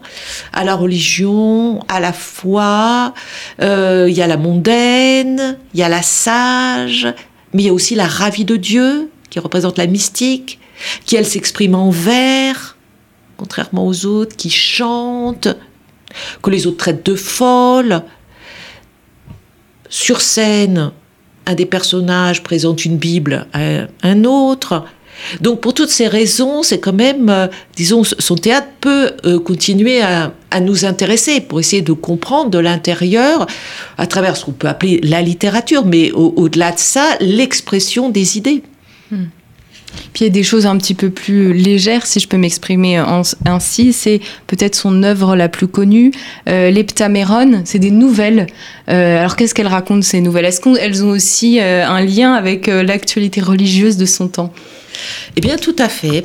à 0.52 0.64
la 0.64 0.74
religion, 0.74 1.80
à 1.88 2.00
la 2.00 2.12
foi. 2.12 3.14
Euh, 3.60 4.06
il 4.08 4.16
y 4.16 4.22
a 4.22 4.26
la 4.26 4.36
mondaine, 4.36 5.58
il 5.74 5.80
y 5.80 5.82
a 5.82 5.88
la 5.88 6.02
sage, 6.02 7.06
mais 7.52 7.62
il 7.62 7.66
y 7.66 7.68
a 7.68 7.74
aussi 7.74 7.94
la 7.94 8.06
ravie 8.06 8.44
de 8.44 8.56
Dieu, 8.56 9.10
qui 9.28 9.38
représente 9.38 9.78
la 9.78 9.86
mystique, 9.86 10.58
qui 11.04 11.16
elle 11.16 11.26
s'exprime 11.26 11.74
en 11.74 11.90
vers, 11.90 12.76
contrairement 13.36 13.86
aux 13.86 14.06
autres, 14.06 14.36
qui 14.36 14.50
chantent, 14.50 15.48
que 16.42 16.50
les 16.50 16.66
autres 16.66 16.78
traitent 16.78 17.06
de 17.06 17.14
folle. 17.14 18.02
Sur 19.88 20.20
scène, 20.20 20.92
un 21.50 21.54
des 21.54 21.66
personnages 21.66 22.42
présente 22.42 22.84
une 22.84 22.96
Bible 22.96 23.46
à 23.52 23.86
un 24.02 24.24
autre. 24.24 24.84
Donc 25.40 25.60
pour 25.60 25.74
toutes 25.74 25.90
ces 25.90 26.08
raisons, 26.08 26.62
c'est 26.62 26.78
quand 26.78 26.92
même, 26.92 27.28
euh, 27.28 27.46
disons, 27.76 28.02
son 28.04 28.36
théâtre 28.36 28.68
peut 28.80 29.12
euh, 29.24 29.38
continuer 29.38 30.00
à, 30.00 30.32
nous 30.60 30.84
intéresser 30.84 31.40
pour 31.40 31.60
essayer 31.60 31.82
de 31.82 31.92
comprendre 31.92 32.50
de 32.50 32.58
l'intérieur, 32.58 33.46
à 33.98 34.06
travers 34.06 34.36
ce 34.36 34.44
qu'on 34.44 34.52
peut 34.52 34.66
appeler 34.66 35.00
la 35.02 35.22
littérature, 35.22 35.84
mais 35.84 36.10
au-delà 36.10 36.72
de 36.72 36.78
ça, 36.78 37.04
l'expression 37.20 38.08
des 38.08 38.36
idées. 38.36 38.62
Hmm. 39.12 39.26
Puis 40.12 40.24
il 40.24 40.28
y 40.28 40.30
a 40.30 40.32
des 40.32 40.42
choses 40.42 40.66
un 40.66 40.76
petit 40.76 40.94
peu 40.94 41.10
plus 41.10 41.52
légères, 41.52 42.06
si 42.06 42.20
je 42.20 42.28
peux 42.28 42.36
m'exprimer 42.36 43.02
ainsi. 43.46 43.92
C'est 43.92 44.20
peut-être 44.46 44.74
son 44.74 45.02
œuvre 45.02 45.36
la 45.36 45.48
plus 45.48 45.68
connue, 45.68 46.12
euh. 46.48 46.70
C'est 47.64 47.78
des 47.78 47.90
nouvelles. 47.90 48.46
alors 48.86 49.36
qu'est-ce 49.36 49.54
qu'elle 49.54 49.66
raconte 49.66 50.04
ces 50.04 50.20
nouvelles? 50.20 50.44
Est-ce 50.44 50.60
qu'elles 50.60 51.04
ont 51.04 51.10
aussi 51.10 51.60
un 51.60 52.00
lien 52.00 52.32
avec 52.34 52.66
l'actualité 52.66 53.40
religieuse 53.40 53.96
de 53.96 54.06
son 54.06 54.28
temps? 54.28 54.52
Eh 55.36 55.40
bien, 55.40 55.56
tout 55.56 55.76
à 55.78 55.88
fait. 55.88 56.24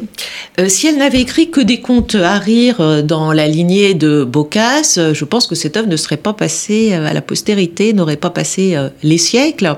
Euh, 0.59 0.67
si 0.69 0.87
elle 0.87 0.97
n'avait 0.97 1.21
écrit 1.21 1.49
que 1.49 1.61
des 1.61 1.79
contes 1.79 2.15
à 2.15 2.39
rire 2.39 2.77
euh, 2.79 3.01
dans 3.01 3.33
la 3.33 3.47
lignée 3.47 3.93
de 3.93 4.23
Boccace, 4.23 4.97
euh, 4.97 5.13
je 5.13 5.25
pense 5.25 5.47
que 5.47 5.55
cette 5.55 5.77
œuvre 5.77 5.87
ne 5.87 5.97
serait 5.97 6.17
pas 6.17 6.33
passée 6.33 6.93
à 6.93 7.13
la 7.13 7.21
postérité, 7.21 7.93
n'aurait 7.93 8.15
pas 8.15 8.29
passé 8.29 8.77
les 9.03 9.17
siècles. 9.17 9.75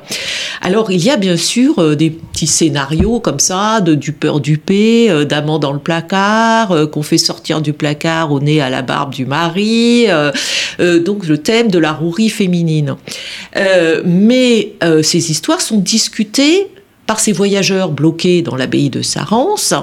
Alors, 0.61 0.91
il 0.91 1.03
y 1.03 1.09
a 1.09 1.17
bien 1.17 1.37
sûr 1.37 1.95
des 1.95 2.09
petits 2.09 2.47
scénarios 2.47 3.19
comme 3.19 3.39
ça, 3.39 3.81
de 3.81 3.95
du 3.95 4.13
peur 4.13 4.39
du 4.39 4.57
paix, 4.57 5.25
d'amant 5.25 5.59
dans 5.59 5.73
le 5.73 5.79
placard, 5.79 6.89
qu'on 6.91 7.03
fait 7.03 7.17
sortir 7.17 7.61
du 7.61 7.73
placard 7.73 8.31
au 8.31 8.39
nez 8.39 8.61
à 8.61 8.69
la 8.69 8.81
barbe 8.81 9.13
du 9.13 9.25
mari. 9.25 10.07
donc, 10.79 11.25
le 11.27 11.37
thème 11.37 11.69
de 11.69 11.79
la 11.79 11.91
rouerie 11.93 12.29
féminine. 12.29 12.95
mais 14.05 14.73
ces 15.03 15.31
histoires 15.31 15.61
sont 15.61 15.77
discutées 15.77 16.67
par 17.07 17.19
ces 17.19 17.31
voyageurs 17.31 17.89
bloqués 17.89 18.41
dans 18.41 18.55
l'abbaye 18.55 18.89
de 18.89 19.01
Sarance. 19.01 19.73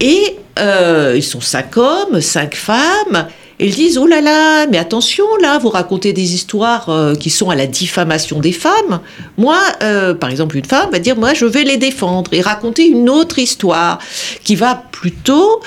Et 0.00 0.36
euh, 0.58 1.14
ils 1.16 1.22
sont 1.22 1.40
cinq 1.40 1.76
hommes, 1.76 2.20
cinq 2.20 2.54
femmes. 2.54 3.28
Ils 3.58 3.74
disent 3.74 3.96
Oh 3.96 4.06
là 4.06 4.20
là, 4.20 4.66
mais 4.66 4.76
attention, 4.76 5.24
là, 5.40 5.58
vous 5.58 5.70
racontez 5.70 6.12
des 6.12 6.34
histoires 6.34 6.90
euh, 6.90 7.14
qui 7.14 7.30
sont 7.30 7.48
à 7.48 7.54
la 7.54 7.66
diffamation 7.66 8.40
des 8.40 8.52
femmes. 8.52 9.00
Moi, 9.38 9.58
euh, 9.82 10.12
par 10.12 10.30
exemple, 10.30 10.58
une 10.58 10.64
femme 10.64 10.90
va 10.90 10.98
dire 10.98 11.16
Moi, 11.16 11.32
je 11.32 11.46
vais 11.46 11.64
les 11.64 11.78
défendre 11.78 12.32
et 12.34 12.42
raconter 12.42 12.86
une 12.86 13.08
autre 13.08 13.38
histoire 13.38 13.98
qui 14.44 14.56
va 14.56 14.82
plutôt 14.92 15.60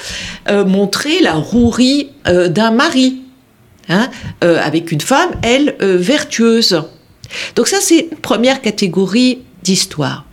montrer 0.66 1.20
la 1.22 1.34
rouerie 1.34 2.10
d'un 2.26 2.72
mari, 2.72 3.22
hein, 3.88 4.10
avec 4.42 4.92
une 4.92 5.02
femme, 5.02 5.30
elle, 5.44 5.76
vertueuse. 5.80 6.84
Donc, 7.56 7.68
ça, 7.68 7.78
c'est 7.82 8.10
une 8.12 8.18
première 8.18 8.62
catégorie 8.62 9.40
d'histoire. 9.64 10.26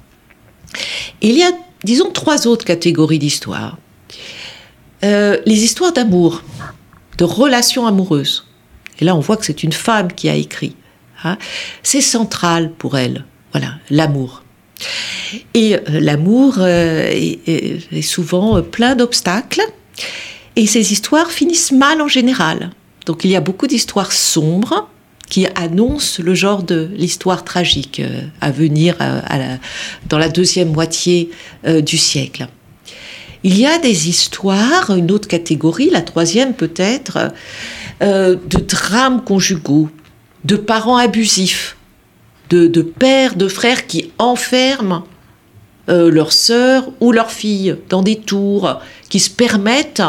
Il 1.21 1.37
y 1.37 1.43
a, 1.43 1.51
disons, 1.85 2.11
trois 2.11 2.47
autres 2.47 2.65
catégories 2.65 3.19
d'histoires. 3.19 3.79
Euh, 5.05 5.39
les 5.47 5.63
histoires 5.65 5.93
d'amour, 5.93 6.43
de 7.19 7.25
relations 7.25 7.87
amoureuses. 7.87 8.47
Et 8.99 9.05
là, 9.05 9.15
on 9.15 9.21
voit 9.21 9.37
que 9.37 9.45
c'est 9.45 9.63
une 9.63 9.73
femme 9.73 10.13
qui 10.13 10.29
a 10.29 10.35
écrit. 10.35 10.75
Hein. 11.25 11.37
C'est 11.83 12.01
central 12.01 12.73
pour 12.73 12.97
elle, 12.97 13.25
voilà, 13.53 13.75
l'amour. 13.91 14.43
Et 15.55 15.77
euh, 15.77 15.81
l'amour 15.89 16.57
euh, 16.59 17.11
est, 17.11 18.03
souvent 18.03 18.63
plein 18.63 18.95
d'obstacles. 18.95 19.63
Et 20.57 20.67
ces 20.67 20.93
histoires 20.93 21.31
finissent 21.31 21.73
mal 21.73 22.01
en 22.01 22.09
général. 22.09 22.71
Donc 23.05 23.25
il 23.25 23.31
y 23.31 23.37
a 23.37 23.41
beaucoup 23.41 23.67
d'histoires 23.67 24.13
sombres 24.13 24.89
qui 25.29 25.47
annonce 25.55 26.19
le 26.21 26.35
genre 26.35 26.63
de 26.63 26.89
l'histoire 26.95 27.45
tragique 27.45 28.01
euh, 28.01 28.23
à 28.41 28.51
venir 28.51 28.97
euh, 29.01 29.57
dans 30.09 30.19
la 30.19 30.29
deuxième 30.29 30.73
moitié 30.73 31.31
euh, 31.67 31.81
du 31.81 31.99
siècle. 31.99 32.47
Il 33.43 33.59
y 33.59 33.67
a 33.67 33.79
des 33.79 34.09
histoires, 34.09 34.97
une 34.97 35.11
autre 35.11 35.29
catégorie, 35.29 35.91
la 35.91 36.01
troisième 36.01 36.55
peut-être, 36.55 37.33
de 38.01 38.59
drames 38.67 39.23
conjugaux, 39.23 39.89
de 40.45 40.57
parents 40.57 40.97
abusifs, 40.97 41.77
de, 42.51 42.67
pères, 42.83 43.37
de 43.37 43.47
frères 43.47 43.87
qui 43.87 44.11
enferment 44.19 45.05
leurs 45.87 46.33
sœurs 46.33 46.89
ou 46.99 47.13
leurs 47.13 47.31
filles 47.31 47.77
dans 47.89 48.03
des 48.03 48.17
tours, 48.17 48.81
qui 49.09 49.21
se 49.21 49.31
permettent 49.31 50.03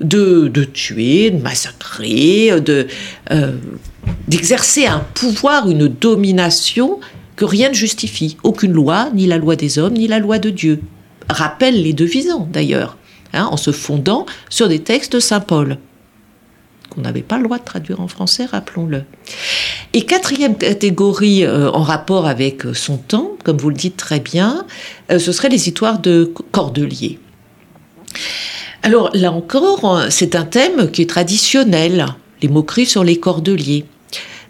de, 0.00 0.64
tuer, 0.64 1.30
de 1.30 1.42
massacrer, 1.42 2.60
de, 2.60 2.88
d'exercer 4.28 4.86
un 4.86 5.00
pouvoir, 5.14 5.68
une 5.68 5.88
domination 5.88 7.00
que 7.36 7.44
rien 7.44 7.70
ne 7.70 7.74
justifie. 7.74 8.36
Aucune 8.42 8.72
loi, 8.72 9.08
ni 9.14 9.26
la 9.26 9.38
loi 9.38 9.56
des 9.56 9.78
hommes, 9.78 9.94
ni 9.94 10.06
la 10.06 10.18
loi 10.18 10.38
de 10.38 10.50
Dieu. 10.50 10.80
Rappelle 11.28 11.82
les 11.82 11.92
devisants 11.92 12.48
d'ailleurs, 12.52 12.96
hein, 13.32 13.48
en 13.50 13.56
se 13.56 13.72
fondant 13.72 14.26
sur 14.48 14.68
des 14.68 14.80
textes 14.80 15.12
de 15.12 15.20
Saint 15.20 15.40
Paul, 15.40 15.78
qu'on 16.90 17.00
n'avait 17.00 17.22
pas 17.22 17.38
le 17.38 17.44
droit 17.44 17.58
de 17.58 17.64
traduire 17.64 18.00
en 18.00 18.08
français, 18.08 18.44
rappelons-le. 18.44 19.04
Et 19.92 20.02
quatrième 20.02 20.56
catégorie 20.56 21.44
euh, 21.44 21.70
en 21.70 21.82
rapport 21.82 22.26
avec 22.26 22.62
son 22.74 22.96
temps, 22.96 23.32
comme 23.42 23.56
vous 23.56 23.70
le 23.70 23.76
dites 23.76 23.96
très 23.96 24.20
bien, 24.20 24.66
euh, 25.10 25.18
ce 25.18 25.32
serait 25.32 25.48
les 25.48 25.68
histoires 25.68 25.98
de 25.98 26.32
Cordelier. 26.52 27.18
Alors 28.82 29.10
là 29.14 29.32
encore, 29.32 30.04
c'est 30.10 30.34
un 30.34 30.44
thème 30.44 30.90
qui 30.90 31.02
est 31.02 31.10
traditionnel 31.10 32.06
les 32.42 32.48
moqueries 32.48 32.86
sur 32.86 33.04
les 33.04 33.18
cordeliers. 33.18 33.84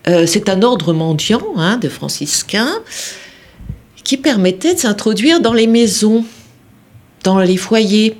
Euh, 0.09 0.24
c'est 0.26 0.49
un 0.49 0.62
ordre 0.62 0.93
mendiant 0.93 1.43
hein, 1.57 1.76
de 1.76 1.88
franciscains 1.88 2.78
qui 4.03 4.16
permettait 4.16 4.74
de 4.74 4.78
s'introduire 4.78 5.41
dans 5.41 5.53
les 5.53 5.66
maisons, 5.66 6.24
dans 7.22 7.38
les 7.38 7.59
foyers. 7.59 8.16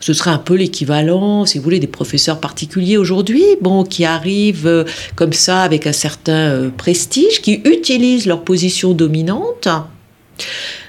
ce 0.00 0.12
serait 0.12 0.32
un 0.32 0.38
peu 0.38 0.54
l'équivalent, 0.54 1.46
si 1.46 1.58
vous 1.58 1.64
voulez, 1.64 1.78
des 1.78 1.86
professeurs 1.86 2.40
particuliers 2.40 2.96
aujourd'hui, 2.96 3.44
bon, 3.60 3.84
qui 3.84 4.04
arrivent 4.04 4.66
euh, 4.66 4.84
comme 5.14 5.32
ça 5.32 5.62
avec 5.62 5.86
un 5.86 5.92
certain 5.92 6.50
euh, 6.50 6.70
prestige, 6.70 7.40
qui 7.42 7.62
utilisent 7.64 8.26
leur 8.26 8.42
position 8.42 8.92
dominante, 8.92 9.68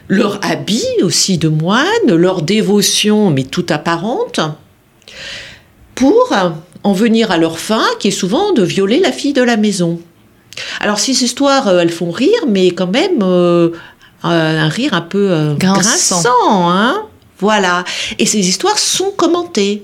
leur 0.08 0.44
habit 0.44 0.84
aussi 1.04 1.38
de 1.38 1.48
moine, 1.48 2.08
leur 2.08 2.42
dévotion, 2.42 3.30
mais 3.30 3.44
toute 3.44 3.70
apparente, 3.70 4.40
pour 5.94 6.34
en 6.84 6.94
venir 6.94 7.32
à 7.32 7.38
leur 7.38 7.60
fin, 7.60 7.86
qui 8.00 8.10
est 8.10 8.12
souvent 8.12 8.54
de 8.54 8.64
violer 8.64 9.00
la 9.00 9.12
fille 9.12 9.34
de 9.34 9.42
la 9.42 9.58
maison. 9.58 10.00
Alors 10.80 11.00
ces 11.00 11.24
histoires, 11.24 11.68
euh, 11.68 11.80
elles 11.80 11.92
font 11.92 12.12
rire, 12.12 12.46
mais 12.48 12.72
quand 12.72 12.92
même 12.92 13.24
un 14.24 14.70
rire 14.70 14.94
un 14.94 15.02
peu 15.02 15.56
grinçant, 15.58 16.70
hein 16.70 17.04
voilà. 17.40 17.84
Et 18.20 18.26
ces 18.26 18.48
histoires 18.48 18.80
sont 18.80 19.12
commentées. 19.18 19.84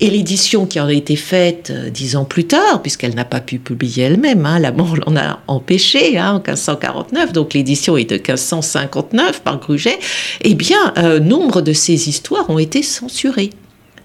Et 0.00 0.10
l'édition 0.10 0.66
qui 0.66 0.80
en 0.80 0.86
a 0.86 0.92
été 0.92 1.16
faite 1.16 1.70
euh, 1.70 1.90
dix 1.90 2.16
ans 2.16 2.24
plus 2.24 2.46
tard, 2.46 2.82
puisqu'elle 2.82 3.14
n'a 3.14 3.24
pas 3.24 3.40
pu 3.40 3.58
publier 3.58 4.04
elle-même, 4.04 4.44
hein, 4.44 4.58
la 4.58 4.72
mort 4.72 4.96
l'en 4.96 5.16
a 5.16 5.40
empêché 5.46 6.18
hein, 6.18 6.32
en 6.32 6.38
1549, 6.38 7.32
donc 7.32 7.54
l'édition 7.54 7.96
est 7.96 8.10
de 8.10 8.16
1559 8.16 9.42
par 9.42 9.60
Gruget, 9.60 9.98
eh 10.40 10.54
bien, 10.54 10.92
euh, 10.98 11.20
nombre 11.20 11.60
de 11.60 11.72
ces 11.72 12.08
histoires 12.08 12.48
ont 12.50 12.58
été 12.58 12.82
censurées. 12.82 13.50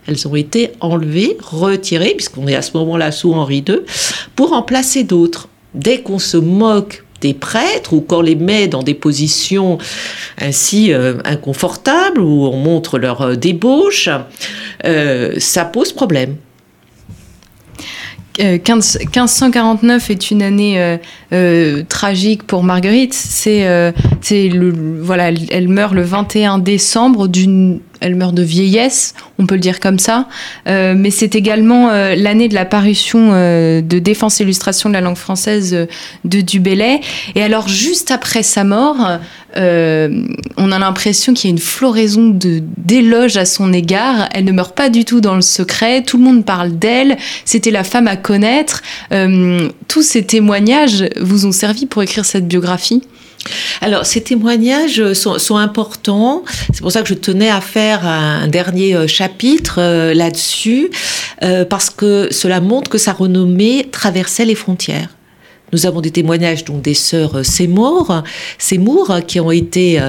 Elles 0.08 0.28
ont 0.28 0.36
été 0.36 0.72
enlevées, 0.80 1.38
retirées, 1.42 2.14
puisqu'on 2.16 2.48
est 2.48 2.56
à 2.56 2.62
ce 2.62 2.78
moment-là 2.78 3.12
sous 3.12 3.34
Henri 3.34 3.64
II, 3.68 3.80
pour 4.36 4.54
en 4.54 4.62
placer 4.62 5.04
d'autres. 5.04 5.50
Dès 5.74 6.02
qu'on 6.02 6.20
se 6.20 6.38
moque 6.38 7.04
des 7.22 7.34
prêtres 7.34 7.94
ou 7.94 8.02
qu'on 8.02 8.22
les 8.22 8.36
met 8.36 8.68
dans 8.68 8.84
des 8.84 8.94
positions 8.94 9.78
ainsi 10.40 10.94
euh, 10.94 11.16
inconfortables 11.26 12.22
où 12.22 12.46
on 12.46 12.58
montre 12.58 13.00
leur 13.00 13.22
euh, 13.22 13.36
débauche, 13.36 14.10
euh, 14.86 15.34
ça 15.38 15.66
pose 15.66 15.94
problème. 15.94 16.36
1549 18.40 20.12
est 20.12 20.30
une 20.30 20.44
année 20.44 21.00
tragique 21.90 22.44
pour 22.44 22.62
Marguerite. 22.62 23.16
C'est, 23.16 23.92
voilà, 25.02 25.32
elle 25.50 25.68
meurt 25.68 25.96
le 25.96 26.04
21 26.04 26.60
décembre 26.60 27.28
d'une 27.28 27.80
elle 28.02 28.16
meurt 28.16 28.34
de 28.36 28.44
vieillesse, 28.44 29.14
on 29.40 29.46
peut 29.46 29.56
le 29.56 29.62
dire 29.62 29.80
comme 29.80 30.00
ça. 30.00 30.28
Euh, 30.68 30.94
mais 30.96 31.12
c'est 31.12 31.36
également 31.36 31.90
euh, 31.90 32.16
l'année 32.16 32.48
de 32.48 32.54
la 32.54 32.66
parution 32.66 33.32
euh, 33.34 33.82
de 33.82 34.00
Défense 34.00 34.40
et 34.40 34.44
illustration 34.44 34.90
de 34.90 34.94
la 34.94 35.02
langue 35.02 35.18
française 35.18 35.88
de 36.26 36.42
Dubélé. 36.42 37.02
Et 37.36 37.44
alors, 37.44 37.68
juste 37.68 38.12
après 38.12 38.44
sa 38.44 38.64
mort, 38.64 39.20
on 39.56 40.72
a 40.72 40.80
l'impression 40.80 41.34
qu'il 41.34 41.50
y 41.50 41.52
a 41.52 41.56
une 41.56 41.62
floraison 41.62 42.32
d'éloges 42.32 43.38
à 43.38 43.46
son 43.46 43.74
égard. 43.74 44.30
Elle 44.34 44.46
ne 44.46 44.52
meurt 44.52 44.76
pas 44.76 44.90
du 44.90 45.04
tout 45.04 45.20
dans 45.20 45.36
le 45.36 45.42
secret. 45.42 46.04
Tout 46.04 46.18
le 46.18 46.24
monde 46.24 46.46
parle 46.46 46.78
d'elle. 46.78 47.18
C'était 47.44 47.72
la 47.72 47.84
femme 47.84 48.08
à 48.08 48.18
connaître. 48.18 48.84
tous 49.88 50.04
ces 50.04 50.24
témoignages 50.26 51.06
vous 51.20 51.46
ont 51.46 51.52
servi 51.52 51.88
pour 51.88 52.04
écrire 52.04 52.26
cette 52.26 52.48
biographie? 52.48 53.02
Alors, 53.82 54.06
ces 54.06 54.22
témoignages 54.22 55.14
sont, 55.14 55.58
importants. 55.58 56.44
C'est 56.74 56.82
pour 56.82 56.92
ça 56.92 57.02
que 57.02 57.08
je 57.08 57.14
tenais 57.14 57.50
à 57.50 57.62
faire 57.62 58.06
un 58.06 58.48
dernier 58.48 58.96
euh, 58.96 59.08
chapitre 59.08 59.76
euh, 59.80 60.14
là-dessus, 60.14 60.90
euh, 61.44 61.66
parce 61.66 61.90
que 61.90 62.28
cela 62.32 62.62
montre 62.62 62.90
que 62.90 62.98
sa 62.98 63.14
renommée 63.14 63.88
traversait 63.92 64.46
les 64.46 64.56
frontières. 64.56 65.10
Nous 65.74 65.86
avons 65.86 66.00
des 66.00 66.12
témoignages 66.12 66.64
donc 66.64 66.82
des 66.82 66.94
sœurs 66.94 67.46
Seymour, 67.46 68.24
Seymour 68.58 69.20
qui 69.28 69.42
ont 69.42 69.52
été, 69.52 70.02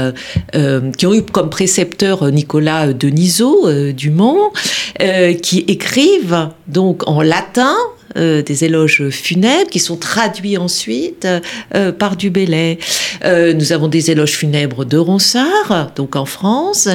qui 0.96 1.04
ont 1.04 1.14
eu 1.14 1.22
comme 1.22 1.50
précepteur 1.50 2.30
Nicolas 2.30 2.92
Denisot 2.92 3.90
du 3.90 4.10
Mont, 4.10 4.52
qui 5.42 5.64
écrivent 5.66 6.50
donc 6.68 7.08
en 7.08 7.22
latin 7.22 7.74
euh, 8.16 8.42
des 8.42 8.64
éloges 8.64 9.08
funèbres 9.10 9.70
qui 9.70 9.80
sont 9.80 9.96
traduits 9.96 10.56
ensuite 10.56 11.28
euh, 11.74 11.92
par 11.92 12.16
du 12.16 12.32
Euh, 13.24 13.52
nous 13.52 13.72
avons 13.72 13.88
des 13.88 14.10
éloges 14.10 14.32
funèbres 14.32 14.84
de 14.84 14.96
Ronsard, 14.96 15.92
donc 15.94 16.16
en 16.16 16.24
France, 16.24 16.88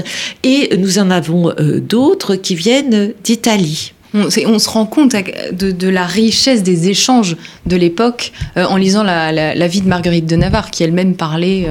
et 0.43 0.76
nous 0.78 0.99
en 0.99 1.11
avons 1.11 1.53
d'autres 1.82 2.36
qui 2.36 2.55
viennent 2.55 3.14
d'Italie. 3.24 3.93
On, 4.14 4.30
se 4.30 4.70
rend 4.70 4.86
compte 4.86 5.16
de, 5.51 5.89
la 5.89 6.05
richesse 6.05 6.61
des 6.61 6.89
échanges 6.89 7.36
de 7.66 7.76
l'époque 7.76 8.32
en 8.55 8.78
lisant 8.78 9.01
la, 9.03 9.68
vie 9.68 9.82
de 9.82 9.88
Marguerite 9.88 10.28
de 10.28 10.36
Navarre, 10.36 10.70
qui 10.70 10.84
elle-même 10.84 11.16
parlait 11.16 11.68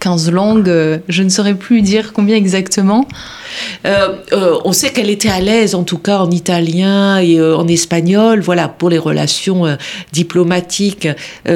15 0.00 0.30
langues, 0.30 0.68
euh, 0.68 0.98
je 1.08 1.22
ne 1.22 1.28
saurais 1.28 1.54
plus 1.54 1.82
dire 1.82 2.12
combien 2.12 2.36
exactement. 2.36 3.06
Euh, 3.86 4.16
euh, 4.32 4.56
on 4.64 4.72
sait 4.72 4.90
qu'elle 4.90 5.10
était 5.10 5.28
à 5.28 5.40
l'aise, 5.40 5.74
en 5.74 5.82
tout 5.82 5.98
cas 5.98 6.18
en 6.18 6.30
italien 6.30 7.18
et 7.18 7.40
en 7.40 7.66
espagnol. 7.66 8.40
Voilà, 8.40 8.68
pour 8.68 8.90
les 8.90 8.98
relations 8.98 9.64
diplomatiques, 10.12 11.08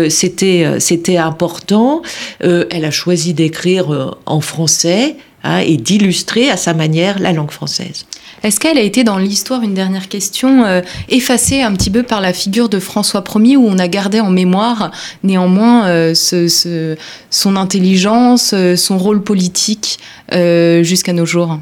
c'était 0.09 0.81
c'était 0.81 1.19
important. 1.19 2.03
elle 2.41 2.85
a 2.85 2.91
choisi 2.91 3.35
d'écrire 3.35 4.17
en 4.27 4.41
français 4.41 5.17
hein, 5.45 5.59
et 5.59 5.77
d'illustrer 5.77 6.51
à 6.51 6.57
sa 6.57 6.75
manière 6.75 7.19
la 7.19 7.33
langue 7.33 7.51
française. 7.51 8.07
Est-ce 8.43 8.59
qu'elle 8.59 8.79
a 8.79 8.83
été 8.83 9.05
dans 9.05 9.19
l'histoire, 9.19 9.63
une 9.63 9.75
dernière 9.75 10.09
question, 10.09 10.65
euh, 10.65 10.81
effacée 11.09 11.63
un 11.63 11.73
petit 11.75 11.91
peu 11.91 12.03
par 12.03 12.21
la 12.21 12.33
figure 12.33 12.69
de 12.69 12.81
François 12.81 13.23
Ier, 13.37 13.57
où 13.57 13.67
on 13.67 13.79
a 13.79 13.87
gardé 13.87 14.21
en 14.21 14.31
mémoire 14.31 14.91
néanmoins 15.23 15.87
euh, 15.87 16.15
son 16.15 17.57
intelligence, 17.57 18.53
euh, 18.53 18.75
son 18.77 18.99
rôle 18.99 19.23
politique 19.23 19.99
jusqu'à 20.33 21.13
nos 21.13 21.27
jours? 21.27 21.61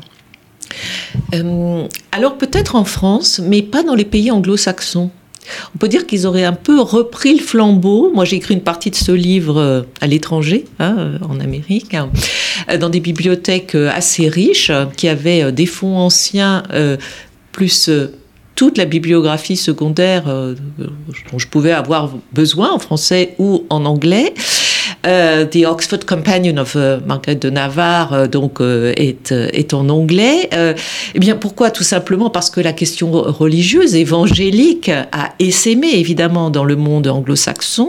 Alors 2.13 2.39
peut-être 2.39 2.77
en 2.77 2.85
France, 2.85 3.41
mais 3.45 3.63
pas 3.63 3.83
dans 3.83 3.95
les 3.95 4.05
pays 4.05 4.31
anglo-saxons. 4.31 5.11
On 5.75 5.79
peut 5.79 5.89
dire 5.89 6.07
qu'ils 6.07 6.27
auraient 6.27 6.45
un 6.45 6.53
peu 6.53 6.81
repris 6.81 7.35
le 7.35 7.43
flambeau. 7.43 8.11
Moi, 8.15 8.25
j'ai 8.25 8.37
écrit 8.37 8.55
une 8.55 8.63
partie 8.63 8.91
de 8.91 8.97
ce 8.97 9.13
livre 9.13 9.59
euh, 9.59 9.83
à 10.01 10.07
l'étranger, 10.07 10.65
hein, 10.79 10.97
euh, 10.99 11.19
en 11.29 11.41
Amérique, 11.41 11.95
hein, 11.95 12.11
euh, 12.71 12.79
dans 12.79 12.89
des 12.89 13.01
bibliothèques 13.01 13.75
assez 13.75 14.29
riches, 14.29 14.73
qui 14.97 15.09
avaient 15.09 15.53
des 15.53 15.67
fonds 15.67 15.99
anciens, 15.99 16.63
plus 17.53 17.91
toute 18.55 18.77
la 18.77 18.85
bibliographie 18.85 19.57
secondaire 19.57 20.25
dont 20.27 21.39
je 21.39 21.47
pouvais 21.47 21.73
avoir 21.73 22.11
besoin 22.33 22.73
en 22.73 22.79
français 22.79 23.35
ou 23.39 23.65
en 23.71 23.85
anglais. 23.87 24.35
Euh, 25.07 25.47
The 25.47 25.65
Oxford 25.67 26.05
Companion 26.07 26.59
of 26.59 26.75
uh, 26.75 26.99
Margaret 27.07 27.37
de 27.37 27.49
Navarre 27.49 28.13
euh, 28.13 28.27
donc 28.27 28.61
euh, 28.61 28.93
est, 28.97 29.33
est 29.33 29.73
en 29.73 29.89
anglais. 29.89 30.51
eh 30.53 31.19
bien, 31.19 31.37
pourquoi? 31.37 31.71
Tout 31.71 31.85
simplement 31.85 32.29
parce 32.29 32.51
que 32.51 32.61
la 32.61 32.73
question 32.73 33.11
religieuse, 33.11 33.95
évangélique, 33.95 34.89
a 34.91 35.33
essaimé 35.39 35.95
évidemment 35.95 36.51
dans 36.51 36.65
le 36.65 36.77
monde 36.77 37.07
anglo-saxon, 37.07 37.89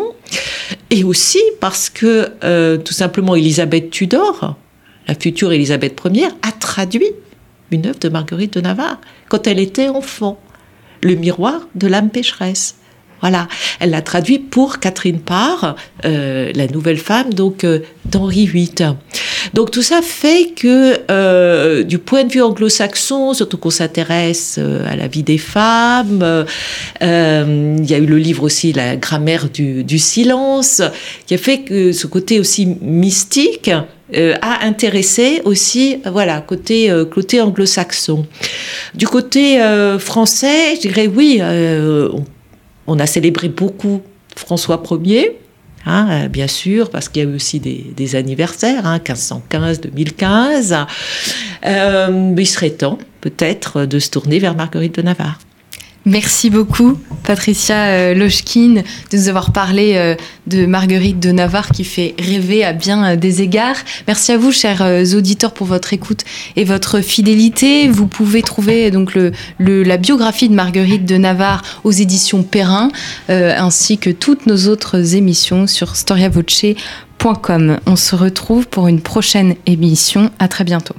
et 0.90 1.04
aussi 1.04 1.40
parce 1.60 1.90
que 1.90 2.78
tout 2.78 2.94
simplement 2.94 3.36
Elisabeth 3.36 3.90
Tudor, 3.90 4.56
la 5.08 5.16
future 5.16 5.52
Elisabeth 5.52 6.00
Ier, 6.14 6.30
a 6.42 6.52
traduit 6.52 7.12
une 7.72 7.88
œuvre 7.88 8.00
de 8.00 8.10
Marguerite 8.10 8.54
de 8.54 8.62
Navarre 8.62 9.00
quand 9.30 9.48
elle 9.48 9.60
était 9.60 9.90
enfant, 9.90 10.40
Le 11.04 11.16
miroir 11.16 11.68
de 11.76 11.88
l'âme 11.88 12.10
pécheresse. 12.10 12.76
Voilà, 13.22 13.48
elle 13.80 13.92
l'a 13.92 14.02
traduit 14.02 14.40
pour 14.40 14.80
Catherine 14.80 15.20
Parr, 15.20 15.76
euh, 16.06 16.52
la 16.56 16.66
nouvelle 16.66 16.98
femme 16.98 17.32
donc 17.32 17.64
euh, 17.64 17.80
d'Henri 18.06 18.48
VIII. 18.48 18.96
Donc 19.54 19.70
tout 19.70 19.84
ça 19.84 20.02
fait 20.02 20.54
que 20.56 20.98
euh, 21.12 21.84
du 21.84 22.00
point 22.00 22.24
de 22.24 22.32
vue 22.32 22.42
anglo-saxon, 22.42 23.36
surtout 23.36 23.58
qu'on 23.58 23.70
s'intéresse 23.70 24.60
à 24.88 24.96
la 24.96 25.08
vie 25.08 25.22
des 25.22 25.38
femmes, 25.38 26.46
il 27.00 27.86
y 27.86 27.94
a 27.94 27.98
eu 27.98 28.06
le 28.08 28.18
livre 28.18 28.44
aussi 28.44 28.74
La 28.74 28.96
grammaire 28.96 29.50
du, 29.50 29.84
du 29.84 30.00
silence, 30.00 30.82
qui 31.28 31.36
a 31.36 31.38
fait 31.38 31.60
que 31.60 31.92
ce 31.92 32.08
côté 32.08 32.40
aussi 32.40 32.66
mystique 32.82 33.70
a 34.14 34.66
intéressé 34.66 35.42
aussi, 35.46 36.02
voilà, 36.06 36.42
côté, 36.42 36.92
côté 37.12 37.42
anglo-saxon. 37.42 38.26
Du 38.94 39.08
côté 39.08 39.60
français, 40.00 40.76
je 40.76 40.82
dirais 40.82 41.08
oui, 41.08 41.42
on 42.88 43.00
a 43.00 43.06
célébré 43.06 43.50
beaucoup 43.50 44.02
François 44.36 44.82
Ier, 45.04 45.38
hein, 45.86 46.08
euh, 46.10 46.28
bien 46.28 46.48
sûr, 46.48 46.90
parce 46.90 47.10
qu'il 47.10 47.24
y 47.24 47.26
a 47.26 47.30
eu 47.30 47.36
aussi 47.36 47.60
des, 47.60 48.16
anniversaires, 48.16 48.84
1515, 48.84 49.82
2015. 49.82 50.76
Euh, 51.66 52.36
il 52.38 52.48
serait 52.48 52.72
temps, 52.72 52.98
peut-être, 53.22 53.86
de 53.86 54.00
se 54.00 54.10
tourner 54.10 54.40
vers 54.40 54.56
Marguerite 54.56 54.96
de 54.96 55.02
Navarre. 55.02 55.40
Merci 56.06 56.50
beaucoup, 56.50 56.98
Patricia 57.24 57.76
euh, 57.76 58.16
Lochkin, 58.16 58.82
de 59.12 59.18
nous 59.18 59.30
avoir 59.30 59.54
parlé 59.54 59.94
euh, 59.96 60.16
de 60.48 60.66
Marguerite 60.66 61.20
de 61.20 61.32
Navarre 61.32 61.70
qui 61.70 61.84
fait 61.84 62.16
rêver 62.18 62.64
à 62.64 62.74
bien 62.74 63.12
euh, 63.12 63.16
des 63.16 63.44
égards. 63.44 63.76
Merci 64.08 64.32
à 64.32 64.38
vous, 64.40 64.52
chers 64.52 64.82
auditeurs, 65.16 65.54
pour 65.54 65.68
votre 65.68 65.94
écoute 65.94 66.24
et 66.56 66.64
votre 66.64 67.02
fidélité. 67.02 67.88
Vous 67.88 68.08
pouvez 68.08 68.42
trouver 68.42 68.90
donc 68.90 69.16
la 69.60 69.98
biographie 69.98 70.50
de 70.50 70.56
Marguerite 70.56 71.06
de 71.06 71.18
Navarre 71.18 71.62
aux 71.84 71.92
éditions 71.92 72.42
Perrin, 72.42 72.90
ainsi 73.30 73.98
que 73.98 74.10
toutes 74.10 74.48
nos 74.48 74.68
autres 74.68 75.16
émissions 75.16 75.68
sur 75.68 75.96
storiavoce.com. 75.96 77.80
On 77.86 77.96
se 77.96 78.16
retrouve 78.16 78.68
pour 78.68 78.88
une 78.88 79.02
prochaine 79.02 79.56
émission. 79.68 80.32
À 80.40 80.48
très 80.48 80.64
bientôt. 80.64 80.96